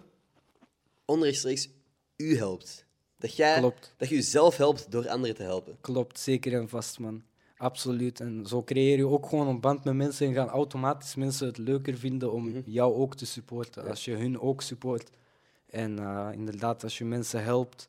onrechtstreeks 1.05 1.69
u 2.17 2.37
helpt. 2.37 2.87
Dat, 3.19 3.37
jij, 3.37 3.59
Klopt. 3.59 3.95
dat 3.97 4.09
je 4.09 4.15
jezelf 4.15 4.57
helpt 4.57 4.91
door 4.91 5.09
anderen 5.09 5.37
te 5.37 5.43
helpen. 5.43 5.77
Klopt, 5.81 6.19
zeker 6.19 6.53
en 6.55 6.69
vast, 6.69 6.99
man. 6.99 7.23
Absoluut. 7.57 8.21
En 8.21 8.47
zo 8.47 8.63
creëer 8.63 8.97
je 8.97 9.07
ook 9.07 9.27
gewoon 9.27 9.49
een 9.49 9.61
band 9.61 9.85
met 9.85 9.95
mensen 9.95 10.27
en 10.27 10.35
gaan 10.35 10.49
automatisch 10.49 11.15
mensen 11.15 11.47
het 11.47 11.59
leuker 11.59 11.97
vinden 11.99 12.33
om 12.33 12.49
Mhm. 12.49 12.61
jou 12.65 12.95
ook 12.95 13.15
te 13.15 13.27
supporten. 13.27 13.89
Als 13.89 14.05
je 14.05 14.15
hun 14.15 14.41
ook 14.41 14.63
support. 14.63 15.11
En 15.71 15.99
eh, 15.99 16.29
inderdaad, 16.33 16.83
als 16.83 16.99
je 16.99 17.05
mensen 17.05 17.43
helpt, 17.43 17.89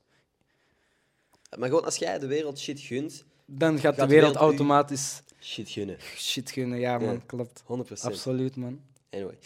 Maar 1.57 1.69
gewoon 1.69 1.85
als 1.85 1.95
jij 1.95 2.19
de 2.19 2.27
wereld 2.27 2.59
shit 2.59 2.79
gunt, 2.79 3.23
dan 3.45 3.79
gaat, 3.79 3.95
de 3.95 4.01
de 4.01 4.07
wereld 4.07 4.35
automatisch 4.35 5.21
shit 5.41 5.69
gunnen. 5.69 5.97
100%. 5.97 5.99
shit 6.17 6.51
gunnen. 6.51 6.79
Ja, 6.79 6.97
man, 6.97 7.13
Ja. 7.13 7.21
klopt. 7.25 7.63
100%. 7.65 8.13
Absoluut, 8.13 8.55
man. 8.55 8.79
Anyway. 9.11 9.37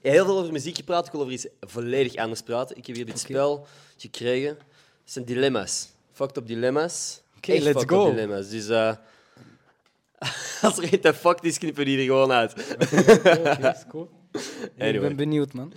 Heel 0.00 0.24
veel 0.24 0.38
over 0.38 0.52
muziek 0.52 0.76
gepraat. 0.76 1.06
Ik 1.06 1.12
wil 1.12 1.20
over 1.20 1.32
iets 1.32 1.46
volledig 1.60 2.14
anders 2.16 2.42
praten. 2.42 2.76
Ik 2.76 2.86
heb 2.86 2.96
hier 2.96 3.06
dit 3.06 3.18
spel 3.18 3.66
gekregen. 3.96 4.48
Het 4.48 5.12
zijn 5.12 5.24
dilemma's. 5.24 5.88
Fucked 6.12 6.36
up 6.36 6.46
dilemma's. 6.46 7.22
Oké, 7.36 7.52
Echt 7.52 7.62
let's 7.62 7.78
fucked 7.78 7.96
go. 7.96 8.10
dilemma's. 8.10 8.48
Dus 8.48 8.68
eh, 8.68 8.94
als 10.62 10.78
er 10.78 10.88
geen 10.88 11.14
fuck 11.14 11.40
is, 11.40 11.58
knippen 11.58 11.84
die 11.84 11.98
er 11.98 12.04
gewoon 12.04 12.32
uit. 12.32 12.52
Oké, 12.74 13.72
is 13.76 13.84
cool. 13.88 14.10
Ik 14.76 15.00
ben 15.00 15.16
benieuwd, 15.16 15.52
man. 15.52 15.72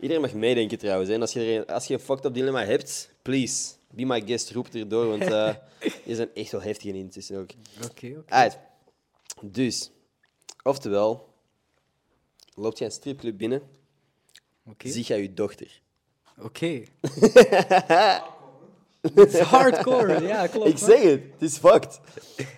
Iedereen 0.00 0.22
mag 0.22 0.32
meedenken 0.32 0.78
trouwens. 0.78 1.10
En 1.10 1.20
als 1.20 1.32
je, 1.32 1.40
een, 1.40 1.66
als 1.66 1.86
je 1.86 1.94
een 1.94 2.00
fucked 2.00 2.24
up 2.24 2.34
dilemma 2.34 2.64
hebt, 2.64 3.10
please, 3.22 3.72
be 3.90 4.04
my 4.04 4.22
guest, 4.26 4.50
roep 4.50 4.68
erdoor. 4.74 5.06
Want 5.06 5.22
eh 5.22 5.54
je 6.04 6.14
zijn 6.14 6.28
echt 6.34 6.52
wel 6.52 6.62
heftige 6.62 6.94
intussen 6.94 7.38
ook. 7.38 7.50
Oké, 7.84 8.06
oké. 8.06 8.24
Dus, 9.42 9.90
oftewel, 10.62 11.34
loopt 12.54 12.78
jij 12.78 12.86
een 12.86 12.92
stripclub 12.92 13.38
binnen, 13.38 13.62
Oké. 14.66 14.88
zie 14.88 15.04
jij 15.04 15.22
je 15.22 15.34
dochter. 15.34 15.80
Oké. 16.38 16.82
Het 19.00 19.34
is 19.34 19.38
hardcore, 19.38 20.22
ja, 20.22 20.46
klopt. 20.46 20.68
Ik 20.68 20.78
zeg 20.78 21.02
het, 21.02 21.22
het 21.32 21.42
is 21.42 21.56
fucked. 21.56 22.00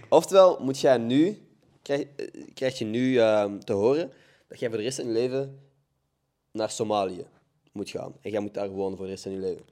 Oftewel, 0.08 0.58
moet 0.60 0.80
jij 0.80 0.98
nu, 0.98 1.38
krijg, 1.82 2.06
eh, 2.16 2.26
krijg 2.54 2.78
je 2.78 2.84
nu 2.84 3.18
ehm, 3.18 3.58
te 3.58 3.72
horen 3.72 4.12
dat 4.48 4.58
jij 4.58 4.68
voor 4.68 4.78
de 4.78 4.84
rest 4.84 4.96
van 4.96 5.06
je 5.06 5.12
leven 5.12 5.60
naar 6.50 6.70
Somalië 6.70 7.26
moet 7.72 7.90
gaan. 7.90 8.14
En 8.20 8.30
jij 8.30 8.40
moet 8.40 8.54
daar 8.54 8.68
wonen 8.68 8.96
voor 8.96 9.06
de 9.06 9.12
rest 9.12 9.22
van 9.22 9.32
je 9.32 9.38
leven. 9.38 9.64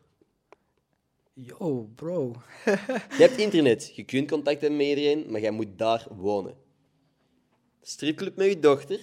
Yo, 1.33 1.89
bro. 1.95 2.35
Je 3.17 3.27
hebt 3.27 3.37
internet, 3.37 3.93
je 3.95 4.05
kunt 4.05 4.31
contact 4.31 4.61
hebben 4.61 4.79
met 4.79 4.87
iedereen, 4.87 5.27
maar 5.31 5.41
jij 5.41 5.51
moet 5.51 5.79
daar 5.79 6.07
wonen. 6.11 6.55
Stripclub 7.83 8.37
met 8.37 8.47
je 8.49 8.59
dochter 8.59 9.01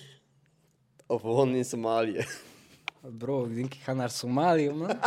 of 1.07 1.21
wonen 1.21 1.55
in 1.55 1.65
Somalië. 1.65 2.25
Bro, 3.17 3.45
ik 3.45 3.55
denk 3.55 3.73
ik 3.73 3.79
ga 3.83 3.93
naar 3.93 4.09
Somalië, 4.09 4.69
man. 4.69 4.89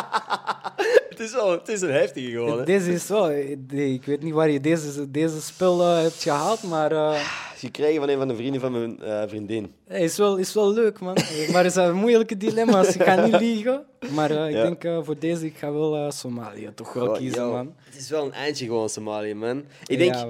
het, 1.10 1.20
is 1.20 1.32
wel, 1.32 1.50
het 1.50 1.68
is 1.68 1.80
een 1.80 1.90
heftige 1.90 2.30
gewoon. 2.30 2.58
hè. 2.58 2.64
Deze 2.64 2.92
is 2.92 3.08
wel... 3.08 3.30
Ik 3.70 4.04
weet 4.04 4.22
niet 4.22 4.32
waar 4.32 4.50
je 4.50 4.60
deze, 4.60 5.10
deze 5.10 5.40
spel 5.42 5.80
eh, 5.82 6.00
hebt 6.02 6.22
gehaald, 6.22 6.62
maar... 6.62 6.92
eh, 6.92 7.20
Gekregen 7.56 8.00
van 8.00 8.08
een 8.08 8.18
van 8.18 8.28
de 8.28 8.34
vrienden 8.36 8.60
van 8.60 8.72
mijn 8.72 9.02
eh, 9.02 9.22
vriendin. 9.28 9.72
hey, 9.86 10.00
is, 10.02 10.16
wel, 10.16 10.36
is 10.36 10.54
wel 10.54 10.72
leuk, 10.72 11.00
man. 11.00 11.16
Maar 11.52 11.64
het 11.64 11.72
zijn 11.72 11.94
moeilijke 11.94 12.36
dilemma's. 12.36 12.94
Ik 12.94 13.02
ga 13.02 13.24
niet 13.26 13.40
liegen. 13.46 13.84
Maar 14.14 14.30
ik 14.30 14.52
Ja. 14.54 14.70
denk 14.70 15.04
voor 15.04 15.18
deze, 15.18 15.46
ik 15.46 15.56
ga 15.56 15.72
wel 15.72 16.12
Somalië 16.12 16.70
toch 16.74 16.92
wel 16.92 17.10
kiezen, 17.12 17.42
yo, 17.42 17.52
man. 17.52 17.74
Het 17.84 17.96
is 17.96 18.10
wel 18.10 18.24
een 18.24 18.32
eindje 18.32 18.64
gewoon 18.66 18.88
Somalië, 18.88 19.34
man. 19.34 19.64
Ik 19.86 19.98
denk, 19.98 20.14
Ja. 20.14 20.26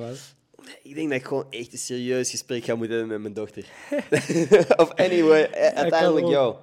Ik 0.83 0.95
denk 0.95 1.09
dat 1.09 1.19
ik 1.19 1.27
gewoon 1.27 1.47
echt 1.51 1.73
een 1.73 1.79
serieus 1.79 2.31
gesprek 2.31 2.65
ga 2.65 2.75
moeten 2.75 2.97
hebben 2.97 3.23
met 3.23 3.23
mijn 3.23 3.47
dochter. 3.47 3.65
of 4.83 4.91
anyway, 4.95 5.43
eh, 5.43 5.77
uiteindelijk, 5.77 6.27
yo. 6.27 6.61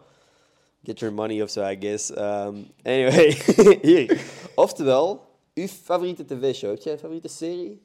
Get 0.84 1.00
your 1.00 1.13
money 1.13 1.41
of 1.41 1.50
zo, 1.50 1.70
I 1.70 1.78
guess. 1.80 2.10
Um, 2.10 2.67
anyway, 2.84 3.38
hier. 3.82 4.22
Oftewel, 4.56 5.22
uw 5.54 5.67
favoriete 5.67 6.26
tv-show. 6.26 6.70
Heb 6.70 6.82
jij 6.82 6.93
een 6.93 7.00
favoriete 7.00 7.28
serie? 7.28 7.82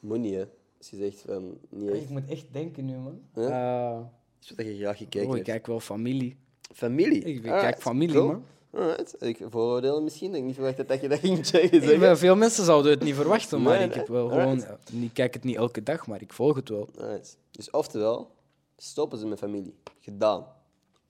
Moet 0.00 0.18
niet, 0.18 0.34
hè. 0.34 0.44
Als 0.78 0.90
je 0.90 0.96
zegt 0.96 1.22
van, 1.26 1.58
niet 1.68 1.90
echt. 1.90 2.02
Ik 2.02 2.08
moet 2.08 2.28
echt 2.28 2.46
denken 2.52 2.84
nu, 2.84 2.96
man. 2.96 3.20
Eh, 3.34 4.00
Iets 4.40 4.52
wat 4.56 4.66
je 4.66 4.76
graag 4.76 4.96
gekeken 4.96 5.28
oh, 5.28 5.36
ik 5.36 5.44
kijk 5.44 5.66
wel 5.66 5.80
familie. 5.80 6.36
Familie? 6.72 7.22
Ik 7.22 7.42
kijk 7.42 7.82
familie, 7.82 8.14
cool. 8.14 8.26
man. 8.26 8.44
Alright. 8.76 9.14
Ik 9.22 9.38
vooroordelen 9.50 10.04
misschien, 10.04 10.30
dat 10.30 10.38
ik 10.40 10.44
niet 10.46 10.54
verwacht 10.54 10.88
dat 10.88 11.00
je 11.00 11.08
dat 11.08 11.18
ging 11.18 11.46
zeggen. 11.46 12.16
Veel 12.16 12.36
mensen 12.36 12.64
zouden 12.64 12.90
het 12.90 13.02
niet 13.02 13.14
verwachten, 13.14 13.62
maar 13.62 13.78
Nee, 13.78 13.88
ik, 13.88 13.94
heb 13.94 14.08
wel 14.08 14.28
gewoon, 14.28 14.44
Alright. 14.46 14.92
ik 15.00 15.10
kijk 15.12 15.34
het 15.34 15.44
niet 15.44 15.56
elke 15.56 15.82
dag, 15.82 16.06
maar 16.06 16.20
ik 16.22 16.32
volg 16.32 16.56
het 16.56 16.68
wel. 16.68 16.88
Alright. 17.00 17.36
Dus 17.50 17.70
oftewel, 17.70 18.30
stoppen 18.76 19.18
ze 19.18 19.26
met 19.26 19.38
familie. 19.38 19.74
Gedaan. 20.00 20.46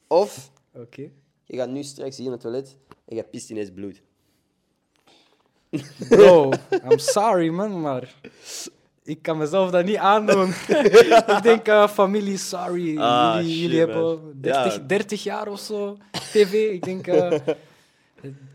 Of 0.07 0.50
Oké. 0.74 1.11
je 1.44 1.57
gaat 1.57 1.68
nu 1.68 1.83
straks 1.83 2.16
hier 2.16 2.24
naar 2.24 2.35
het 2.35 2.42
toilet 2.42 2.77
en 3.05 3.16
je 3.16 3.22
pist 3.22 3.50
ineens 3.50 3.70
bloed. 3.70 4.03
Bro, 6.09 6.53
I'm 6.90 6.98
sorry, 6.98 7.48
man, 7.48 7.81
maar 7.81 8.14
ik 9.03 9.22
kan 9.22 9.38
mezelf 9.38 9.70
dat 9.70 9.85
niet 9.85 9.96
aandoen. 9.96 10.48
ik 11.37 11.38
denk, 11.42 11.66
eh, 11.66 11.88
familie, 11.88 12.37
sorry. 12.37 12.98
Ah, 12.98 13.35
jullie 13.37 13.50
shit, 13.53 13.61
jullie 13.61 13.79
hebben 13.79 14.03
man. 14.03 14.33
30, 14.40 14.74
Ja. 14.74 14.79
30 14.87 15.22
jaar 15.22 15.48
of 15.48 15.61
zo 15.61 15.96
tv. 16.34 16.72
Ik 16.72 16.82
denk, 16.84 17.06
eh, 17.06 17.30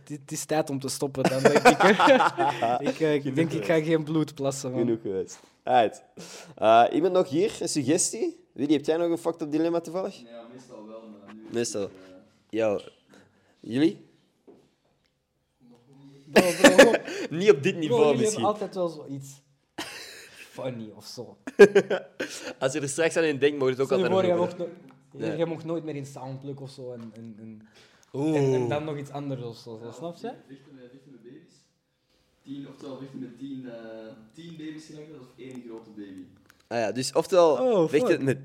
het 0.08 0.32
is 0.32 0.46
tijd 0.46 0.70
om 0.70 0.80
te 0.80 0.90
stoppen 0.90 1.24
dan, 1.24 1.42
denk 1.42 1.68
ik. 1.68 1.84
ik, 2.90 3.00
eh, 3.00 3.14
ik 3.14 3.36
denk, 3.36 3.52
ik 3.52 3.66
ga 3.66 3.82
geen 3.82 4.04
bloed 4.04 4.36
plassen, 4.36 4.72
man. 4.72 4.80
Genoeg 4.80 5.02
geweest. 5.02 5.40
Eh, 6.56 6.86
iemand 6.92 7.14
nog 7.14 7.30
hier, 7.30 7.58
een 7.60 7.70
suggestie? 7.70 8.48
Wie 8.52 8.68
heb 8.68 8.86
jij 8.86 8.98
nog 8.98 9.10
een 9.10 9.18
fucked 9.18 9.42
up 9.42 9.52
dilemma 9.52 9.80
toevallig? 9.80 10.16
Ja, 10.20 10.46
meestal 10.54 10.88
wel, 10.88 11.02
maar 11.02 11.36
nu... 11.36 11.42
Meestal. 11.52 11.90
Yo. 12.50 12.80
Jullie? 13.60 14.08
Bro, 16.26 16.44
bro, 16.62 16.92
Niet 17.38 17.52
op 17.52 17.64
dit 17.64 17.74
bro, 17.74 17.80
niveau 17.80 17.82
jullie 17.82 18.06
hebben 18.06 18.18
misschien. 18.18 18.46
altijd 18.46 18.76
wel 18.76 18.88
zoiets 18.88 19.42
funny 20.52 20.92
of 20.96 21.06
zo. 21.06 21.38
Als 22.60 22.74
je 22.74 22.80
er 22.80 22.90
straks 22.90 23.18
aan 23.18 23.24
in 23.24 23.38
denkt, 23.40 23.58
mag 23.58 23.68
je 23.68 23.74
het 23.74 23.84
ook 23.84 23.92
altijd 23.92 24.12
nog 24.12 24.68
Nee. 25.14 25.38
jij 25.38 25.46
mocht 25.46 25.66
nooit 25.66 25.84
meer 25.84 25.96
in 25.96 26.06
Soundplug 26.06 26.60
of 26.60 26.70
zo 26.72 26.92
en, 26.94 27.12
en, 27.16 27.36
en, 27.40 27.68
Oeh. 28.14 28.38
en, 28.38 28.54
en 28.54 28.70
dan 28.70 28.84
nog 28.84 28.98
iets 28.98 29.10
anders 29.10 29.42
of 29.44 29.58
zo, 29.58 29.80
snap 29.94 30.16
je? 30.16 30.34
Vechten 30.48 30.76
met, 30.76 30.90
vechten 30.92 31.12
met 31.12 31.24
baby's. 31.24 31.54
Tien, 32.44 32.68
oftewel 32.68 32.98
vechten 32.98 33.20
met 33.20 33.38
tien, 33.38 33.70
eh 33.70 34.14
tien 34.34 34.58
baby's 34.58 34.86
gelijk 34.86 35.08
of 35.20 35.28
één 35.38 35.64
grote 35.68 35.90
baby. 35.90 36.26
Ah 36.68 36.78
ja, 36.78 36.92
dus 36.92 37.14
oftewel, 37.14 37.52
Oh, 37.58 37.90
vecht 37.90 38.04
fuck. 38.08 38.12
het 38.12 38.22
met... 38.22 38.38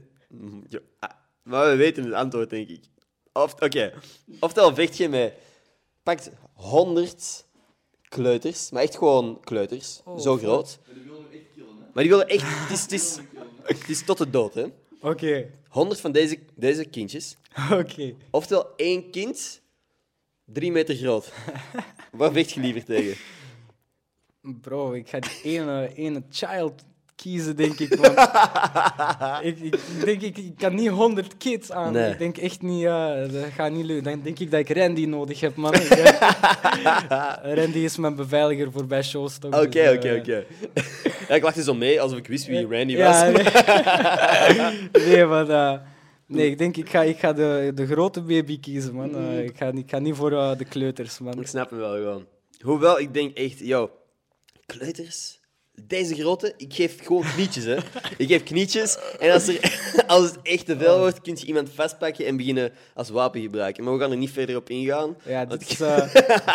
Ja, 0.69 0.79
ah, 0.99 1.11
maar 1.43 1.71
we 1.71 1.77
weten 1.77 2.05
het 2.05 2.13
antwoord, 2.13 2.51
denk 2.51 2.69
ik. 2.69 2.85
Of, 3.33 3.55
Oké. 3.55 3.93
Oftewel 4.41 4.75
vecht 4.75 4.97
je 4.97 5.09
met... 5.09 5.35
Pakt 6.03 6.31
100 6.55 7.47
kleuters, 8.09 8.71
maar 8.71 8.83
echt 8.83 8.97
gewoon 8.97 9.41
kleuters, 9.41 10.01
Oh, 10.05 10.19
zo 10.19 10.37
groot. 10.37 10.79
Maar 10.87 10.95
die 10.95 11.05
willen 11.05 11.23
hem 11.23 11.33
echt 11.33 11.53
killen, 11.55 11.69
hè? 11.77 11.85
Maar 11.95 12.03
die 12.03 12.13
willen 12.13 12.29
echt... 12.29 12.43
Het 12.47 12.71
is, 12.71 12.83
het 12.83 12.93
is, 12.93 13.19
het 13.79 13.89
is 13.89 14.05
tot 14.05 14.19
de 14.19 14.31
dood, 14.31 14.55
hè. 14.55 14.67
Oké, 15.01 15.51
100 15.75 16.01
van 16.01 16.13
deze, 16.13 16.39
deze 16.55 16.85
kindjes. 16.85 17.37
oké. 17.81 18.15
Oftewel 18.31 18.73
één 18.77 19.11
kind, 19.11 19.61
drie 20.45 20.73
meter 20.73 20.95
groot. 20.95 21.33
Waar 22.13 22.33
vecht 22.33 22.51
je 22.51 22.61
liever 22.61 22.85
tegen? 22.85 23.17
Bro, 24.41 24.93
ik 24.93 25.09
ga 25.09 25.19
die 25.19 25.41
ene, 25.43 25.95
ene 25.95 26.23
child 26.31 26.85
kiezen, 27.17 27.57
denk 27.57 27.79
ik. 27.79 27.99
Man. 28.01 28.11
ik, 29.49 29.59
ik 29.59 30.05
denk, 30.05 30.23
ik, 30.23 30.39
ik 30.39 30.57
kan 30.57 30.75
niet 30.75 30.89
100 30.89 31.37
kids 31.37 31.71
aan. 31.71 31.93
Nee. 31.93 32.11
Ik 32.11 32.19
denk 32.19 32.37
echt 32.37 32.63
niet, 32.63 32.81
ja, 32.81 33.27
dat 33.27 33.45
gaat 33.45 33.73
niet 33.73 33.85
lukken. 33.85 34.05
Dan 34.05 34.23
denk 34.23 34.39
ik 34.39 34.51
dat 34.51 34.61
ik 34.61 34.77
Randy 34.77 35.05
nodig 35.05 35.41
heb, 35.41 35.57
man. 35.57 35.75
Randy 37.43 37.79
is 37.79 37.97
mijn 37.97 38.15
beveiliger 38.15 38.73
voor 38.73 38.87
bij 38.87 39.03
shows. 39.03 39.39
toch, 39.39 39.55
Oké, 39.55 39.69
dus, 39.69 39.83
eh, 39.83 39.93
oké, 39.93 40.17
oké. 40.19 40.45
Ja, 41.29 41.35
ik 41.35 41.43
lachte 41.43 41.63
zo 41.63 41.75
mee, 41.75 42.01
alsof 42.01 42.19
ik 42.19 42.27
wist 42.27 42.47
wie 42.47 42.67
Randy 42.67 42.97
was. 42.97 43.21
Ja, 43.21 43.31
nee, 43.31 45.05
nee 45.07 45.25
maar 45.25 45.49
eh, 45.49 45.81
nee, 46.27 46.51
ik 46.51 46.59
denk 46.59 46.77
ik 46.77 46.91
ga, 46.91 47.03
ik 47.03 47.19
ga 47.19 47.33
de, 47.33 47.73
de 47.75 47.87
grote 47.87 48.23
baby 48.23 48.61
kiezen, 48.61 48.95
man. 48.95 49.17
Eh, 49.17 49.45
ik, 49.45 49.57
ga, 49.57 49.67
ik 49.67 49.91
ga 49.91 49.99
niet 49.99 50.15
voor 50.15 50.33
eh, 50.33 50.57
de 50.59 50.65
kleuters, 50.65 51.19
man. 51.19 51.41
Ik 51.41 51.47
snap 51.47 51.71
hem 51.71 51.79
wel 51.79 51.95
gewoon. 51.95 52.27
Hoewel, 52.61 53.01
ik 53.01 53.15
denk 53.15 53.37
echt, 53.37 53.59
yo, 53.59 53.91
kleuters, 54.67 55.41
deze 55.83 56.15
grote, 56.15 56.55
ik 56.57 56.75
geef 56.75 57.05
gewoon 57.05 57.25
knietjes, 57.35 57.65
hè. 57.65 57.77
Ik 58.17 58.29
geef 58.29 58.43
knietjes 58.43 58.99
en 59.19 59.33
als, 59.33 59.49
er, 59.49 59.81
als 60.07 60.31
het 60.31 60.39
echt 60.43 60.67
te 60.67 60.79
veel 60.79 60.99
wordt, 60.99 61.21
kun 61.21 61.37
je 61.41 61.47
iemand 61.47 61.71
vastpakken 61.71 62.27
en 62.27 62.37
beginnen 62.37 62.73
als 62.95 63.09
wapen 63.09 63.41
gebruiken. 63.41 63.85
Maar 63.85 63.93
we 63.93 64.01
gaan 64.01 64.11
er 64.11 64.17
niet 64.17 64.31
verder 64.31 64.57
op 64.57 64.71
ingaan. 64.71 65.17
Ja, 65.25 65.47
want 65.47 65.61
dit, 65.61 65.71
is, 65.71 65.81
eh, 65.81 66.15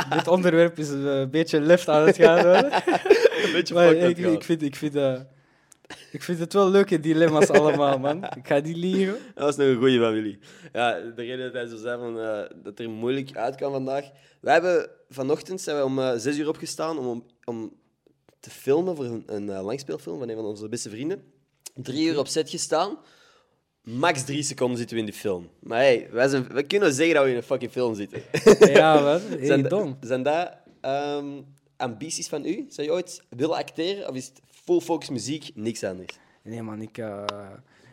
dit 0.17 0.27
onderwerp 0.27 0.79
is 0.79 0.89
eh, 0.89 0.95
een 0.95 1.29
beetje 1.29 1.61
left 1.61 1.87
aan 1.87 2.05
het 2.05 2.15
gaan. 2.15 2.45
hoor. 2.45 2.55
een 3.45 3.51
beetje 3.51 3.73
Maar 3.73 3.93
ik, 3.95 4.43
vind, 4.43 4.61
ik, 4.61 4.75
vind, 4.75 4.95
eh, 4.95 5.19
ik 6.11 6.23
vind 6.23 6.39
het 6.39 6.53
wel 6.53 6.69
leuke 6.69 6.99
dilemma's 6.99 7.49
allemaal, 7.49 7.99
man. 7.99 8.23
Ik 8.23 8.47
ga 8.47 8.59
niet 8.59 8.77
liegen. 8.77 9.17
Dat 9.35 9.43
was 9.43 9.55
nog 9.55 9.67
een 9.67 9.77
goede 9.77 9.99
familie. 9.99 10.39
Ja, 10.73 10.99
de 11.15 11.21
reden 11.23 11.39
dat 11.39 11.53
hij 11.53 11.67
zo 11.67 11.77
zei 11.77 11.99
van, 11.99 12.19
eh, 12.19 12.41
dat 12.63 12.79
er 12.79 12.89
moeilijk 12.89 13.37
uit 13.37 13.55
kan 13.55 13.71
vandaag. 13.71 14.05
Wij 14.41 14.53
hebben 14.53 14.89
vanochtend 15.09 15.61
zijn 15.61 15.77
we 15.77 15.83
om 15.83 16.19
zes 16.19 16.37
uur 16.37 16.47
opgestaan 16.47 16.97
om, 16.97 17.25
om 17.43 17.73
te 18.39 18.49
filmen 18.49 18.95
voor 18.95 19.05
een, 19.05 19.23
een 19.25 19.49
eh, 19.49 19.63
langspeelfilm 19.63 20.19
van 20.19 20.29
een 20.29 20.35
van 20.35 20.45
onze 20.45 20.69
beste 20.69 20.89
vrienden. 20.89 21.23
Drie 21.73 22.07
uur 22.07 22.19
op 22.19 22.27
set 22.27 22.49
gestaan. 22.49 22.97
Max 23.81 24.23
drie 24.23 24.43
seconden 24.43 24.77
zitten 24.77 24.95
we 24.95 25.01
in 25.01 25.09
die 25.09 25.19
film. 25.19 25.49
Maar 25.59 25.79
hey, 25.79 26.07
wij, 26.11 26.27
zijn, 26.27 26.47
wij 26.47 26.63
kunnen 26.63 26.93
zeggen 26.93 27.15
dat 27.15 27.23
we 27.23 27.29
in 27.29 27.35
een 27.35 27.43
fucking 27.43 27.71
film 27.71 27.95
zitten. 27.95 28.21
Ja. 28.73 29.01
Hey, 29.19 29.45
zijn, 29.45 29.61
da- 29.61 29.69
dom. 29.69 29.97
zijn 30.01 30.23
dat 30.23 30.51
ehm, 30.81 31.41
ambities 31.77 32.27
van 32.27 32.45
u? 32.45 32.65
Zou 32.69 32.87
je 32.87 32.93
ooit 32.93 33.23
willen 33.29 33.55
acteren? 33.57 34.09
Of 34.09 34.15
is 34.15 34.25
het 34.27 34.41
full 34.49 34.79
focus 34.79 35.09
muziek, 35.09 35.51
niks 35.53 35.83
anders? 35.83 36.17
Nee, 36.43 36.61
man, 36.61 36.81
ik, 36.81 36.97
eh, 36.97 37.23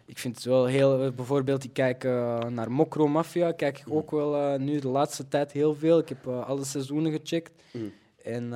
ik 0.07 0.18
vind 0.18 0.35
het 0.35 0.45
wel 0.45 0.66
heel... 0.66 1.12
bijvoorbeeld, 1.12 1.64
ik 1.64 1.73
kijk 1.73 2.05
eh, 2.05 2.39
naar 2.39 2.70
Mokro 2.70 3.09
Mafia, 3.09 3.53
kijk 3.53 3.79
ik 3.79 3.85
ook 3.89 4.11
wel 4.11 4.59
nu 4.59 4.79
de 4.79 4.89
laatste 4.89 5.29
tijd 5.29 5.53
heel 5.53 5.75
veel. 5.75 5.99
Ik 5.99 6.09
heb 6.09 6.27
alle 6.27 6.64
seizoenen 6.64 7.12
gecheckt. 7.12 7.53
Mm. 7.73 7.93
En 8.23 8.53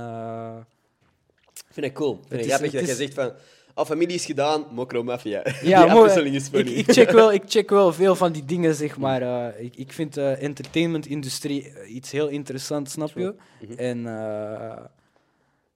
eh, 1.70 1.74
Ik 1.74 1.74
vind 1.74 1.86
het 1.86 1.94
cool. 1.94 2.12
Ik 2.12 2.18
vind 2.28 2.30
het 2.30 2.40
is- 2.40 2.46
grappig 2.46 2.70
het 2.72 2.80
dat 2.80 2.96
je 2.96 3.04
is- 3.04 3.10
zegt 3.12 3.14
van... 3.14 3.32
Al 3.74 3.84
familie 3.84 4.14
is 4.14 4.24
gedaan, 4.24 4.64
Mokro 4.72 5.02
Mafia. 5.02 5.42
ja, 5.62 5.84
die 5.84 5.92
mooi. 5.94 6.10
is 6.34 6.46
ik, 6.46 6.54
funny. 6.54 6.70
ik, 6.70 6.92
check 6.92 7.10
wel, 7.10 7.32
ik 7.32 7.42
check 7.46 7.70
wel 7.70 7.92
veel 7.92 8.14
van 8.14 8.32
die 8.32 8.44
dingen, 8.44 8.74
zeg 8.74 8.98
maar. 9.04 9.22
eh, 9.22 9.64
ik, 9.64 9.76
ik 9.76 9.92
vind 9.92 10.14
de 10.14 10.22
entertainment-industrie 10.30 11.68
eh, 11.72 11.94
iets 11.94 12.10
heel 12.10 12.28
interessants, 12.28 12.92
snap 12.92 13.10
je? 13.14 13.34
Mhm. 13.60 13.72
En 13.78 14.06
eh, 14.06 14.84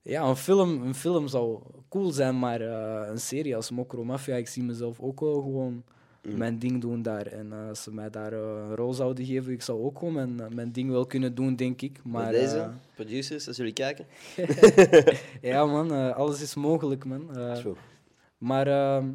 Ja, 0.03 0.23
een 0.23 0.37
film, 0.37 0.83
een 0.83 0.95
film 0.95 1.29
zou 1.29 1.59
cool 1.89 2.11
zijn, 2.11 2.39
maar 2.39 2.61
eh, 2.61 3.09
een 3.11 3.19
serie 3.21 3.57
als 3.57 3.71
Mokro 3.71 4.05
Mafia, 4.05 4.37
ik 4.37 4.49
zie 4.49 4.63
mezelf 4.63 5.01
ook 5.01 5.21
wel 5.21 5.35
gewoon 5.41 5.83
Mm. 6.25 6.37
mijn 6.37 6.59
ding 6.59 6.81
doen 6.81 7.03
daar. 7.03 7.27
En 7.27 7.53
eh, 7.53 7.69
als 7.69 7.83
ze 7.83 7.93
mij 7.95 8.11
daar 8.11 8.33
eh, 8.33 8.39
een 8.39 8.75
rol 8.75 8.95
zouden 8.95 9.25
geven, 9.25 9.53
ik 9.53 9.63
zou 9.63 9.83
ook 9.83 9.99
gewoon 9.99 10.15
mijn, 10.15 10.55
mijn 10.55 10.73
ding 10.73 10.91
wel 10.91 11.07
kunnen 11.07 11.35
doen, 11.35 11.57
denk 11.57 11.83
ik. 11.83 12.01
Maar 12.05 12.23
Maar 12.23 12.33
deze, 12.33 12.59
eh, 12.59 12.69
producers, 12.95 13.49
als 13.49 13.57
jullie 13.57 13.73
kijken. 13.73 14.07
ja, 15.41 15.65
man, 15.67 15.93
eh, 15.93 16.17
alles 16.17 16.43
is 16.43 16.55
mogelijk, 16.55 17.05
man. 17.05 17.37
Eh, 17.37 17.57
maar 18.39 18.67
ehm, 18.67 19.07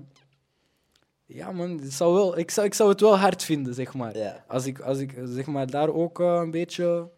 ja, 1.25 1.51
man, 1.51 1.79
het 1.79 1.93
zou 1.93 2.13
wel, 2.13 2.37
ik, 2.37 2.51
zou, 2.51 2.67
ik 2.67 2.73
zou 2.73 2.89
het 2.89 3.01
wel 3.01 3.17
hard 3.17 3.43
vinden, 3.43 3.73
zeg 3.73 3.93
maar. 3.93 4.17
Ja, 4.17 4.43
Als 4.47 4.65
ik, 4.65 4.79
als 4.79 4.97
ik 4.97 5.17
zeg 5.25 5.45
maar, 5.45 5.69
daar 5.69 5.93
ook 5.93 6.19
eh, 6.19 6.39
een 6.43 6.51
beetje 6.51 7.09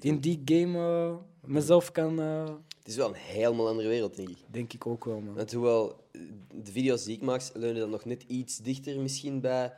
in 0.00 0.18
die 0.20 0.42
game 0.44 0.78
eh, 0.78 1.14
mezelf 1.50 1.92
kan, 1.92 2.20
eh, 2.20 2.44
Het 2.88 2.96
is 2.96 3.02
wel 3.02 3.12
een 3.14 3.20
helemaal 3.20 3.68
andere 3.68 3.88
wereld, 3.88 4.16
denk 4.16 4.28
ik. 4.28 4.38
denk 4.46 4.72
ik 4.72 4.86
ook 4.86 5.04
wel, 5.04 5.20
man. 5.20 5.34
Want 5.34 5.52
hoewel 5.52 6.04
eh, 6.12 6.20
de 6.54 6.72
video's 6.72 7.04
die 7.04 7.16
ik 7.16 7.22
maak, 7.22 7.42
leunen 7.54 7.80
dan 7.80 7.90
nog 7.90 8.04
net 8.04 8.24
iets 8.26 8.58
dichter 8.58 9.00
misschien 9.00 9.40
bij 9.40 9.74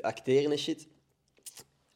acteren 0.00 0.50
en 0.50 0.58
shit. 0.58 0.86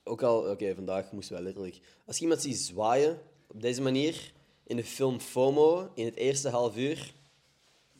Ook 0.04 0.22
al, 0.22 0.50
oké, 0.50 0.74
vandaag 0.74 1.12
moesten 1.12 1.34
wij 1.34 1.44
letterlijk... 1.44 1.78
Als 2.06 2.16
je 2.16 2.22
iemand 2.22 2.42
ziet 2.42 2.56
zwaaien, 2.56 3.20
op 3.46 3.62
deze 3.62 3.82
manier, 3.82 4.32
in 4.66 4.76
de 4.76 4.84
film 4.84 5.20
FOMO, 5.20 5.90
in 5.94 6.04
het 6.04 6.16
eerste 6.16 6.48
half 6.48 6.76
uur, 6.76 7.12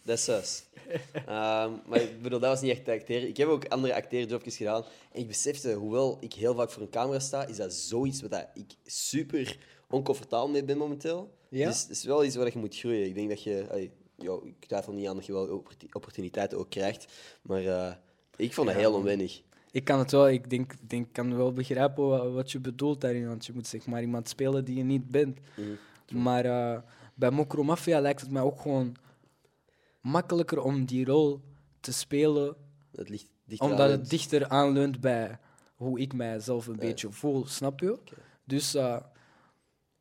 dat 0.05 0.19
is 0.19 0.25
sus. 0.25 0.65
Ehm, 1.13 1.73
maar 1.87 2.01
ik 2.01 2.23
bedoel, 2.23 2.41
dat 2.41 2.51
was 2.51 2.61
niet 2.61 2.71
echt 2.71 2.89
acteren. 2.89 3.29
Ik 3.29 3.37
heb 3.37 3.49
ook 3.49 3.69
andere 3.69 3.95
acteerjobjes 3.95 4.57
gedaan. 4.57 4.85
En 5.13 5.21
ik 5.21 5.27
besefte, 5.27 5.73
hoewel 5.73 6.17
ik 6.21 6.33
heel 6.33 6.55
vaak 6.55 6.71
voor 6.71 6.83
een 6.83 6.91
camera 6.91 7.19
sta, 7.19 7.47
is 7.47 7.57
dat 7.57 7.73
zoiets 7.73 8.21
waar 8.21 8.51
ik 8.55 8.75
super 8.85 9.59
oncomfortabel 9.89 10.49
mee 10.49 10.65
ben 10.65 10.79
momenteel. 10.79 11.35
Ja? 11.49 11.69
Dus 11.69 11.83
het 11.83 11.91
is 11.91 12.05
wel 12.05 12.25
iets 12.25 12.37
waar 12.37 12.53
je 12.53 12.59
moet 12.59 12.77
groeien. 12.77 13.07
Ik 13.07 13.15
denk 13.15 13.29
dat 13.29 13.43
je... 13.43 13.67
allee, 13.71 13.91
ja, 14.17 14.39
ik 14.45 14.67
twijfel 14.67 14.93
niet 14.93 15.07
aan 15.09 15.17
dat 15.17 15.27
je 15.27 15.33
wel 15.33 15.49
opportu- 15.49 15.87
opportuniteiten 15.93 16.59
ook 16.59 16.71
krijgt. 16.71 17.13
Maar 17.43 17.65
eh, 17.65 17.93
ik 18.37 18.55
vond 18.55 18.69
het 18.69 18.77
heel 18.77 18.95
onwennig. 18.95 19.43
Ik 19.71 19.85
kan 19.85 19.99
het 19.99 20.11
wel, 20.11 20.29
ik 20.29 20.51
denk, 20.51 20.73
ik 20.73 20.91
denk, 20.91 21.13
kan 21.13 21.37
wel 21.37 21.53
begrijpen 21.53 22.09
wa- 22.09 22.29
wat 22.29 22.53
je 22.53 22.61
bedoelt 22.61 23.01
daarin. 23.01 23.29
Want 23.29 23.47
je 23.47 23.53
moet 23.53 23.67
zeg 23.67 23.87
maar 23.87 24.01
iemand 24.03 24.29
spelen 24.29 24.65
die 24.65 24.77
je 24.77 24.83
niet 24.85 25.09
bent. 25.11 25.39
Mhm. 25.57 26.23
Maar 26.23 26.45
eh, 26.45 26.81
bij 27.15 27.31
Mokro 27.31 27.63
Mafia 27.63 28.01
lijkt 28.01 28.21
het 28.21 28.31
mij 28.31 28.43
ook 28.43 28.61
gewoon 28.61 28.95
makkelijker 30.01 30.63
om 30.63 30.85
die 30.85 31.05
rol 31.05 31.41
te 31.81 31.93
spelen. 31.93 32.57
Het 32.93 33.09
ligt 33.09 33.27
dichter 33.45 33.71
Omdat 33.71 33.91
het 33.91 34.11
dichter 34.11 34.49
aanleunt 34.49 35.01
bij 35.01 35.39
hoe 35.75 36.01
ik 36.01 36.13
mijzelf 36.13 36.67
een 36.67 36.77
beetje 36.77 37.13
voel, 37.13 37.47
snap 37.47 37.81
je? 37.81 37.99
Dus 38.45 38.75
eh, 38.75 38.97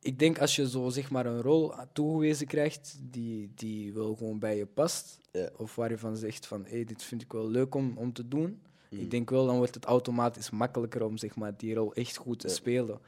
ik 0.05 0.19
denk 0.19 0.39
als 0.39 0.55
je 0.55 0.69
zo 0.69 0.89
zeg 0.89 1.09
maar 1.11 1.25
een 1.25 1.41
rol 1.41 1.73
toegewezen 1.93 2.47
krijgt 2.47 2.97
die, 3.01 3.51
die 3.55 3.93
wel 3.93 4.15
gewoon 4.15 4.39
bij 4.39 4.57
je 4.57 4.65
past, 4.65 5.19
Ja. 5.31 5.49
of 5.57 5.75
waar 5.75 5.89
je 5.89 5.97
van 5.97 6.17
zegt 6.17 6.45
van 6.47 6.65
hey, 6.67 6.83
dit 6.83 7.03
vind 7.03 7.21
ik 7.21 7.31
wel 7.31 7.49
leuk 7.49 7.75
om, 7.75 7.97
om 7.97 8.13
te 8.13 8.27
doen, 8.27 8.59
Mm. 8.89 8.99
ik 9.01 9.11
denk 9.11 9.29
wel 9.29 9.45
dan 9.45 9.57
wordt 9.57 9.75
het 9.75 9.85
automatisch 9.85 10.49
makkelijker 10.49 11.03
om 11.03 11.17
zeg 11.17 11.35
maar, 11.35 11.57
die 11.57 11.73
rol 11.75 11.93
echt 11.93 12.17
goed 12.17 12.39
te 12.39 12.47
Ja. 12.47 12.53
spelen. 12.53 12.99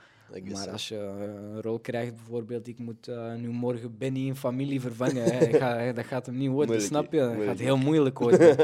Maar 0.51 0.69
als 0.69 0.87
je 0.87 0.95
een 0.97 1.61
rol 1.61 1.79
krijgt, 1.79 2.15
bijvoorbeeld, 2.15 2.67
ik 2.67 2.77
moet 2.79 3.07
eh, 3.07 3.33
nu 3.35 3.47
morgen 3.49 3.97
Benny 3.97 4.25
in 4.25 4.35
familie 4.35 4.81
vervangen, 4.81 5.23
hè, 5.23 5.45
ga- 5.59 5.91
dat 5.91 6.05
gaat 6.05 6.25
hem 6.25 6.37
niet 6.37 6.49
worden, 6.49 6.75
Moeilijk, 6.75 6.87
snap 6.87 7.13
je? 7.13 7.19
Dat 7.37 7.45
gaat 7.45 7.59
heel 7.59 7.77
moeilijk 7.77 8.19
worden. 8.19 8.55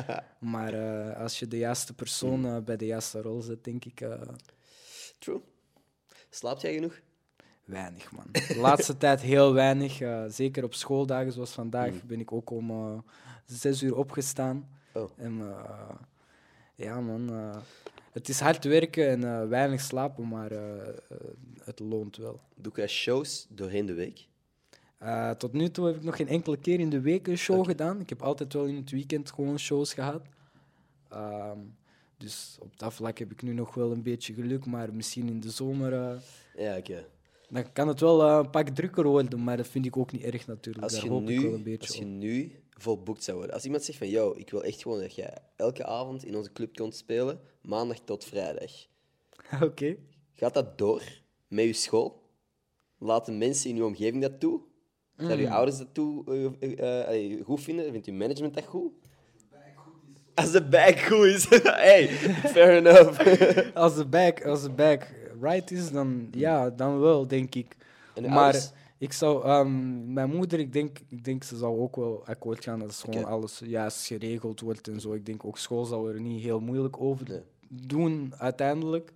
maar 0.54 0.74
eh, 0.74 1.20
als 1.20 1.38
je 1.38 1.48
de 1.48 1.58
juiste 1.58 1.94
persoon 1.94 2.46
eh, 2.46 2.58
bij 2.58 2.76
de 2.76 2.86
juiste 2.86 3.20
rol 3.22 3.40
zet, 3.40 3.64
denk 3.64 3.84
ik 3.84 4.06
True. 5.18 5.40
Slaapt 6.30 6.60
jij 6.60 6.74
genoeg? 6.74 7.00
Weinig, 7.64 8.12
man. 8.12 8.26
De 8.48 8.56
laatste 8.58 8.96
tijd 8.96 9.20
heel 9.20 9.52
weinig. 9.52 10.00
eh, 10.00 10.24
zeker 10.28 10.64
op 10.64 10.74
schooldagen 10.74 11.32
zoals 11.32 11.50
vandaag 11.52 11.90
Mm. 11.92 12.00
ben 12.06 12.20
ik 12.20 12.32
ook 12.32 12.50
om 12.50 12.70
eh, 12.70 12.98
zes 13.46 13.82
uur 13.82 13.96
opgestaan. 13.96 14.68
Oh. 14.92 15.10
En 15.16 15.40
eh, 15.40 15.88
ja, 16.74 17.00
man. 17.00 17.30
het 18.12 18.28
is 18.28 18.40
hard 18.40 18.64
werken 18.64 19.08
en 19.08 19.48
weinig 19.48 19.80
slapen, 19.80 20.28
maar 20.28 20.50
het 21.64 21.78
loont 21.78 22.16
wel. 22.16 22.40
Doe 22.56 22.72
jij 22.74 22.86
shows 22.88 23.46
doorheen 23.48 23.86
de 23.86 23.94
week? 23.94 24.26
Tot 25.38 25.52
nu 25.52 25.70
toe 25.70 25.86
heb 25.86 25.96
ik 25.96 26.02
nog 26.02 26.16
geen 26.16 26.28
enkele 26.28 26.56
keer 26.56 26.80
in 26.80 26.90
de 26.90 27.00
week 27.00 27.26
een 27.26 27.36
show 27.38 27.64
gedaan. 27.66 28.00
Ik 28.00 28.08
heb 28.08 28.22
altijd 28.22 28.52
wel 28.52 28.64
in 28.64 28.76
het 28.76 28.90
weekend 28.90 29.32
gewoon 29.32 29.58
shows 29.58 29.94
gehad. 29.94 30.22
Ehm, 31.08 31.58
dus 32.16 32.56
op 32.60 32.78
dat 32.78 32.94
vlak 32.94 33.18
heb 33.18 33.32
ik 33.32 33.42
nu 33.42 33.52
nog 33.52 33.74
wel 33.74 33.92
een 33.92 34.02
beetje 34.02 34.34
geluk, 34.34 34.66
maar 34.66 34.94
misschien 34.94 35.28
in 35.28 35.40
de 35.40 35.50
zomer 35.50 36.22
Ja, 36.56 36.76
oké. 36.76 37.04
Dan 37.52 37.72
kan 37.72 37.88
het 37.88 38.00
wel 38.00 38.22
eh, 38.22 38.36
een 38.36 38.50
pak 38.50 38.68
drukker 38.68 39.06
worden, 39.06 39.44
maar 39.44 39.56
dat 39.56 39.68
vind 39.68 39.86
ik 39.86 39.96
ook 39.96 40.12
niet 40.12 40.22
erg 40.22 40.46
natuurlijk. 40.46 40.84
Als 40.84 40.92
Daar 40.92 41.04
je, 41.04 41.10
hoop 41.10 41.28
ik 41.28 41.40
wel 41.40 41.50
nu, 41.50 41.54
een 41.54 41.62
beetje 41.62 41.88
als 41.88 41.96
je 41.96 42.04
op. 42.04 42.10
nu 42.10 42.52
volboekt 42.70 43.22
zou 43.22 43.36
worden. 43.36 43.54
Als 43.54 43.64
iemand 43.64 43.84
zegt 43.84 43.98
van, 43.98 44.08
yo, 44.08 44.34
ik 44.36 44.50
wil 44.50 44.64
echt 44.64 44.82
gewoon 44.82 45.00
dat 45.00 45.14
jij 45.14 45.34
elke 45.56 45.84
avond 45.84 46.24
in 46.24 46.36
onze 46.36 46.52
club 46.52 46.76
komt 46.76 46.96
spelen, 46.96 47.40
maandag 47.60 47.98
tot 47.98 48.24
vrijdag. 48.24 48.70
Oké. 49.68 49.96
Gaat 50.32 50.54
dat 50.54 50.78
door 50.78 51.02
met 51.48 51.64
je 51.64 51.72
school? 51.72 52.22
Laten 52.98 53.38
mensen 53.38 53.70
in 53.70 53.76
je 53.76 53.84
omgeving 53.84 54.22
dat 54.22 54.40
toe? 54.40 54.60
Zouden 55.16 55.40
je 55.40 55.50
ouders 55.50 55.78
dat 55.78 55.94
toe 55.94 56.24
eh, 56.60 57.32
eh, 57.32 57.44
goed 57.44 57.60
vinden? 57.60 57.90
Vindt 57.90 58.06
je 58.06 58.12
management 58.12 58.54
dat 58.54 58.64
goed? 58.64 58.92
Als 60.34 60.52
de 60.52 60.68
bag 60.68 61.06
goed 61.06 61.26
is. 61.26 61.48
hey, 61.62 62.08
fair 62.08 62.76
enough. 62.76 63.18
Als 63.74 63.96
de 63.96 64.06
back, 64.06 64.44
als 64.44 64.62
de 64.62 64.70
back 64.70 65.21
right 65.42 65.70
is, 65.70 65.90
dan 65.90 66.28
ja, 66.30 66.70
dan 66.70 67.00
wel, 67.00 67.26
denk 67.26 67.54
ik. 67.54 67.76
En 68.14 68.28
maar 68.30 68.70
ik 68.98 69.12
zou, 69.12 69.44
ehm, 69.44 70.12
mijn 70.12 70.30
moeder, 70.30 70.58
ik 70.58 70.72
denk, 70.72 70.98
ik 71.08 71.24
denk 71.24 71.44
ze 71.44 71.56
zou 71.56 71.78
ook 71.80 71.96
wel 71.96 72.22
akkoord 72.26 72.64
gaan 72.64 72.82
als 72.82 73.00
gewoon 73.00 73.20
Oké. 73.20 73.28
alles 73.30 73.60
juist 73.64 74.06
geregeld 74.06 74.60
wordt 74.60 74.88
en 74.88 75.00
zo. 75.00 75.12
Ik 75.12 75.26
denk 75.26 75.44
ook 75.44 75.58
school 75.58 75.84
zou 75.84 76.12
er 76.14 76.20
niet 76.20 76.42
heel 76.42 76.60
moeilijk 76.60 77.00
over 77.00 77.28
Nee. 77.30 77.40
doen 77.68 78.32
uiteindelijk. 78.38 79.12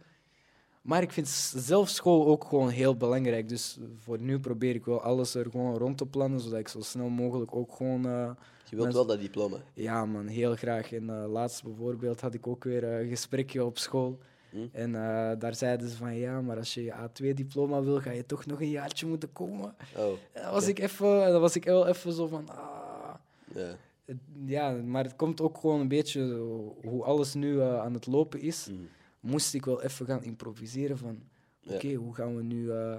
Maar 0.82 1.02
ik 1.02 1.12
vind 1.12 1.28
zelf 1.54 1.88
school 1.88 2.26
ook 2.26 2.44
gewoon 2.44 2.68
heel 2.68 2.96
belangrijk. 2.96 3.48
Dus 3.48 3.78
voor 3.98 4.20
nu 4.20 4.38
probeer 4.40 4.74
ik 4.74 4.84
wel 4.84 5.00
alles 5.00 5.34
er 5.34 5.46
gewoon 5.50 5.76
rond 5.76 5.98
te 5.98 6.06
plannen, 6.06 6.40
zodat 6.40 6.58
ik 6.58 6.68
zo 6.68 6.80
snel 6.80 7.08
mogelijk 7.08 7.54
ook 7.54 7.72
gewoon 7.76 8.06
eh, 8.06 8.30
Je 8.70 8.76
wilt 8.76 8.92
wel 8.92 9.06
dat 9.06 9.20
diploma. 9.20 9.56
ja, 9.74 10.04
man, 10.04 10.26
heel 10.26 10.54
graag. 10.56 10.92
En 10.92 11.10
eh, 11.10 11.30
laatst 11.30 11.62
bijvoorbeeld 11.64 12.20
had 12.20 12.34
ik 12.34 12.46
ook 12.46 12.64
weer 12.64 12.84
een 12.84 13.08
gesprekje 13.08 13.64
op 13.64 13.78
school. 13.78 14.18
Hm? 14.56 14.76
En 14.76 14.94
eh, 14.94 15.38
daar 15.38 15.54
zeiden 15.54 15.88
ze 15.88 15.96
van 15.96 16.16
ja, 16.16 16.40
maar 16.40 16.56
als 16.56 16.74
je 16.74 16.82
je 16.84 16.92
A2-diploma 16.92 17.82
wil, 17.82 18.00
ga 18.00 18.10
je 18.10 18.26
toch 18.26 18.46
nog 18.46 18.60
een 18.60 18.70
jaartje 18.70 19.06
moeten 19.06 19.32
komen. 19.32 19.74
Oh, 19.96 20.12
En 20.32 20.42
dan 20.42 20.52
was 20.52 20.66
ik 20.68 20.78
even, 20.78 21.30
dan 21.32 21.40
was 21.40 21.56
ik 21.56 21.64
wel 21.64 21.86
even 21.86 22.12
zo 22.12 22.26
van. 22.26 22.48
Ah, 22.48 23.14
ja. 23.54 23.76
ja, 24.44 24.70
maar 24.70 25.04
het 25.04 25.16
komt 25.16 25.40
ook 25.40 25.58
gewoon 25.58 25.80
een 25.80 25.88
beetje 25.88 26.34
hoe 26.82 27.02
alles 27.04 27.34
nu 27.34 27.60
eh, 27.60 27.80
aan 27.80 27.94
het 27.94 28.06
lopen 28.06 28.40
is. 28.40 28.68
Mhm. 28.70 28.80
Moest 29.20 29.54
ik 29.54 29.64
wel 29.64 29.82
even 29.82 30.06
gaan 30.06 30.22
improviseren 30.24 30.98
van 30.98 31.22
Ja. 31.60 31.74
oké, 31.74 31.92
hoe 31.94 32.14
gaan 32.14 32.36
we 32.36 32.42
nu 32.42 32.70
eh, 32.70 32.96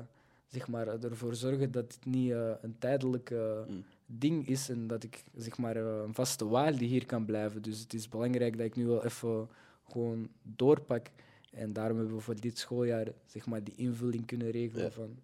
zeg 0.47 0.68
maar, 0.68 0.88
ervoor 1.03 1.36
zorgen 1.36 1.72
dat 1.72 1.84
het 1.93 2.05
niet 2.05 2.32
een 2.62 2.76
tijdelijk 2.80 3.34
Mm. 3.68 3.84
ding 4.05 4.47
is 4.47 4.70
en 4.70 4.88
dat 4.88 5.03
ik 5.03 5.24
zeg 5.36 5.58
maar, 5.58 5.76
een 5.76 6.14
vaste 6.14 6.47
waarde 6.47 6.86
hier 6.86 7.05
kan 7.05 7.26
blijven. 7.26 7.62
Dus 7.62 7.80
het 7.80 7.93
is 7.93 8.10
belangrijk 8.10 8.58
dat 8.58 8.66
ik 8.66 8.76
nu 8.76 8.86
wel 8.86 9.03
even 9.05 9.47
gewoon 9.91 10.30
doorpak. 10.41 11.08
En 11.52 11.74
daarom 11.74 11.98
hebben 11.98 12.16
we 12.16 12.22
voor 12.22 12.39
dit 12.39 12.58
schooljaar 12.58 13.08
zeg 13.26 13.45
maar, 13.45 13.64
die 13.64 13.74
invulling 13.78 14.26
kunnen 14.26 14.52
regelen 14.52 14.84
Ja. 14.86 14.91
van 14.91 15.18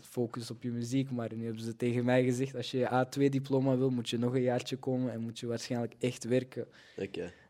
focus 0.00 0.50
op 0.50 0.62
je 0.62 0.70
muziek. 0.70 1.10
Maar 1.10 1.34
nu 1.34 1.44
hebben 1.44 1.62
ze 1.62 1.76
tegen 1.76 2.04
mij 2.04 2.24
gezegd, 2.24 2.54
als 2.56 2.70
je 2.70 2.78
je 2.78 2.88
A2-diploma 3.06 3.76
wil, 3.76 3.90
moet 3.90 4.08
je 4.08 4.18
nog 4.18 4.34
een 4.34 4.42
jaartje 4.42 4.76
komen 4.76 5.12
en 5.12 5.20
moet 5.20 5.38
je 5.38 5.46
waarschijnlijk 5.46 5.94
echt 5.98 6.24
werken. 6.24 6.66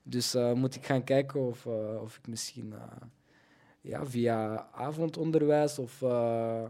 Dus 0.03 0.35
eh, 0.35 0.53
moet 0.53 0.75
ik 0.75 0.85
gaan 0.87 1.05
kijken 1.05 1.41
of, 1.47 1.67
eh, 1.67 1.99
of 2.03 2.17
ik 2.17 2.27
misschien 2.29 2.73
eh, 2.73 2.83
ja, 3.81 4.07
via 4.07 4.69
avondonderwijs 4.73 5.79
of 5.79 6.03
eh, 6.03 6.65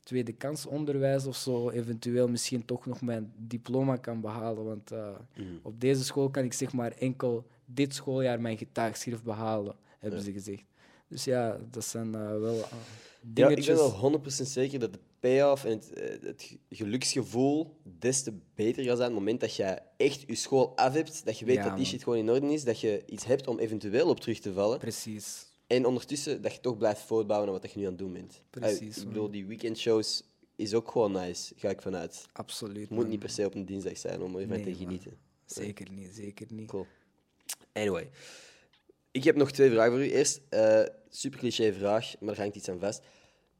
tweede 0.00 0.32
kansonderwijs 0.32 1.26
of 1.26 1.36
zo 1.36 1.70
eventueel 1.70 2.28
misschien 2.28 2.64
toch 2.64 2.86
nog 2.86 3.00
mijn 3.00 3.32
diploma 3.36 3.96
kan 3.96 4.20
behalen. 4.20 4.64
Want 4.64 4.90
eh, 4.90 5.08
Mhm. 5.36 5.44
op 5.62 5.80
deze 5.80 6.04
school 6.04 6.30
kan 6.30 6.44
ik 6.44 6.52
zeg 6.52 6.72
maar 6.72 6.92
enkel 6.92 7.46
dit 7.64 7.94
schooljaar 7.94 8.40
mijn 8.40 8.58
getuigschrift 8.58 9.22
behalen, 9.22 9.74
hebben 10.12 10.24
ze 10.24 10.32
gezegd. 10.32 10.64
Dus 11.08 11.24
ja, 11.24 11.58
dat 11.70 11.84
zijn 11.84 12.14
eh, 12.14 12.20
wel 12.38 12.54
eh, 12.54 12.60
Ja, 12.60 12.76
ik 13.28 13.34
dingetjes. 13.34 13.66
ben 13.66 13.76
wel 13.76 14.20
100% 14.22 14.26
zeker 14.26 14.78
dat 14.78 14.92
de 14.92 14.98
payoff 15.20 15.64
en 15.64 15.70
het, 15.70 15.92
eh, 15.92 16.22
het 16.22 16.42
ge- 16.42 16.58
geluksgevoel 16.70 17.76
des 17.98 18.22
te 18.22 18.32
beter 18.54 18.84
gaat 18.84 18.96
zijn 18.96 19.08
op 19.10 19.14
het 19.14 19.24
moment 19.24 19.40
dat 19.40 19.56
je 19.56 19.78
echt 19.96 20.24
je 20.26 20.34
school 20.34 20.76
af 20.76 20.92
hebt, 20.94 21.24
dat 21.24 21.38
je 21.38 21.44
weet 21.44 21.56
Ja, 21.56 21.62
dat 21.62 21.70
die 21.72 21.80
man. 21.82 21.90
shit 21.90 22.02
gewoon 22.02 22.18
in 22.18 22.30
orde 22.30 22.52
is, 22.52 22.64
dat 22.64 22.80
je 22.80 23.02
iets 23.06 23.24
hebt 23.24 23.46
om 23.46 23.58
eventueel 23.58 24.08
op 24.08 24.20
terug 24.20 24.38
te 24.40 24.52
vallen. 24.52 24.78
Precies. 24.78 25.46
En 25.66 25.86
ondertussen 25.86 26.42
dat 26.42 26.52
je 26.54 26.60
toch 26.60 26.76
blijft 26.76 27.00
voortbouwen 27.00 27.48
aan 27.48 27.58
wat 27.60 27.72
je 27.72 27.78
nu 27.78 27.84
aan 27.84 27.90
het 27.90 27.98
doen 27.98 28.12
bent. 28.12 28.42
Precies, 28.50 28.96
ik 28.98 29.08
bedoel, 29.08 29.30
die 29.30 29.46
weekendshows 29.46 30.22
is 30.56 30.74
ook 30.74 30.90
gewoon 30.90 31.12
nice, 31.12 31.54
ga 31.56 31.68
ik 31.68 31.82
vanuit. 31.82 32.26
Absoluut. 32.32 32.80
Het 32.80 32.90
moet 32.90 32.98
man. 33.00 33.08
niet 33.08 33.18
per 33.18 33.30
se 33.30 33.44
op 33.46 33.54
een 33.54 33.66
dinsdag 33.66 33.98
zijn 33.98 34.22
om 34.22 34.36
ervan 34.36 34.48
Nee, 34.48 34.62
te 34.62 34.68
man. 34.70 34.78
genieten. 34.78 35.16
Zeker 35.46 35.90
niet, 35.90 36.14
zeker 36.14 36.46
niet. 36.50 36.68
Cool. 36.68 36.86
Anyway. 37.72 38.10
Ik 39.16 39.24
heb 39.24 39.36
nog 39.36 39.50
twee 39.50 39.70
vragen 39.70 39.92
voor 39.92 40.00
u. 40.00 40.10
Eerst, 40.10 40.40
eh 40.48 40.82
super 41.08 41.38
cliché 41.38 41.72
vraag, 41.72 42.14
maar 42.20 42.34
er 42.34 42.40
hangt 42.40 42.56
iets 42.56 42.68
aan 42.68 42.78
vast. 42.80 43.02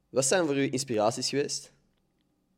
Wat 0.08 0.24
zijn 0.24 0.46
voor 0.46 0.56
u 0.56 0.72
inspiraties 0.72 1.28
geweest? 1.28 1.72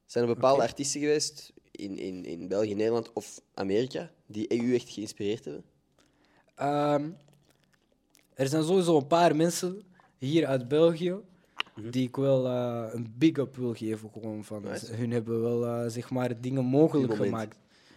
Zijn 0.07 0.29
er 0.29 0.35
bepaalde 0.35 0.63
artiesten 0.63 1.01
geweest 1.01 1.53
in, 1.71 1.99
in, 1.99 2.25
in 2.25 2.49
België, 2.49 2.75
Nederland 2.75 3.13
of 3.13 3.41
Amerika 3.55 4.11
die 4.27 4.55
u 4.63 4.75
echt 4.75 4.89
geïnspireerd 4.89 5.45
hebben? 5.45 5.65
Ehm, 6.55 7.11
er 8.35 8.49
zijn 8.49 8.63
sowieso 8.65 8.97
een 8.97 9.07
paar 9.07 9.37
mensen 9.37 9.83
hier 10.19 10.47
uit 10.47 10.69
België 10.69 11.17
Mhm. 11.77 11.91
die 11.91 12.07
ik 12.09 12.17
wel 12.17 12.47
eh, 12.47 12.85
een 12.93 13.15
big 13.19 13.37
up 13.37 13.57
wil 13.57 13.75
geven. 13.75 14.11
Gewoon 14.13 14.45
van, 14.45 14.63
Nice. 14.63 14.95
Hun 14.95 15.11
hebben 15.11 15.41
wel 15.43 15.67
eh, 15.67 15.91
zeg 15.91 16.11
maar 16.11 16.41
dingen 16.41 16.65
mogelijk 16.65 17.15
gemaakt. 17.15 17.57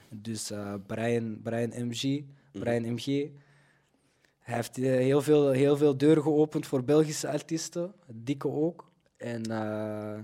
Dus 0.09 0.51
Brian, 0.87 1.39
Brian 1.43 1.87
MG, 1.87 2.03
Mhm. 2.03 2.23
Brian 2.63 2.93
MG. 2.93 3.29
Hij 4.41 4.55
heeft 4.55 4.77
eh, 4.77 4.83
heel, 4.83 5.21
veel, 5.21 5.51
heel 5.51 5.77
veel 5.77 5.97
deuren 5.97 6.23
geopend 6.23 6.67
voor 6.67 6.83
Belgische 6.83 7.29
artiesten, 7.29 7.93
dikke 8.07 8.47
ook. 8.47 8.89
En 9.17 9.43
eh, 9.43 10.19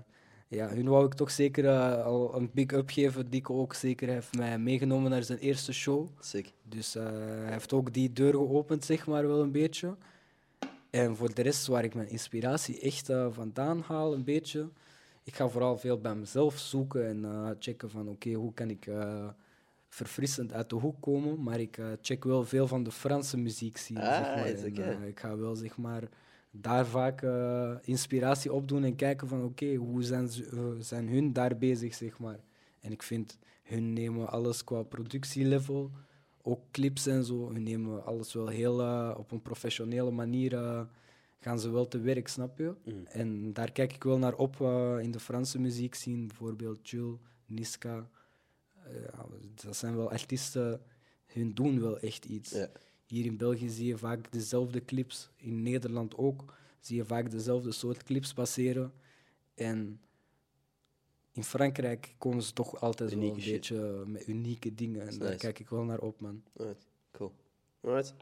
ja, 0.47 0.69
hun 0.69 0.87
wou 0.87 1.05
ik 1.05 1.13
toch 1.13 1.31
zeker 1.31 1.65
eh, 1.65 2.05
al 2.05 2.35
een 2.35 2.49
big 2.53 2.71
up 2.71 2.89
geven. 2.89 3.29
Dikke 3.29 3.53
ook 3.53 3.73
zeker. 3.73 4.07
Heeft 4.07 4.35
mij 4.35 4.59
meegenomen 4.59 5.11
naar 5.11 5.23
zijn 5.23 5.39
eerste 5.39 5.73
show. 5.73 6.07
Sick. 6.19 6.53
Dus 6.63 6.93
hij 6.93 7.51
heeft 7.51 7.73
ook 7.73 7.93
die 7.93 8.13
deur 8.13 8.31
geopend, 8.31 8.85
zeg 8.85 9.07
maar, 9.07 9.27
wel 9.27 9.41
een 9.41 9.51
beetje. 9.51 9.95
En 10.89 11.15
voor 11.15 11.33
de 11.33 11.41
rest, 11.41 11.67
waar 11.67 11.83
ik 11.83 11.95
mijn 11.95 12.09
inspiratie 12.09 12.79
echt 12.79 13.11
vandaan 13.29 13.81
haal, 13.81 14.13
een 14.13 14.23
beetje. 14.23 14.69
Ik 15.23 15.35
ga 15.35 15.49
vooral 15.49 15.77
veel 15.77 15.99
bij 15.99 16.15
mezelf 16.15 16.57
zoeken 16.57 17.07
en 17.07 17.55
checken 17.59 17.89
van, 17.89 18.07
oké, 18.07 18.31
hoe 18.31 18.53
kan 18.53 18.69
ik 18.69 18.87
verfrissend 19.89 20.53
uit 20.53 20.69
de 20.69 20.75
hoek 20.75 21.01
komen. 21.01 21.43
Maar 21.43 21.59
ik 21.59 21.77
eh, 21.77 21.85
check 22.01 22.23
wel 22.23 22.43
veel 22.43 22.67
van 22.67 22.83
de 22.83 22.91
Franse 22.91 23.37
muziek 23.37 23.77
zien, 23.77 23.97
zeg 23.97 24.21
maar. 24.21 24.45
En, 24.45 24.75
eh, 24.75 25.07
ik 25.07 25.19
ga 25.19 25.37
wel, 25.37 25.55
zeg 25.55 25.77
maar, 25.77 26.03
daar 26.51 26.85
vaak 26.85 27.21
eh, 27.21 27.75
inspiratie 27.81 28.53
opdoen 28.53 28.83
en 28.83 28.95
kijken 28.95 29.27
van, 29.27 29.43
oké, 29.43 29.75
hoe 29.75 30.03
zijn, 30.03 30.29
ze, 30.29 30.75
zijn 30.79 31.09
hun 31.09 31.33
daar 31.33 31.57
bezig, 31.57 31.93
zeg 31.93 32.19
maar. 32.19 32.39
En 32.79 32.91
ik 32.91 33.03
vind, 33.03 33.37
hun 33.63 33.93
nemen 33.93 34.29
alles 34.29 34.63
qua 34.63 34.83
productielevel 34.83 35.91
ook 36.41 36.61
clips 36.71 37.07
en 37.07 37.23
zo. 37.23 37.51
Hun 37.51 37.63
nemen 37.63 38.05
alles 38.05 38.33
wel 38.33 38.47
heel 38.47 38.79
op 39.17 39.31
een 39.31 39.41
professionele 39.41 40.11
manier. 40.11 40.51
gaan 41.39 41.59
ze 41.59 41.69
wel 41.69 41.87
te 41.87 41.99
werk, 41.99 42.27
snap 42.27 42.57
je? 42.57 42.73
Mhm. 42.85 42.95
En 43.05 43.53
daar 43.53 43.71
kijk 43.71 43.93
ik 43.93 44.03
wel 44.03 44.17
naar 44.17 44.35
op 44.35 44.61
in 45.01 45.11
de 45.11 45.19
Franse 45.19 45.59
muziek 45.59 45.95
zien. 45.95 46.27
Bijvoorbeeld 46.27 46.89
Jules, 46.89 47.17
Niska. 47.45 48.09
Eh, 48.87 49.01
ja, 49.01 49.25
dat 49.65 49.75
zijn 49.75 49.95
wel 49.95 50.11
artiesten, 50.11 50.81
hun 51.25 51.53
doen 51.53 51.81
wel 51.81 51.99
echt 51.99 52.25
iets. 52.25 52.51
Ja. 52.51 52.69
Hier 53.05 53.25
in 53.25 53.37
België 53.37 53.69
zie 53.69 53.87
je 53.87 53.97
vaak 53.97 54.31
dezelfde 54.31 54.85
clips. 54.85 55.29
In 55.35 55.61
Nederland 55.61 56.15
ook 56.15 56.53
zie 56.79 56.95
je 56.95 57.05
vaak 57.05 57.31
dezelfde 57.31 57.71
soort 57.71 58.03
clips 58.03 58.33
passeren. 58.33 58.93
En 59.53 60.01
in 61.31 61.43
Frankrijk 61.43 62.15
komen 62.17 62.43
ze 62.43 62.53
toch 62.53 62.81
altijd 62.81 63.13
wel 63.13 63.23
een 63.23 63.41
shit. 63.41 63.51
beetje 63.51 64.03
met 64.05 64.27
unieke 64.27 64.75
dingen. 64.75 65.07
En 65.07 65.19
daar 65.19 65.35
kijk 65.35 65.59
ik 65.59 65.69
wel 65.69 65.83
naar 65.83 65.99
op, 65.99 66.19
man. 66.19 66.43
Alright, 66.57 66.85
cool. 67.11 67.33
Alright. 67.81 68.13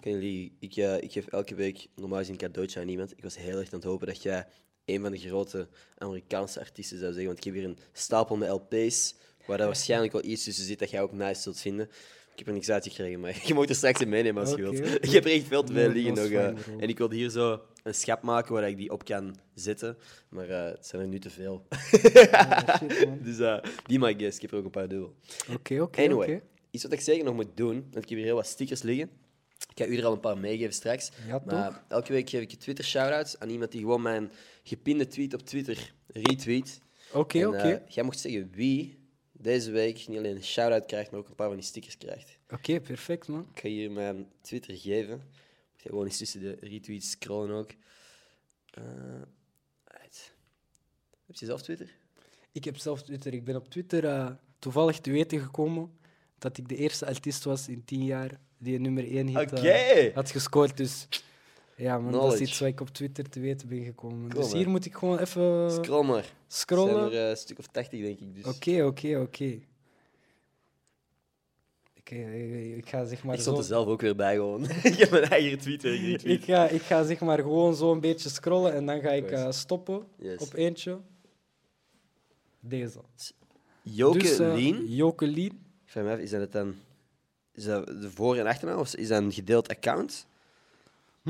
Jullie, 0.00 0.56
ik, 0.58 0.76
ik 0.76 1.12
geef 1.12 1.26
elke 1.26 1.54
week 1.54 1.88
normaal 1.94 2.18
gezien 2.18 2.32
een 2.32 2.40
cadeautje 2.40 2.80
aan 2.80 2.88
iemand. 2.88 3.12
Ik 3.16 3.22
was 3.22 3.36
heel 3.36 3.58
erg 3.58 3.72
aan 3.72 3.78
het 3.78 3.88
hopen 3.88 4.06
dat 4.06 4.22
jij 4.22 4.46
een 4.84 5.00
van 5.00 5.10
de 5.10 5.18
grote 5.18 5.68
Amerikaanse 5.98 6.60
artiesten 6.60 6.98
zou 6.98 7.12
zeggen. 7.12 7.26
Want 7.26 7.38
ik 7.38 7.44
heb 7.44 7.54
hier 7.54 7.64
een 7.64 7.78
stapel 7.92 8.36
met 8.36 8.48
LP's, 8.48 9.14
waar 9.48 9.58
daar 9.58 9.66
waarschijnlijk 9.66 10.12
wel 10.12 10.24
iets 10.24 10.44
tussen 10.44 10.64
zit 10.64 10.78
dat 10.78 10.90
jij 10.90 11.02
ook 11.02 11.12
nice 11.12 11.42
zult 11.42 11.60
vinden. 11.60 11.88
Ik 12.32 12.38
heb 12.44 12.46
er 12.46 12.52
niks 12.52 12.70
uitgekregen, 12.70 13.20
maar 13.20 13.40
je 13.46 13.54
mag 13.54 13.68
er 13.68 13.74
straks 13.74 14.00
in 14.00 14.08
meenemen 14.08 14.42
als 14.42 14.50
je 14.54 14.62
wilt. 14.62 15.04
Ik 15.04 15.10
heb 15.10 15.24
er 15.24 15.30
echt 15.30 15.46
veel 15.46 15.64
te 15.64 15.72
veel 15.72 15.90
liggen 15.90 16.14
no 16.14 16.22
nog. 16.22 16.30
eh, 16.30 16.82
en 16.82 16.88
ik 16.88 16.98
wil 16.98 17.10
hier 17.10 17.30
zo 17.30 17.60
een 17.82 17.94
schap 17.94 18.22
maken 18.22 18.52
waar 18.52 18.68
ik 18.68 18.76
die 18.76 18.90
op 18.90 19.04
kan 19.04 19.36
zetten. 19.54 19.96
Maar 20.28 20.48
eh, 20.48 20.64
het 20.64 20.86
zijn 20.86 21.02
er 21.02 21.08
nu 21.08 21.18
te 21.18 21.30
veel. 21.30 21.66
dus 23.26 23.38
eh 23.38 23.58
be 23.86 23.98
my 23.98 24.14
guest. 24.18 24.36
Ik 24.36 24.42
heb 24.42 24.50
er 24.52 24.58
ook 24.58 24.64
een 24.64 24.70
paar 24.70 24.88
dubbel. 24.88 25.14
Oké, 25.54 25.80
oké, 25.80 26.02
Anyway, 26.02 26.42
iets 26.70 26.82
wat 26.82 26.92
ik 26.92 27.00
zeker 27.00 27.24
nog 27.24 27.34
moet 27.34 27.56
doen, 27.56 27.74
want 27.74 28.02
ik 28.04 28.08
heb 28.08 28.18
hier 28.18 28.26
heel 28.26 28.34
wat 28.34 28.46
stickers 28.46 28.82
liggen. 28.82 29.10
Ik 29.74 29.84
ga 29.84 29.86
u 29.86 29.96
er 29.96 30.04
al 30.04 30.12
een 30.12 30.20
paar 30.20 30.38
meegeven 30.38 30.72
straks. 30.74 31.10
Ja, 31.26 31.42
maar 31.46 31.84
elke 31.88 32.12
week 32.12 32.30
geef 32.30 32.40
ik 32.40 32.50
je 32.50 32.56
Twitter 32.56 32.84
shout-outs 32.84 33.38
aan 33.38 33.50
iemand 33.50 33.72
die 33.72 33.80
gewoon 33.80 34.02
mijn 34.02 34.32
gepinde 34.62 35.06
tweet 35.06 35.34
op 35.34 35.40
Twitter 35.42 35.92
retweet. 36.06 36.80
Oké, 37.12 37.46
oké. 37.46 37.82
jij 37.88 38.04
mocht 38.04 38.18
zeggen 38.18 38.50
wie 38.54 38.97
deze 39.38 39.70
week 39.70 40.08
niet 40.08 40.18
alleen 40.18 40.36
een 40.36 40.44
shout-out 40.44 40.86
krijgt, 40.86 41.10
maar 41.10 41.20
ook 41.20 41.28
een 41.28 41.34
paar 41.34 41.46
van 41.48 41.56
die 41.56 41.64
stickers 41.66 41.98
krijgt. 41.98 42.38
Oké, 42.50 42.80
perfect, 42.80 43.28
man. 43.28 43.46
Ik 43.54 43.60
ga 43.60 43.68
hier 43.68 43.90
mijn 43.90 44.26
Twitter 44.40 44.76
geven. 44.76 45.16
Moet 45.72 45.82
je 45.82 45.88
gewoon 45.88 46.04
eens 46.04 46.18
tussen 46.18 46.40
de 46.40 46.56
retweets 46.60 47.10
scrollen 47.10 47.56
ook. 47.56 47.70
Right. 49.84 50.32
Heb 51.26 51.36
je 51.36 51.46
zelf 51.46 51.62
Twitter? 51.62 51.94
Ik 52.52 52.64
heb 52.64 52.76
zelf 52.76 53.02
Twitter. 53.02 53.34
Ik 53.34 53.44
ben 53.44 53.56
op 53.56 53.68
Twitter 53.70 54.04
eh, 54.04 54.30
toevallig 54.58 55.00
te 55.00 55.10
weten 55.10 55.40
gekomen 55.40 55.98
dat 56.38 56.58
ik 56.58 56.68
de 56.68 56.76
eerste 56.76 57.06
artiest 57.06 57.44
was 57.44 57.68
in 57.68 57.84
tien 57.84 58.04
jaar 58.04 58.40
die 58.58 58.74
een 58.74 58.82
nummer 58.82 59.04
1 59.10 59.26
hit 59.26 59.52
Oké. 59.52 59.68
eh, 59.68 60.14
had 60.14 60.30
gescoord. 60.30 60.76
Dus 60.76 61.08
ja, 61.78 61.98
man, 61.98 62.12
dat 62.12 62.32
is 62.32 62.40
iets 62.40 62.58
wat 62.58 62.68
ik 62.68 62.80
op 62.80 62.88
Twitter 62.88 63.28
te 63.28 63.40
weten 63.40 63.68
ben 63.68 63.84
gekomen. 63.84 64.28
Cool, 64.30 64.42
dus 64.42 64.48
man. 64.52 64.58
hier 64.60 64.68
moet 64.68 64.84
ik 64.84 64.94
gewoon 64.94 65.18
even 65.18 65.70
Scroll 65.70 66.06
maar. 66.06 66.16
Er 66.18 66.32
scrollen. 66.46 66.94
zijn 66.94 67.06
Oké, 67.06 67.14
er 67.16 67.24
eh, 67.24 67.30
een 67.30 67.36
stuk 67.36 67.58
of 67.58 67.66
80, 67.66 68.00
denk 68.00 68.18
ik. 68.20 68.34
Dus. 68.34 68.44
oké, 68.44 69.16
oké. 69.20 69.58
Ik, 71.94 72.10
eh, 72.10 72.76
ik 72.76 72.88
ga 72.88 73.04
zeg 73.04 73.24
maar 73.24 73.34
ik 73.34 73.40
stond 73.40 73.56
zo... 73.56 73.62
er 73.62 73.68
zelf 73.68 73.86
ook 73.86 74.00
weer 74.00 74.16
bij 74.16 74.34
gewoon. 74.34 74.64
ik 74.82 74.94
heb 74.96 75.10
mijn 75.10 75.22
eigen 75.24 75.58
tweet 75.58 75.82
weer 75.82 76.26
Ik 76.26 76.44
ga, 76.44 76.68
ik 76.68 76.82
ga 76.82 77.04
zeg 77.04 77.20
maar 77.20 77.38
gewoon 77.38 77.74
zo 77.74 77.92
een 77.92 78.00
beetje 78.00 78.28
scrollen 78.28 78.72
en 78.72 78.86
dan 78.86 79.00
ga 79.00 79.10
ik 79.10 79.30
eh, 79.30 79.50
stoppen 79.50 80.06
Yes. 80.18 80.40
op 80.40 80.54
eentje. 80.54 81.00
Deze. 82.60 83.00
Joke 83.82 84.18
Dus, 84.18 84.38
eh, 84.38 84.54
Lien. 84.54 84.86
Joke 84.94 85.26
Lien. 85.26 85.52
Ik 85.84 85.90
vraag 85.90 86.04
me 86.04 86.12
af, 86.12 86.18
is 86.18 86.30
dat 86.30 86.40
het 86.40 86.52
dan... 86.52 86.74
Is 87.52 87.64
dat 87.64 87.86
de 87.86 88.10
voor- 88.10 88.36
en 88.36 88.46
achternaam 88.46 88.78
of 88.78 88.94
is 88.94 89.08
dat 89.08 89.22
een 89.22 89.32
gedeeld 89.32 89.68
account? 89.68 90.26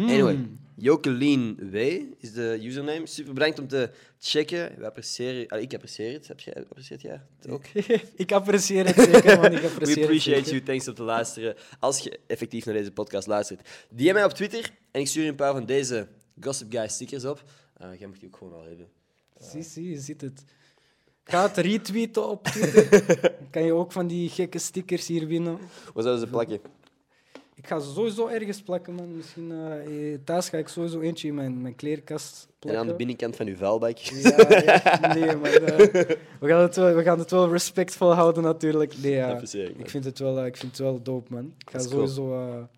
Anyway, 0.07 0.35
Hmm. 0.35 0.59
Jokelien 0.81 1.71
W 1.71 1.77
is 2.19 2.33
de 2.33 2.59
username. 2.63 3.07
Super 3.07 3.33
bedankt 3.33 3.59
om 3.59 3.69
te 3.69 3.91
checken. 4.19 4.79
We 4.79 4.87
appreciëren... 4.87 5.49
Allee, 5.49 5.65
ik 5.65 5.75
apprecieer 5.75 6.13
het. 6.13 6.29
Heb 6.29 6.41
jij, 6.41 6.55
apprecieert 6.55 7.01
jij 7.01 7.21
het 7.41 7.51
ook? 7.51 7.65
ik 8.17 8.33
apprecieer 8.33 8.87
het 8.87 8.97
zeker, 8.97 9.41
man. 9.41 9.53
Ik 9.53 9.61
We 9.79 10.01
appreciate 10.01 10.41
het 10.41 10.49
you. 10.49 10.63
Thanks 10.63 10.89
om 10.89 10.95
te 10.95 11.03
luisteren. 11.03 11.55
Als 11.81 11.99
je 11.99 12.19
effectief 12.27 12.65
naar 12.65 12.75
deze 12.75 12.93
podcast 12.93 13.27
luistert. 13.27 13.69
DM 13.89 14.13
mij 14.13 14.25
op 14.25 14.33
Twitter 14.33 14.71
en 14.91 15.01
ik 15.01 15.07
stuur 15.07 15.23
je 15.23 15.29
een 15.29 15.35
paar 15.35 15.53
van 15.53 15.67
deze 15.67 16.09
Gossip 16.41 16.73
Guy 16.73 16.89
stickers 16.89 17.25
op. 17.25 17.43
Eh 17.77 17.99
jij 17.99 18.09
mag 18.09 18.19
die 18.19 18.29
ook 18.29 18.37
gewoon 18.37 18.53
al 18.53 18.65
hebben. 18.65 18.89
Zie, 19.39 19.63
zie, 19.63 19.91
je 19.91 19.99
ziet 19.99 20.21
het. 20.21 20.45
Ga 21.25 21.43
het 21.43 21.57
retweeten 21.57 22.29
op 22.29 22.45
Twitter. 22.45 23.07
Dan 23.07 23.51
kan 23.51 23.63
je 23.65 23.73
ook 23.73 23.93
van 23.93 24.07
die 24.07 24.29
gekke 24.29 24.59
stickers 24.59 25.07
hier 25.07 25.27
winnen. 25.27 25.59
Waar 25.95 26.03
zouden 26.03 26.19
ze 26.19 26.27
plakken? 26.27 26.61
Ik 27.59 27.67
ga 27.67 27.79
ze 27.79 27.93
sowieso 27.93 28.27
ergens 28.27 28.63
plakken, 28.63 28.95
man. 28.95 29.17
Misschien 29.17 29.53
eh, 29.53 30.19
thuis 30.25 30.49
ga 30.49 30.59
ik 30.59 30.69
sowieso 30.69 31.01
eentje 31.01 31.29
in 31.29 31.35
mijn, 31.35 31.63
mijn 31.63 31.75
kleerkast 31.75 32.45
En 32.45 32.55
plakken. 32.59 32.81
aan 32.81 32.87
de 32.87 32.95
binnenkant 32.95 33.37
van 33.37 33.47
uw 33.47 33.57
vuilbak. 33.57 33.97
Ja, 33.97 34.47
ja, 34.49 35.15
nee, 35.15 35.37
maar 35.37 35.53
eh, 35.53 35.77
we, 36.41 36.49
gaan 36.49 36.61
het 36.61 36.77
wel, 36.77 36.95
we 36.95 37.03
gaan 37.03 37.19
het 37.19 37.31
wel 37.31 37.51
respectvol 37.51 38.15
houden, 38.15 38.43
natuurlijk. 38.43 38.95
Nee, 39.03 39.13
ja, 39.13 39.41
ik, 39.77 39.91
vind 39.91 40.05
het 40.05 40.19
wel, 40.19 40.47
ik 40.47 40.57
vind 40.57 40.71
het 40.73 40.81
wel 40.81 41.03
dope, 41.03 41.33
man. 41.33 41.55
Ik 41.59 41.71
ga 41.71 41.79
sowieso 41.79 42.69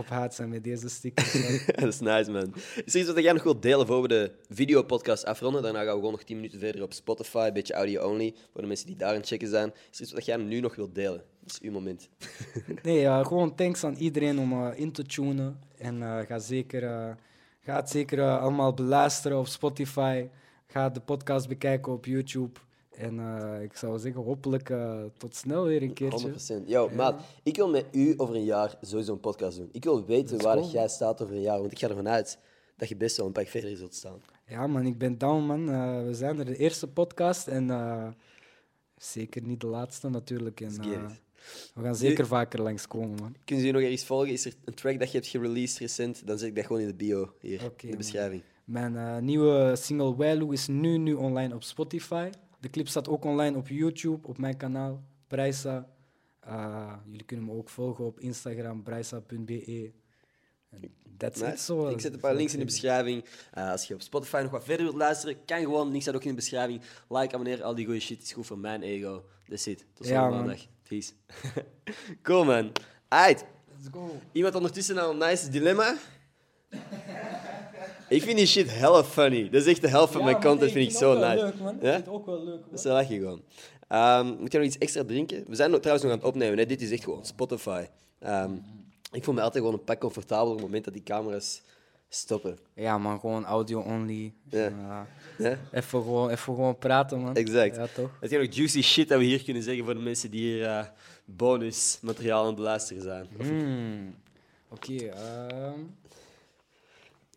op 0.00 0.08
haat 0.08 0.34
zijn 0.34 0.48
met 0.48 0.64
deze 0.64 0.88
stickers. 0.88 1.32
man. 1.32 1.60
dat 1.84 1.88
is 1.94 2.00
nice, 2.00 2.30
man. 2.30 2.54
Is 2.84 2.94
er 2.94 3.00
iets 3.00 3.12
wat 3.12 3.22
jij 3.22 3.32
nog 3.32 3.42
wilt 3.42 3.62
delen 3.62 3.86
voor 3.86 4.02
we 4.02 4.08
de 4.08 4.32
videopodcast 4.48 5.24
afronden? 5.24 5.62
Daarna 5.62 5.78
gaan 5.78 5.88
we 5.88 5.94
gewoon 5.94 6.10
nog 6.10 6.22
10 6.22 6.36
minuten 6.36 6.58
verder 6.58 6.82
op 6.82 6.92
Spotify, 6.92 7.44
een 7.46 7.52
beetje 7.52 7.74
audio-only, 7.74 8.34
voor 8.52 8.60
de 8.60 8.66
mensen 8.66 8.86
die 8.86 8.96
daar 8.96 9.08
aan 9.08 9.14
het 9.14 9.26
checken 9.26 9.48
zijn. 9.48 9.72
Is 9.90 9.98
er 9.98 10.04
iets 10.04 10.12
wat 10.12 10.24
jij 10.24 10.36
nu 10.36 10.60
nog 10.60 10.76
wilt 10.76 10.94
delen? 10.94 11.22
Dat 11.40 11.50
is 11.50 11.60
uw 11.60 11.72
moment. 11.72 12.08
Nee, 12.82 12.98
ja, 12.98 13.24
gewoon 13.24 13.54
thanks 13.54 13.84
aan 13.84 13.94
iedereen 13.94 14.38
om 14.38 14.52
eh, 14.52 14.78
in 14.78 14.92
te 14.92 15.02
tunen. 15.02 15.60
En 15.78 16.02
eh, 16.02 16.18
ga, 16.26 16.38
zeker, 16.38 16.84
eh, 16.84 17.10
ga 17.60 17.76
het 17.76 17.90
zeker 17.90 18.38
allemaal 18.38 18.74
beluisteren 18.74 19.38
op 19.38 19.46
Spotify. 19.46 20.28
Ga 20.66 20.88
de 20.88 21.00
podcast 21.00 21.48
bekijken 21.48 21.92
op 21.92 22.04
YouTube. 22.04 22.60
En 23.00 23.18
eh, 23.18 23.62
ik 23.62 23.76
zou 23.76 23.98
zeggen, 23.98 24.22
hopelijk 24.22 24.70
eh, 24.70 25.02
tot 25.16 25.36
snel 25.36 25.64
weer 25.64 25.82
een 25.82 25.92
keertje. 25.92 26.62
100%. 26.62 26.66
Yo, 26.66 26.88
maat, 26.88 27.22
ik 27.42 27.56
wil 27.56 27.68
met 27.68 27.84
u 27.92 28.14
over 28.16 28.34
een 28.34 28.44
jaar 28.44 28.78
sowieso 28.80 29.12
een 29.12 29.20
podcast 29.20 29.56
doen. 29.56 29.68
Ik 29.72 29.84
wil 29.84 30.04
weten 30.04 30.42
waar 30.42 30.56
dat 30.56 30.70
jij 30.70 30.88
staat 30.88 31.22
over 31.22 31.34
een 31.34 31.40
jaar, 31.40 31.58
want 31.58 31.72
ik 31.72 31.78
ga 31.78 31.88
ervan 31.88 32.08
uit 32.08 32.38
dat 32.76 32.88
je 32.88 32.96
best 32.96 33.16
wel 33.16 33.26
een 33.26 33.32
pak 33.32 33.46
verder 33.48 33.76
zult 33.76 33.94
staan. 33.94 34.20
Ja, 34.46 34.66
man, 34.66 34.86
ik 34.86 34.98
ben 34.98 35.18
down, 35.18 35.42
man. 35.42 35.70
Eh, 35.70 36.02
we 36.04 36.14
zijn 36.14 36.38
er 36.38 36.44
de 36.44 36.56
eerste 36.56 36.88
podcast 36.88 37.48
en 37.48 38.16
zeker 38.96 39.42
niet 39.42 39.60
de 39.60 39.66
laatste 39.66 40.08
natuurlijk. 40.08 40.60
En, 40.60 40.72
we 41.74 41.82
gaan 41.82 41.96
zeker 41.96 42.26
vaker 42.26 42.62
langskomen, 42.62 43.16
man. 43.20 43.36
Kunnen 43.44 43.64
ze 43.64 43.70
je 43.70 43.72
nog 43.72 43.82
ergens 43.82 44.04
volgen? 44.04 44.32
Is 44.32 44.44
er 44.44 44.54
een 44.64 44.74
track 44.74 44.98
dat 44.98 45.10
je 45.10 45.16
hebt 45.18 45.30
gereleased 45.30 45.78
recent? 45.78 46.26
Dan 46.26 46.38
zet 46.38 46.48
ik 46.48 46.54
dat 46.54 46.66
gewoon 46.66 46.80
in 46.80 46.88
de 46.88 46.94
bio 46.94 47.32
hier, 47.40 47.62
in 47.62 47.70
de 47.76 47.86
man. 47.86 47.96
beschrijving. 47.96 48.42
Mijn 48.64 49.24
nieuwe 49.24 49.76
single 49.76 50.14
Wailu 50.16 50.52
is 50.52 50.66
nu, 50.66 50.98
nu 50.98 51.14
online 51.14 51.54
op 51.54 51.62
Spotify. 51.62 52.30
De 52.60 52.70
clip 52.70 52.88
staat 52.88 53.08
ook 53.08 53.24
online 53.24 53.56
op 53.56 53.68
YouTube, 53.68 54.28
op 54.28 54.38
mijn 54.38 54.56
kanaal, 54.56 55.02
Prijsa. 55.26 55.88
Eh, 56.40 56.92
jullie 57.06 57.24
kunnen 57.24 57.46
me 57.46 57.52
ook 57.52 57.68
volgen 57.68 58.04
op 58.04 58.20
Instagram, 58.20 58.82
prijsa.be. 58.82 59.92
That's 61.16 61.40
Nice. 61.40 61.52
it 61.52 61.60
zo. 61.60 61.88
Ik 61.88 62.00
zet 62.00 62.12
een 62.14 62.20
paar 62.20 62.34
links 62.34 62.52
in 62.52 62.58
de 62.58 62.64
beschrijving. 62.64 63.24
Eh, 63.52 63.70
als 63.70 63.84
je 63.84 63.94
op 63.94 64.00
Spotify 64.02 64.40
nog 64.42 64.50
wat 64.50 64.64
verder 64.64 64.84
wilt 64.84 64.96
luisteren, 64.96 65.44
kan 65.44 65.60
gewoon. 65.60 65.88
Links 65.88 66.02
staat 66.02 66.14
ook 66.14 66.22
in 66.22 66.28
de 66.28 66.34
beschrijving. 66.34 66.80
Like, 67.08 67.34
abonneer, 67.34 67.62
al 67.62 67.74
die 67.74 67.84
goede 67.84 68.00
shit 68.00 68.22
is 68.22 68.32
goed 68.32 68.46
voor 68.46 68.58
mijn 68.58 68.82
ego. 68.82 69.24
That's 69.48 69.66
it. 69.66 69.86
Tot 69.94 70.06
volgende 70.06 70.36
maandag. 70.36 70.66
Peace. 70.88 71.12
cool, 72.22 72.44
man. 72.44 72.72
Aight. 73.08 73.44
Let's 73.76 73.88
go. 73.92 74.20
Iemand 74.32 74.54
ondertussen 74.54 74.98
al 74.98 75.10
een 75.10 75.18
nice 75.18 75.48
dilemma? 75.50 75.96
Ik 78.10 78.22
vind 78.22 78.36
die 78.36 78.46
shit 78.46 78.70
hella 78.78 79.04
funny. 79.04 79.42
Dat 79.50 79.60
is 79.60 79.66
echt 79.66 79.80
de 79.80 79.88
helft 79.88 80.12
van 80.12 80.24
mijn 80.24 80.40
content, 80.40 80.72
vind 80.72 80.90
ik 80.90 80.96
zo 80.96 81.14
nice. 81.18 81.44
Leuk, 81.44 81.58
man. 81.60 81.74
Ik 81.76 81.82
Ja? 81.82 81.92
vind 81.92 82.04
het 82.04 82.14
ook 82.14 82.26
wel 82.26 82.44
leuk, 82.44 82.60
man. 82.60 82.68
Dus 82.70 82.82
lach 82.84 83.08
je 83.08 83.14
gewoon. 83.18 83.42
Ehm, 83.88 84.26
moet 84.38 84.52
je 84.52 84.58
nog 84.58 84.66
iets 84.66 84.78
extra 84.78 85.04
drinken? 85.04 85.44
We 85.48 85.54
zijn 85.54 85.70
nog- 85.70 85.78
trouwens 85.80 86.04
nog 86.06 86.14
aan 86.14 86.20
het 86.20 86.28
opnemen. 86.28 86.58
Hè? 86.58 86.66
Dit 86.66 86.82
is 86.82 86.90
echt 86.90 87.04
gewoon 87.04 87.24
Spotify. 87.26 87.84
Ehm, 88.18 88.52
ik 89.12 89.24
voel 89.24 89.34
me 89.34 89.40
altijd 89.40 89.64
gewoon 89.64 89.78
een 89.78 89.84
pak 89.84 90.00
comfortabel 90.00 90.46
op 90.46 90.52
het 90.56 90.62
moment 90.64 90.84
dat 90.84 90.94
die 90.94 91.02
camera's 91.02 91.62
stoppen. 92.08 92.58
Ja, 92.74 92.98
man, 92.98 93.20
gewoon 93.20 93.44
audio 93.44 93.80
only. 93.80 94.32
Ja. 94.48 94.58
Ja. 94.66 95.06
Ja? 95.38 95.58
Even, 95.72 96.02
gewoon, 96.02 96.30
even 96.30 96.54
gewoon 96.54 96.78
praten, 96.78 97.20
man. 97.20 97.34
Exact. 97.34 97.76
Ja, 97.76 97.86
toch? 97.94 98.10
Heb 98.20 98.30
je 98.30 98.38
nog 98.38 98.54
juicy 98.54 98.82
shit 98.82 99.08
dat 99.08 99.18
we 99.18 99.24
hier 99.24 99.44
kunnen 99.44 99.62
zeggen 99.62 99.84
voor 99.84 99.94
de 99.94 100.00
mensen 100.00 100.30
die 100.30 100.40
hier 100.40 100.64
eh, 100.66 100.84
bonusmateriaal 101.24 102.40
aan 102.40 102.46
het 102.46 102.56
beluisteren 102.56 103.02
zijn? 103.02 103.26
Hmm. 103.38 104.14
Oké, 104.68 104.92
ehm, 104.96 105.78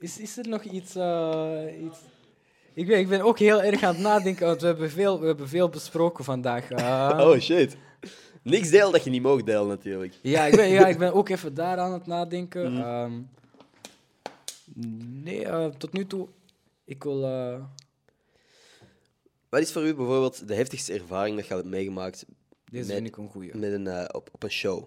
is, 0.04 0.20
is 0.20 0.38
er 0.38 0.47
nog 0.47 0.64
iets, 0.64 0.95
eh, 0.95 1.84
iets... 1.84 1.97
Ik 2.74 2.88
ben, 2.88 2.99
ik 2.99 3.08
ben 3.08 3.22
ook 3.22 3.39
heel 3.39 3.62
erg 3.62 3.84
aan 3.84 3.93
het 3.93 4.04
nadenken, 4.04 4.45
want 4.45 4.62
we 4.62 4.68
hebben 4.68 4.89
veel, 4.91 5.20
we 5.20 5.26
hebben 5.26 5.47
veel 5.47 5.70
besproken 5.70 6.24
vandaag. 6.24 6.70
Eh, 6.70 7.20
Oh 7.28 7.39
shit. 7.39 7.78
Niks 8.41 8.70
deel 8.70 8.91
dat 8.91 9.04
je 9.04 9.10
niet 9.10 9.22
mag 9.22 9.43
delen, 9.43 9.68
natuurlijk. 9.68 10.14
ja, 10.22 10.45
ik 10.45 10.56
ben, 10.56 10.68
ja, 10.68 10.88
ik 10.88 10.97
ben 10.97 11.14
ook 11.14 11.30
even 11.30 11.54
daar 11.54 11.78
aan 11.78 11.93
het 11.93 12.06
nadenken. 12.06 12.74
Mhm. 12.74 12.82
Ehm, 12.82 13.22
nee, 15.24 15.45
eh, 15.45 15.66
tot 15.66 15.93
nu 15.93 16.08
toe, 16.08 16.28
ik 16.86 17.04
wil... 17.04 17.20
Wat 19.49 19.62
is 19.62 19.72
voor 19.72 19.88
u 19.88 19.95
bijvoorbeeld 19.95 20.47
de 20.47 20.56
heftigste 20.56 20.93
ervaring 20.93 21.36
dat 21.36 21.47
je 21.47 21.54
hebt 21.54 21.66
meegemaakt 21.66 22.26
deze 22.72 22.86
met, 22.86 22.95
vind 22.95 23.08
ik 23.08 23.18
een 23.18 23.30
goeie. 23.30 23.58
met 23.58 23.72
een, 23.72 24.14
op, 24.16 24.30
op 24.32 24.43
een 24.43 24.51
show? 24.51 24.84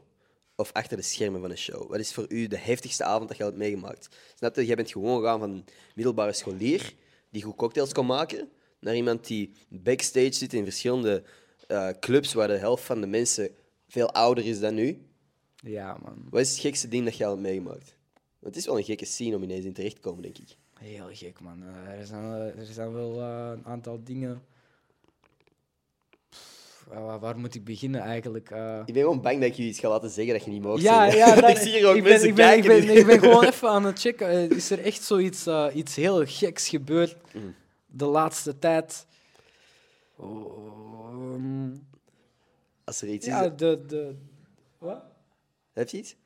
Of 0.57 0.72
achter 0.72 0.96
de 0.96 1.02
schermen 1.02 1.40
van 1.40 1.50
een 1.50 1.59
show? 1.59 1.90
Wat 1.90 1.98
is 1.98 2.14
voor 2.14 2.26
u 2.28 2.46
de 2.46 2.57
heftigste 2.57 3.04
avond 3.04 3.28
dat 3.28 3.36
je 3.36 3.42
al 3.42 3.48
hebt 3.48 3.61
meegemaakt? 3.61 4.09
Snap 4.34 4.54
je? 4.57 4.66
Jij 4.66 4.76
bent 4.76 4.90
gewoon 4.90 5.20
gegaan 5.20 5.38
van 5.38 5.50
een 5.50 5.64
middelbare 5.94 6.32
scholier 6.32 6.94
die 7.30 7.42
goed 7.42 7.57
cocktails 7.57 7.92
kon 7.92 8.07
maken, 8.07 8.48
naar 8.80 8.94
iemand 8.94 9.26
die 9.26 9.52
backstage 9.68 10.32
zit 10.32 10.52
in 10.52 10.64
verschillende 10.64 11.22
eh, 11.66 11.88
clubs 12.00 12.32
waar 12.32 12.48
de 12.48 12.57
helft 12.57 12.84
van 12.84 13.00
de 13.00 13.07
mensen 13.07 13.50
veel 13.88 14.12
ouder 14.12 14.46
is 14.46 14.61
dan 14.61 14.78
u. 14.78 15.07
Ja, 15.57 15.96
man. 16.02 16.26
Wat 16.30 16.40
is 16.40 16.50
het 16.50 16.59
gekste 16.59 16.88
ding 16.88 17.04
dat 17.04 17.16
je 17.16 17.24
al 17.24 17.30
hebt 17.30 17.42
meegemaakt? 17.42 17.96
Want 18.38 18.54
het 18.54 18.57
is 18.57 18.66
wel 18.66 18.78
een 18.78 18.84
gekke 18.84 19.04
scene 19.04 19.36
om 19.36 19.42
ineens 19.42 19.64
in 19.64 19.72
terecht 19.72 19.94
te 19.94 20.00
komen, 20.00 20.22
denk 20.22 20.38
ik. 20.38 20.57
Heel 20.78 21.09
gek, 21.12 21.40
man. 21.40 21.62
Eh, 21.62 21.98
er, 21.98 22.07
zijn, 22.07 22.24
eh, 22.24 22.59
er 22.59 22.66
zijn 22.72 22.92
wel 22.92 23.20
een 23.20 23.64
aantal 23.64 24.00
dingen... 24.04 24.42
Waar, 26.87 27.18
waar 27.18 27.39
moet 27.39 27.55
ik 27.55 27.64
beginnen 27.64 28.01
eigenlijk? 28.01 28.51
Eh, 28.51 28.78
Ik 28.84 28.93
ben 28.95 29.03
gewoon 29.03 29.20
bang 29.20 29.41
dat 29.41 29.49
ik 29.49 29.55
je 29.55 29.62
iets 29.62 29.78
ga 29.78 29.89
laten 29.89 30.11
zeggen 30.11 30.34
dat 30.34 30.45
je 30.45 30.51
niet 30.51 30.62
mag 30.62 30.80
Ja, 30.80 31.11
zeggen. 31.11 31.18
ja, 31.18 31.34
dat- 31.41 31.51
ik 31.51 31.57
zie 31.57 31.72
hier 31.72 31.87
ook 31.89 31.97
ik 31.97 32.03
ben, 32.03 32.11
mensen 32.11 32.28
ik 32.28 32.34
ben, 32.34 32.57
ik 32.57 32.62
kijken. 32.62 32.87
ben, 32.87 32.95
die- 32.95 33.01
ik 33.01 33.07
ben 33.07 33.18
gewoon 33.18 33.45
even 33.53 33.68
aan 33.68 33.84
het 33.84 34.01
checken. 34.01 34.28
Eh, 34.28 34.51
Is 34.51 34.70
er 34.70 34.84
echt 34.84 35.03
zoiets 35.03 35.47
eh, 35.47 35.66
iets 35.74 35.97
heel 35.97 36.26
geks 36.26 36.68
gebeurd 36.68 37.16
Mm. 37.34 37.55
de 37.87 38.05
laatste 38.05 38.59
tijd? 38.59 39.07
Ehm, 40.20 41.70
Als 42.84 43.03
er 43.03 43.09
iets 43.09 43.26
ja, 43.26 43.43
is... 43.45 43.51
de... 43.57 43.84
de 43.87 44.14
wat? 44.78 45.03
Heb 45.72 45.89
je 45.89 45.97
iets? 45.99 46.16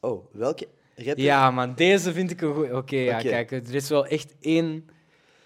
Oh, 0.00 0.24
welke 0.32 0.68
rapper? 0.94 1.18
Ja, 1.24 1.50
man, 1.50 1.74
deze 1.74 2.12
vind 2.12 2.30
ik 2.30 2.40
een 2.40 2.54
goed. 2.54 2.72
Oké, 2.72 2.96
ja, 2.96 3.18
kijk, 3.18 3.50
er 3.50 3.74
is 3.74 3.88
wel 3.88 4.06
echt 4.06 4.34
één, 4.40 4.88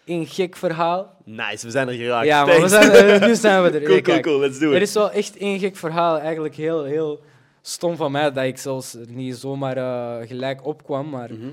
één 0.04 0.26
gek 0.26 0.56
verhaal. 0.56 1.16
Nice, 1.24 1.66
we 1.66 1.70
zijn 1.72 1.88
er 1.88 1.94
geraakt. 1.94 2.26
Ja, 2.26 2.44
maar 2.44 2.60
we 2.60 2.68
zijn, 2.68 3.20
nu 3.28 3.34
zijn 3.34 3.62
we 3.62 3.70
er. 3.70 3.82
Cool, 3.82 4.00
cool, 4.00 4.20
cool. 4.20 4.38
Let's 4.40 4.58
do 4.58 4.70
Er 4.70 4.76
it. 4.76 4.82
is 4.82 4.94
wel 4.94 5.10
echt 5.10 5.36
één 5.36 5.58
gek 5.58 5.76
verhaal, 5.76 6.18
eigenlijk 6.18 6.54
heel, 6.54 6.84
heel 6.84 7.20
stom 7.62 7.96
van 7.96 8.12
mij, 8.12 8.32
dat 8.32 8.44
ik 8.44 8.58
zelfs 8.58 8.96
niet 9.08 9.36
zomaar 9.36 9.76
eh, 9.76 10.26
gelijk 10.28 10.66
opkwam. 10.66 11.08
Maar 11.08 11.30
Mhm. 11.32 11.48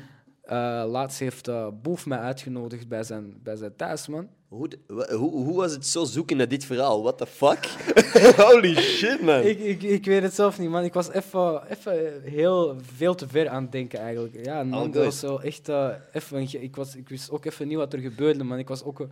Laatst 0.85 1.19
heeft 1.19 1.47
eh, 1.47 1.67
Boef 1.81 2.05
mij 2.05 2.17
uitgenodigd 2.17 2.87
bij 2.87 3.03
zijn, 3.03 3.39
bij 3.43 3.55
zijn 3.55 3.75
thuis, 3.75 4.07
man. 4.07 4.27
Hoe, 4.47 4.69
hoe, 5.09 5.31
hoe 5.31 5.55
was 5.55 5.71
het 5.71 5.85
zo 5.85 6.03
zoeken 6.03 6.37
naar 6.37 6.47
dit 6.47 6.65
verhaal? 6.65 7.01
What 7.01 7.17
the 7.17 7.25
fuck? 7.25 7.65
Holy 8.47 8.75
shit, 8.75 9.21
man. 9.21 9.41
Ik, 9.41 9.59
ik, 9.59 9.83
ik 9.83 10.05
weet 10.05 10.23
het 10.23 10.33
zelf 10.33 10.59
niet, 10.59 10.69
man. 10.69 10.83
Ik 10.83 10.93
was 10.93 11.11
even, 11.11 11.61
even 11.69 12.21
heel 12.23 12.75
veel 12.95 13.15
te 13.15 13.27
ver 13.27 13.49
aan 13.49 13.63
het 13.63 13.71
denken, 13.71 13.99
eigenlijk. 13.99 14.45
Ja, 14.45 14.63
man, 14.63 14.83
good. 14.83 14.93
dat 14.93 15.03
was 15.03 15.21
wel 15.21 15.41
echt 15.41 15.69
eh, 15.69 15.89
even... 16.11 16.61
Ik, 16.61 16.75
was, 16.75 16.95
ik 16.95 17.09
wist 17.09 17.31
ook 17.31 17.45
even 17.45 17.67
niet 17.67 17.77
wat 17.77 17.93
er 17.93 17.99
gebeurde, 17.99 18.43
man. 18.43 18.57
Ik 18.57 18.67
was 18.67 18.83
ook... 18.83 18.99
eh, 18.99 19.07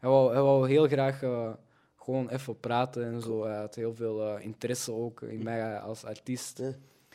hij, 0.00 0.10
wou, 0.10 0.32
hij 0.32 0.42
wou 0.42 0.68
heel 0.68 0.86
graag 0.86 1.22
eh, 1.22 1.48
gewoon 1.96 2.28
even 2.28 2.60
praten 2.60 3.04
en 3.04 3.22
zo. 3.22 3.44
Hij 3.44 3.56
had 3.56 3.74
heel 3.74 3.94
veel 3.94 4.26
eh, 4.26 4.44
interesse 4.44 4.92
ook 4.92 5.22
in 5.22 5.42
mij 5.42 5.78
als 5.78 6.04
artiest. 6.04 6.58
Ja. 6.58 6.72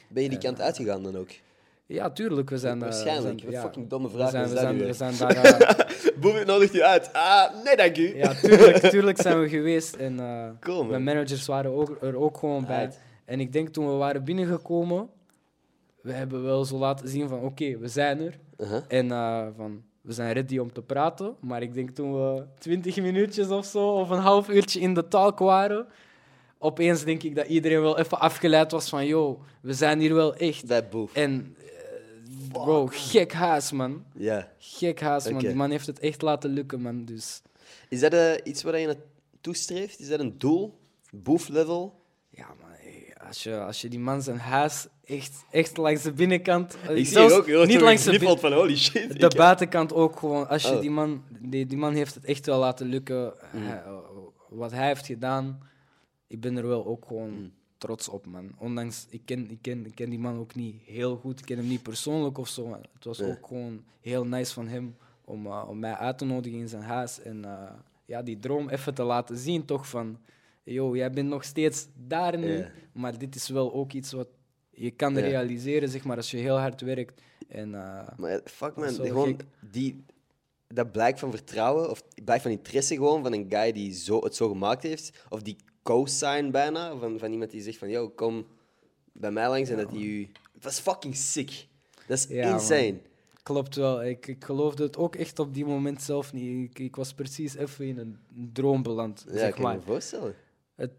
Ben 0.08 0.24
je 0.24 0.30
die 0.30 0.38
kant 0.38 0.62
uitgegaan 0.62 1.04
dan 1.04 1.18
ook? 1.18 1.30
Ja, 1.86 2.10
tuurlijk. 2.12 2.50
We 2.50 2.58
zijn... 2.58 2.74
eh, 2.74 2.80
we 2.80 2.86
Waarschijnlijk. 2.86 3.40
zijn- 3.40 3.52
Wat 3.52 3.54
ja, 3.54 3.62
fucking 3.62 3.90
domme 3.90 4.08
we 4.08 4.14
vraag 4.14 4.30
zijn, 4.30 4.44
is 4.44 4.50
we 4.50 4.56
dat 4.56 4.64
zijn, 4.64 4.78
we 4.78 4.94
zijn 4.94 5.34
daar... 5.34 5.62
eh, 6.40 6.46
nodigt 6.52 6.76
u 6.76 6.82
uit. 6.82 7.14
Ah, 7.14 7.64
nee, 7.64 7.76
dank 7.76 7.98
u. 7.98 8.18
ja, 8.18 8.34
tuurlijk, 8.34 8.78
tuurlijk 8.96 9.22
zijn 9.22 9.40
we 9.40 9.50
geweest. 9.50 9.96
En 9.96 10.16
Cool, 10.60 10.78
man. 10.78 10.88
mijn 10.90 11.04
managers 11.04 11.46
waren 11.46 11.72
ook, 11.72 11.98
er 12.02 12.16
ook 12.18 12.38
gewoon 12.38 12.66
bij. 12.66 12.80
Right. 12.80 13.00
En 13.26 13.40
ik 13.40 13.54
denk 13.54 13.70
toen 13.70 13.86
we 13.88 13.92
waren 13.94 14.24
binnengekomen, 14.24 15.10
we 16.02 16.12
hebben 16.12 16.44
wel 16.44 16.66
zo 16.66 16.78
laten 16.78 17.08
zien 17.08 17.30
van 17.30 17.40
oké, 17.40 17.78
we 17.78 17.88
zijn 17.88 18.20
er. 18.20 18.40
Uh-huh. 18.58 18.82
En 18.88 19.10
van, 19.56 19.84
we 20.02 20.14
zijn 20.14 20.34
ready 20.34 20.58
om 20.58 20.72
te 20.74 20.82
praten. 20.82 21.36
Maar 21.42 21.62
ik 21.62 21.74
denk 21.74 21.90
toen 21.90 22.14
we 22.14 22.44
twintig 22.60 23.02
minuutjes 23.02 23.48
of 23.50 23.66
zo, 23.66 23.88
of 23.90 24.10
een 24.10 24.20
half 24.20 24.50
uurtje 24.50 24.80
in 24.80 24.94
de 24.94 25.08
talk 25.08 25.40
waren, 25.40 25.86
opeens 26.58 27.04
denk 27.04 27.24
ik 27.24 27.36
dat 27.36 27.48
iedereen 27.48 27.82
wel 27.82 28.00
even 28.00 28.20
afgeleid 28.20 28.72
was 28.72 28.90
van 28.90 29.06
yo, 29.06 29.40
we 29.62 29.74
zijn 29.74 30.00
hier 30.00 30.14
wel 30.14 30.36
echt. 30.36 30.66
Bij 30.68 30.88
Boef. 30.88 31.14
En 31.14 31.56
bro, 32.52 32.88
gek 32.92 33.34
haas 33.34 33.72
man. 33.72 34.04
Ja. 34.16 34.52
Gek 34.58 35.00
haas 35.02 35.30
man. 35.30 35.40
Die 35.40 35.56
man 35.56 35.70
heeft 35.72 35.88
het 35.88 36.00
echt 36.00 36.22
laten 36.22 36.50
lukken 36.50 36.82
man. 36.82 37.06
Dus 37.06 37.42
Is 37.90 38.00
dat 38.00 38.14
eh, 38.14 38.32
iets 38.44 38.64
waar 38.64 38.80
je 38.80 38.86
naartoe 38.86 39.56
streeft? 39.56 40.00
Is 40.00 40.08
dat 40.08 40.20
een 40.20 40.38
doel? 40.38 40.78
Boef-level? 41.12 42.02
ja 42.30 42.48
man, 42.62 42.70
hey, 42.72 43.14
als, 43.28 43.44
je, 43.44 43.60
als 43.60 43.82
je 43.82 43.88
die 43.90 44.00
man 44.00 44.22
zijn 44.22 44.38
huis 44.38 44.88
echt, 45.06 45.44
echt 45.52 45.78
langs 45.78 46.02
de 46.02 46.12
binnenkant... 46.14 46.78
eh, 46.88 46.96
Ik 46.98 47.06
zie 47.06 47.34
ook 47.34 47.46
heel 47.46 47.66
niet 47.66 47.82
langs 47.82 48.04
de 48.04 48.38
van 48.40 48.54
holy 48.54 48.78
shit. 48.78 49.20
De 49.20 49.34
buitenkant 49.36 49.94
ook 49.94 50.20
gewoon. 50.20 50.48
Als 50.48 50.64
je 50.64 50.74
Oh. 50.76 50.82
die 50.82 50.90
man, 50.92 51.24
die, 51.40 51.66
die 51.66 51.78
man 51.78 51.94
heeft 51.94 52.16
het 52.16 52.26
echt 52.26 52.46
wel 52.46 52.60
laten 52.60 52.88
lukken. 52.88 53.34
Mm. 53.52 53.64
Hij- 53.64 53.84
wat 54.50 54.72
hij 54.72 54.88
heeft 54.88 55.06
gedaan, 55.06 55.60
ik 56.28 56.40
ben 56.42 56.58
er 56.58 56.68
wel 56.68 56.86
ook 56.86 57.06
gewoon 57.08 57.30
Mm. 57.30 57.52
Trots 57.84 58.10
op, 58.10 58.26
man. 58.26 58.52
Ondanks, 58.58 59.06
ik 59.10 59.22
ken, 59.26 59.50
ik, 59.52 59.58
ken, 59.62 59.86
ik 59.86 59.96
ken 59.96 60.10
die 60.10 60.20
man 60.20 60.38
ook 60.40 60.56
niet 60.56 60.76
heel 60.86 61.16
goed. 61.16 61.40
Ik 61.40 61.46
ken 61.46 61.58
hem 61.58 61.68
niet 61.68 61.84
persoonlijk 61.84 62.38
of 62.38 62.48
zo. 62.48 62.68
maar 62.68 62.80
Het 62.94 63.04
was 63.04 63.18
Nee. 63.18 63.30
ook 63.32 63.48
gewoon 63.48 63.84
heel 64.02 64.26
nice 64.26 64.54
van 64.54 64.68
hem 64.68 64.96
om, 65.26 65.46
eh, 65.46 65.66
om 65.68 65.80
mij 65.80 65.94
uit 65.96 66.18
te 66.18 66.26
nodigen 66.26 66.60
in 66.60 66.68
zijn 66.70 66.82
huis. 66.84 67.22
En 67.22 67.46
eh, 67.46 67.72
ja, 68.06 68.22
die 68.22 68.40
droom 68.40 68.70
even 68.70 68.94
te 68.94 69.04
laten 69.04 69.38
zien, 69.38 69.66
toch 69.66 69.88
van... 69.90 70.18
Yo, 70.64 70.96
jij 70.96 71.12
bent 71.12 71.30
nog 71.30 71.44
steeds 71.44 71.88
daar 72.08 72.38
nu, 72.38 72.66
maar 72.94 73.18
dit 73.18 73.36
is 73.36 73.50
wel 73.50 73.74
ook 73.74 73.94
iets 73.94 74.12
wat 74.12 74.28
je 74.70 74.92
kan 74.92 75.18
realiseren, 75.18 75.90
zeg 75.90 76.04
maar, 76.04 76.18
als 76.18 76.32
je 76.32 76.38
heel 76.38 76.60
hard 76.60 76.82
werkt. 76.82 77.22
En 77.48 77.76
eh, 77.76 78.08
Maar 78.18 78.42
fuck 78.46 78.76
man, 78.76 78.90
gewoon 78.94 79.40
die, 79.72 80.04
dat 80.68 80.92
blijk 80.92 81.18
van 81.20 81.32
vertrouwen, 81.32 81.90
of 81.90 82.04
blijk 82.24 82.42
van 82.42 82.52
interesse 82.52 82.96
gewoon 82.96 83.24
van 83.24 83.34
een 83.34 83.46
guy 83.50 83.72
die 83.72 83.94
zo, 83.94 84.24
het 84.24 84.36
zo 84.36 84.50
gemaakt 84.50 84.84
heeft, 84.84 85.26
of 85.30 85.42
die 85.42 85.56
co-sign 85.84 86.52
bijna, 86.52 86.96
van, 86.98 87.20
van 87.20 87.32
iemand 87.32 87.52
die 87.52 87.62
zegt 87.62 87.78
van, 87.78 87.90
yo, 87.90 88.10
kom 88.10 88.46
bij 89.12 89.32
mij 89.32 89.50
langs 89.50 89.70
en 89.70 89.78
dat 89.78 89.92
hij 89.92 90.00
u... 90.02 90.30
Dat 90.60 90.72
is 90.72 90.80
fucking 90.80 91.16
sick. 91.16 91.68
Dat 92.08 92.18
is 92.18 92.26
Ja, 92.30 92.46
man. 92.46 92.54
insane. 92.60 93.00
Klopt 93.44 93.76
wel. 93.76 94.04
Ik, 94.04 94.28
ik 94.28 94.44
geloofde 94.44 94.84
het 94.84 94.98
ook 94.98 95.16
echt 95.16 95.40
op 95.40 95.54
die 95.54 95.66
moment 95.66 96.02
zelf 96.02 96.34
niet. 96.34 96.70
Ik, 96.70 96.80
ik 96.80 96.96
was 96.96 97.14
precies 97.14 97.56
even 97.56 97.86
in 97.88 97.98
een 97.98 98.18
droom 98.54 98.84
beland, 98.84 99.24
Ja, 99.28 99.32
ik 99.34 99.40
zeg 99.40 99.54
kan 99.54 99.62
maar. 99.64 99.76
me 99.76 99.82
voorstellen. 99.82 100.36
Het, 100.76 100.92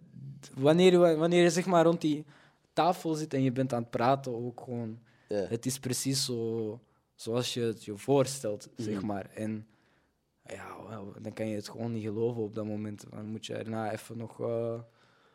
wanneer, 0.55 0.93
je- 0.93 1.16
wanneer 1.16 1.43
je 1.43 1.51
zeg 1.51 1.66
maar 1.66 1.85
rond 1.85 2.01
die 2.01 2.24
tafel 2.72 3.14
zit 3.14 3.35
en 3.35 3.43
je 3.43 3.53
bent 3.53 3.72
aan 3.72 3.80
het 3.82 3.91
praten, 3.91 4.45
ook 4.47 4.61
gewoon... 4.61 4.99
Ja. 5.28 5.37
Het 5.49 5.66
is 5.66 5.78
precies 5.78 6.24
zo, 6.24 6.80
zoals 7.14 7.55
je 7.55 7.61
het 7.61 7.85
je 7.85 7.97
voorstelt, 7.97 8.68
zeg 8.76 8.95
Mhm. 8.97 9.07
maar. 9.07 9.30
En 9.35 9.66
ja, 10.47 11.01
dan 11.20 11.32
kan 11.32 11.49
je 11.49 11.57
het 11.57 11.68
gewoon 11.68 11.92
niet 11.92 12.05
geloven 12.05 12.42
op 12.42 12.55
dat 12.55 12.64
moment. 12.64 13.05
Dan 13.11 13.26
moet 13.26 13.47
je 13.47 13.55
erna 13.55 13.92
even 13.92 14.16
nog... 14.16 14.40
eh, 14.40 14.74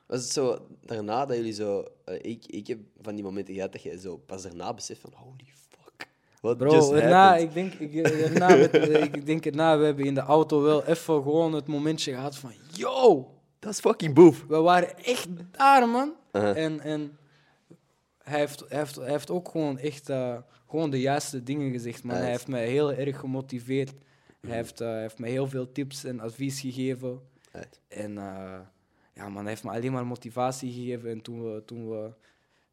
Was 0.06 0.22
het 0.24 0.32
zo 0.32 0.58
daarna 0.86 1.26
dat 1.26 1.36
jullie 1.38 1.54
zo... 1.54 1.86
eh, 2.06 2.16
ik, 2.22 2.46
ik 2.46 2.68
heb 2.68 2.80
van 3.02 3.16
die 3.16 3.24
momenten 3.24 3.54
gehad 3.54 3.72
dat 3.72 3.82
je 3.82 4.00
zo 4.00 4.18
pas 4.18 4.42
daarna 4.44 4.74
beseft 4.74 5.02
van, 5.02 5.12
holy 5.16 5.54
fuck. 5.70 6.08
What 6.42 6.58
Bro, 6.58 6.72
just 6.74 6.92
erna, 6.92 7.36
ik, 7.36 7.54
denk, 7.54 7.74
ik, 7.74 7.94
erna, 7.96 8.48
we- 8.58 9.00
ik 9.12 9.26
denk 9.26 9.46
erna, 9.46 9.78
we 9.78 9.86
hebben 9.86 10.06
in 10.06 10.14
de 10.14 10.22
auto 10.22 10.62
wel 10.62 10.84
even 10.86 11.22
gewoon 11.24 11.54
het 11.54 11.68
momentje 11.68 12.14
gehad 12.14 12.38
van... 12.38 12.52
Yo, 12.74 13.28
Dat 13.60 13.72
is 13.72 13.80
fucking 13.80 14.14
boef. 14.14 14.46
we 14.48 14.58
waren 14.58 14.98
echt 14.98 15.28
daar, 15.52 15.88
man. 15.90 16.14
Uh-huh. 16.32 16.64
En, 16.64 16.80
en 16.80 17.18
hij 18.24 18.40
heeft, 18.40 18.64
hij, 18.68 18.78
heeft, 18.78 18.96
hij 18.96 19.10
heeft 19.10 19.30
ook 19.32 19.50
gewoon 19.50 19.78
echt 19.78 20.10
eh, 20.10 20.38
gewoon 20.70 20.90
de 20.90 21.00
juiste 21.00 21.44
dingen 21.44 21.72
gezegd. 21.72 22.04
Man. 22.04 22.16
Hij 22.16 22.30
heeft 22.30 22.48
mij 22.48 22.68
heel 22.68 22.94
erg 22.94 23.20
gemotiveerd. 23.20 23.94
Hij, 24.40 24.56
heeft, 24.56 24.80
hij 24.80 25.02
heeft 25.02 25.20
mij 25.20 25.30
heel 25.30 25.48
veel 25.48 25.72
tips 25.72 26.04
en 26.04 26.20
advies 26.20 26.62
gegeven. 26.62 27.20
Uit. 27.52 27.80
En 27.88 28.18
eh, 28.18 28.60
ja, 29.14 29.30
man, 29.30 29.42
hij 29.42 29.50
heeft 29.50 29.64
me 29.64 29.72
alleen 29.72 29.92
maar 29.92 30.06
motivatie 30.08 30.72
gegeven. 30.72 31.10
En 31.10 31.22
toen 31.22 31.44
we, 31.54 31.66
toen 31.66 31.90
we 31.90 32.12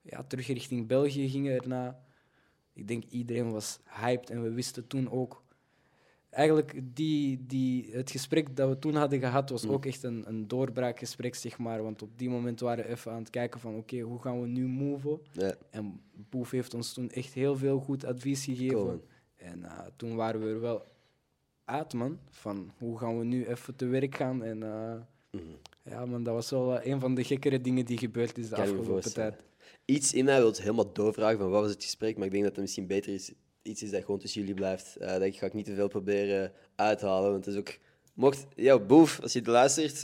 ja, 0.02 0.22
terug 0.22 0.46
richting 0.46 0.86
België 0.86 1.28
gingen 1.28 1.60
erna, 1.60 2.00
ik 2.72 2.88
denk 2.88 3.04
iedereen 3.04 3.50
was 3.50 3.78
hyped. 3.84 4.30
En 4.30 4.42
we 4.42 4.50
wisten 4.50 4.86
toen 4.86 5.10
ook... 5.10 5.44
Eigenlijk, 6.30 6.80
die, 6.82 7.46
die, 7.46 7.90
het 7.92 8.10
gesprek 8.10 8.56
dat 8.56 8.68
we 8.68 8.78
toen 8.78 8.94
hadden 8.94 9.18
gehad, 9.20 9.50
was 9.50 9.64
Mm. 9.64 9.70
ook 9.70 9.86
echt 9.86 10.02
een, 10.02 10.24
een 10.28 10.48
doorbraakgesprek, 10.48 11.34
zeg 11.34 11.58
maar. 11.58 11.82
Want 11.82 12.02
op 12.02 12.18
die 12.18 12.28
moment 12.28 12.60
waren 12.60 12.84
we 12.84 12.90
even 12.90 13.12
aan 13.12 13.18
het 13.18 13.30
kijken 13.30 13.60
van, 13.60 13.76
oké, 13.76 13.98
hoe 14.00 14.20
gaan 14.20 14.40
we 14.40 14.46
nu 14.46 14.66
moven? 14.66 15.20
En 15.70 16.00
Boef 16.12 16.50
heeft 16.50 16.74
ons 16.74 16.92
toen 16.92 17.10
echt 17.10 17.32
heel 17.32 17.56
veel 17.56 17.80
goed 17.80 18.04
advies 18.04 18.44
gegeven. 18.44 18.76
cool. 18.76 19.04
En 19.36 19.64
eh, 19.64 19.78
toen 19.96 20.14
waren 20.14 20.40
we 20.40 20.46
er 20.46 20.60
wel 20.60 20.84
uit, 21.66 21.92
man. 21.92 22.18
Van 22.30 22.72
hoe 22.78 22.98
gaan 22.98 23.18
we 23.18 23.24
nu 23.24 23.46
even 23.46 23.76
te 23.76 23.86
werk 23.86 24.14
gaan. 24.16 24.42
En 24.44 24.62
eh, 24.62 24.94
Mhm. 25.30 25.44
ja, 25.82 26.06
man, 26.06 26.22
dat 26.22 26.34
was 26.34 26.50
wel 26.50 26.78
eh, 26.80 26.92
een 26.92 27.00
van 27.00 27.14
de 27.14 27.24
gekkere 27.24 27.60
dingen 27.60 27.84
die 27.84 27.98
gebeurd 27.98 28.38
is 28.38 28.48
de 28.48 28.54
Kan 28.54 28.64
afgelopen 28.64 29.12
tijd. 29.12 29.34
Iets 29.84 30.12
in 30.12 30.24
mij 30.24 30.38
wil 30.40 30.54
helemaal 30.56 30.92
doorvragen 30.92 31.38
van 31.38 31.50
wat 31.50 31.62
was 31.62 31.70
het 31.70 31.82
gesprek, 31.82 32.16
maar 32.16 32.26
ik 32.26 32.30
denk 32.32 32.42
dat 32.44 32.52
het 32.52 32.60
misschien 32.62 32.86
beter 32.86 33.12
is. 33.14 33.32
Iets 33.62 33.82
is 33.82 33.90
dat 33.90 34.04
gewoon 34.04 34.18
tussen 34.20 34.40
jullie 34.40 34.54
blijft. 34.54 34.96
Eh 34.96 35.18
dat 35.18 35.34
ga 35.34 35.46
ik 35.46 35.52
niet 35.52 35.64
te 35.64 35.74
veel 35.74 35.88
proberen 35.88 36.52
uithalen, 36.76 37.30
want 37.30 37.44
het 37.44 37.54
is 37.54 37.60
ook. 37.60 37.76
Mocht, 38.14 38.46
yo, 38.54 38.80
Boef, 38.80 39.20
als 39.20 39.32
je 39.32 39.38
het 39.38 39.48
luistert, 39.48 40.02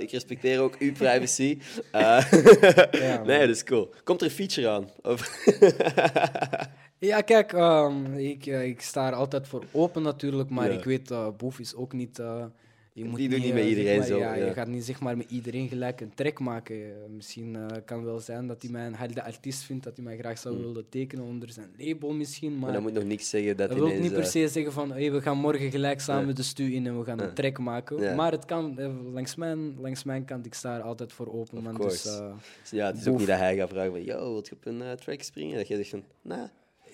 ik 0.00 0.10
respecteer 0.10 0.60
ook 0.60 0.76
uw 0.78 0.92
privacy. 0.92 1.58
Ja, 1.92 3.22
nee, 3.24 3.38
dat 3.40 3.48
is 3.48 3.64
cool. 3.64 3.94
Komt 4.04 4.20
er 4.20 4.26
een 4.26 4.32
feature 4.32 4.68
aan? 4.68 4.88
Of... 5.02 5.20
Ja, 6.98 7.20
kijk, 7.20 7.52
ehm, 7.52 8.14
ik, 8.14 8.46
eh, 8.46 8.64
ik 8.66 8.80
sta 8.80 9.06
er 9.08 9.14
altijd 9.14 9.48
voor 9.48 9.64
open 9.72 10.02
natuurlijk, 10.02 10.50
maar 10.50 10.72
Ja. 10.72 10.78
ik 10.78 10.84
weet, 10.84 11.10
eh 11.10 11.28
Boef 11.36 11.58
is 11.58 11.74
ook 11.74 11.92
niet... 11.92 12.18
eh, 12.18 12.44
je 12.92 13.04
moet 13.04 13.16
Die 13.18 13.28
doet 13.28 13.38
niet 13.38 13.48
eh, 13.48 13.54
met 13.54 13.62
zeg 13.62 13.72
iedereen 13.76 13.98
maar, 13.98 14.06
zo, 14.06 14.18
Ja, 14.18 14.34
ja. 14.34 14.44
Je 14.46 14.52
gaat 14.52 14.66
niet 14.66 14.84
zeg 14.84 15.00
maar, 15.00 15.16
met 15.16 15.30
iedereen 15.30 15.68
gelijk 15.68 16.00
een 16.00 16.14
track 16.14 16.38
maken. 16.38 16.76
Misschien 17.14 17.56
kan 17.84 18.04
wel 18.04 18.18
zijn 18.20 18.46
dat 18.46 18.62
hij 18.62 18.70
mij 18.70 18.86
een 18.86 18.94
harde 18.94 19.22
artiest 19.22 19.62
vindt, 19.62 19.84
dat 19.84 19.96
hij 19.96 20.04
mij 20.04 20.18
graag 20.18 20.38
zou 20.38 20.54
Mm. 20.54 20.62
willen 20.62 20.88
tekenen 20.88 21.24
onder 21.24 21.50
zijn 21.50 21.68
label 21.78 22.12
misschien. 22.12 22.50
Maar, 22.52 22.60
Maar 22.60 22.72
dat 22.72 22.82
moet 22.82 22.92
nog 22.92 23.04
niks 23.04 23.28
zeggen 23.28 23.56
dat, 23.56 23.68
Dat 23.68 23.78
wil 23.78 23.98
niet 23.98 24.12
per 24.12 24.24
se 24.24 24.48
zeggen 24.48 24.72
van 24.72 24.92
hey, 24.92 25.12
we 25.12 25.20
gaan 25.22 25.38
morgen 25.38 25.70
gelijk 25.70 26.00
samen 26.00 26.34
de 26.34 26.42
stu 26.42 26.72
in 26.74 26.86
en 26.86 26.98
we 26.98 27.04
gaan 27.04 27.20
een 27.20 27.34
track 27.34 27.58
maken. 27.58 28.14
Maar 28.16 28.32
het 28.32 28.44
kan, 28.44 28.78
langs 29.12 29.34
mijn, 29.34 29.80
langs 29.80 30.04
mijn 30.04 30.24
kant, 30.24 30.46
ik 30.46 30.54
sta 30.54 30.76
er 30.76 30.82
altijd 30.82 31.12
voor 31.12 31.32
open. 31.32 31.58
Of 31.58 31.64
Man, 31.64 31.74
dus, 31.76 32.20
Ja, 32.70 32.86
het 32.86 32.96
is 32.96 33.06
ook 33.06 33.18
niet 33.18 33.26
dat 33.26 33.38
hij 33.38 33.56
gaat 33.56 33.68
vragen 33.68 33.90
van, 33.90 34.04
yo, 34.04 34.18
wil 34.18 34.42
je 34.44 34.52
op 34.52 34.64
een 34.66 34.96
track 34.96 35.22
springen? 35.22 35.56
Dat 35.56 35.68
jij 35.68 35.76
zegt 35.76 35.90
van, 35.90 36.02
nah, 36.22 36.48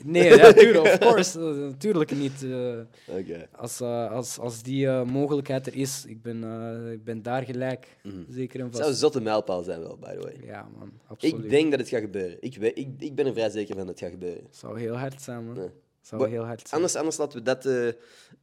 nee, 0.04 0.36
ja, 0.36 0.52
tuurlijk, 0.52 0.84
of 0.84 0.98
course, 0.98 1.38
eh, 1.40 1.46
natuurlijk 1.46 2.10
niet. 2.16 2.42
eh, 2.42 3.38
als, 3.52 3.80
eh, 3.80 4.10
als, 4.10 4.38
als 4.38 4.62
die 4.62 4.86
eh, 4.88 5.04
mogelijkheid 5.04 5.66
er 5.66 5.74
is, 5.74 6.04
ik 6.06 6.22
ben, 6.22 6.44
eh, 6.44 6.92
ik 6.92 7.04
ben 7.04 7.22
daar 7.22 7.42
gelijk. 7.42 7.96
Mhm. 8.02 8.14
Zeker 8.28 8.60
en 8.60 8.66
Het 8.66 8.70
vast. 8.70 8.76
zou 8.82 8.88
een 8.94 9.00
zotte 9.00 9.20
mijlpaal 9.20 9.62
zijn 9.62 9.80
wel, 9.80 9.96
by 9.98 10.12
the 10.14 10.18
way. 10.20 10.36
Ja, 10.44 10.68
man, 10.78 10.92
absoluut. 11.06 11.44
Ik 11.44 11.50
denk 11.50 11.70
dat 11.70 11.80
het 11.80 11.88
gaat 11.88 12.00
gebeuren. 12.00 12.36
Ik, 12.40 12.56
weet, 12.56 12.78
ik, 12.78 12.88
ik 12.98 13.14
ben 13.14 13.26
er 13.26 13.32
vrij 13.32 13.50
zeker 13.50 13.76
van 13.76 13.86
dat 13.86 13.88
het 13.94 13.98
gaat 13.98 14.10
gebeuren. 14.10 14.46
zou 14.50 14.78
heel 14.80 14.96
hard 14.96 15.22
zijn, 15.22 15.46
man. 15.46 15.54
Ja. 15.54 15.68
Zou 16.00 16.28
heel 16.28 16.44
hard 16.44 16.60
zijn. 16.60 16.72
Anders, 16.72 16.96
anders 16.96 17.16
laten 17.16 17.38
we 17.38 17.44
dat... 17.44 17.66
eh, 17.66 17.88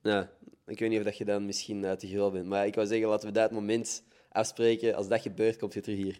nou, 0.01 0.25
ik 0.67 0.79
weet 0.79 0.89
niet 0.89 0.99
of 0.99 1.05
dat 1.05 1.17
je 1.17 1.25
dan 1.25 1.45
misschien 1.45 1.83
eh, 1.85 1.91
te 1.91 2.07
groot 2.07 2.33
bent, 2.33 2.45
maar 2.47 2.65
ik 2.65 2.75
wou 2.75 2.87
zeggen, 2.87 3.07
laten 3.07 3.27
we 3.27 3.33
dat 3.33 3.51
moment 3.51 4.03
afspreken. 4.31 4.95
Als 4.95 5.07
dat 5.07 5.21
gebeurt, 5.21 5.57
komt 5.57 5.73
je 5.73 5.81
terug 5.81 5.97
hier. 5.97 6.19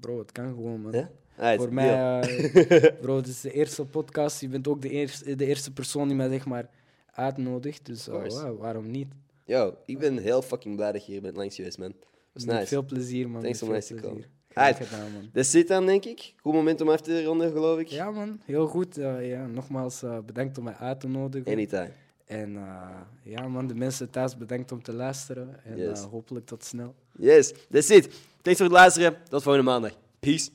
Bro, 0.00 0.18
het 0.18 0.32
kan 0.32 0.48
gewoon, 0.48 0.80
man. 0.80 0.92
Ja? 0.92 1.10
Alright, 1.38 1.62
Voor 1.62 1.72
mij, 1.72 2.20
eh, 2.20 2.92
bro, 3.02 3.16
dit 3.16 3.26
is 3.28 3.40
de 3.40 3.52
eerste 3.52 3.84
podcast. 3.84 4.40
Je 4.40 4.48
bent 4.48 4.68
ook 4.68 4.82
de 4.82 4.90
eerste, 4.90 5.34
de 5.34 5.46
eerste 5.46 5.72
persoon 5.72 6.08
die 6.08 6.16
mij 6.16 6.28
zeg 6.28 6.46
maar 6.46 6.68
uitnodigt. 7.10 7.86
Dus 7.86 8.08
eh, 8.08 8.50
waarom 8.58 8.90
niet? 8.90 9.08
Yo, 9.44 9.74
ik 9.84 9.98
ben 9.98 10.18
heel 10.18 10.42
fucking 10.42 10.76
blij 10.76 10.92
dat 10.92 11.06
je 11.06 11.12
hier 11.12 11.20
bent 11.20 11.36
langs 11.36 11.54
geweest, 11.54 11.78
man. 11.78 11.92
Met 12.32 12.46
nice. 12.46 12.66
veel 12.66 12.84
plezier, 12.84 13.28
man. 13.30 13.42
Thanks 13.42 13.62
om 13.62 13.70
langs 13.70 13.86
te 13.86 13.94
komen. 13.94 14.24
Gedaan, 14.48 15.12
man. 15.12 15.28
Dat 15.32 15.46
zit 15.46 15.68
dan, 15.68 15.86
denk 15.86 16.04
ik. 16.04 16.34
Goed 16.42 16.52
moment 16.52 16.80
om 16.80 16.88
af 16.88 17.00
te 17.00 17.24
ronden, 17.24 17.52
geloof 17.52 17.78
ik. 17.78 17.86
Ja, 17.86 18.10
man. 18.10 18.40
Heel 18.44 18.66
goed. 18.66 18.98
Eh, 18.98 19.28
ja, 19.28 19.46
nogmaals, 19.46 20.02
bedankt 20.26 20.58
om 20.58 20.64
mij 20.64 20.74
uit 20.74 21.00
te 21.00 21.08
nodigen. 21.08 21.52
Anytime. 21.52 21.90
En 22.24 22.58
ja, 23.22 23.48
man, 23.48 23.66
de 23.66 23.74
mensen 23.74 24.10
thuis 24.10 24.36
bedankt 24.36 24.72
om 24.72 24.82
te 24.82 24.92
luisteren. 24.92 25.64
En 25.64 25.76
Yes. 25.76 26.00
hopelijk 26.00 26.46
tot 26.46 26.64
snel. 26.64 26.94
Yes, 27.18 27.52
that's 27.70 27.88
it. 27.90 28.08
Thanks 28.42 28.58
voor 28.60 28.68
het 28.68 28.78
luisteren. 28.78 29.16
Tot 29.28 29.42
volgende 29.42 29.70
maandag. 29.70 29.92
Peace. 30.20 30.50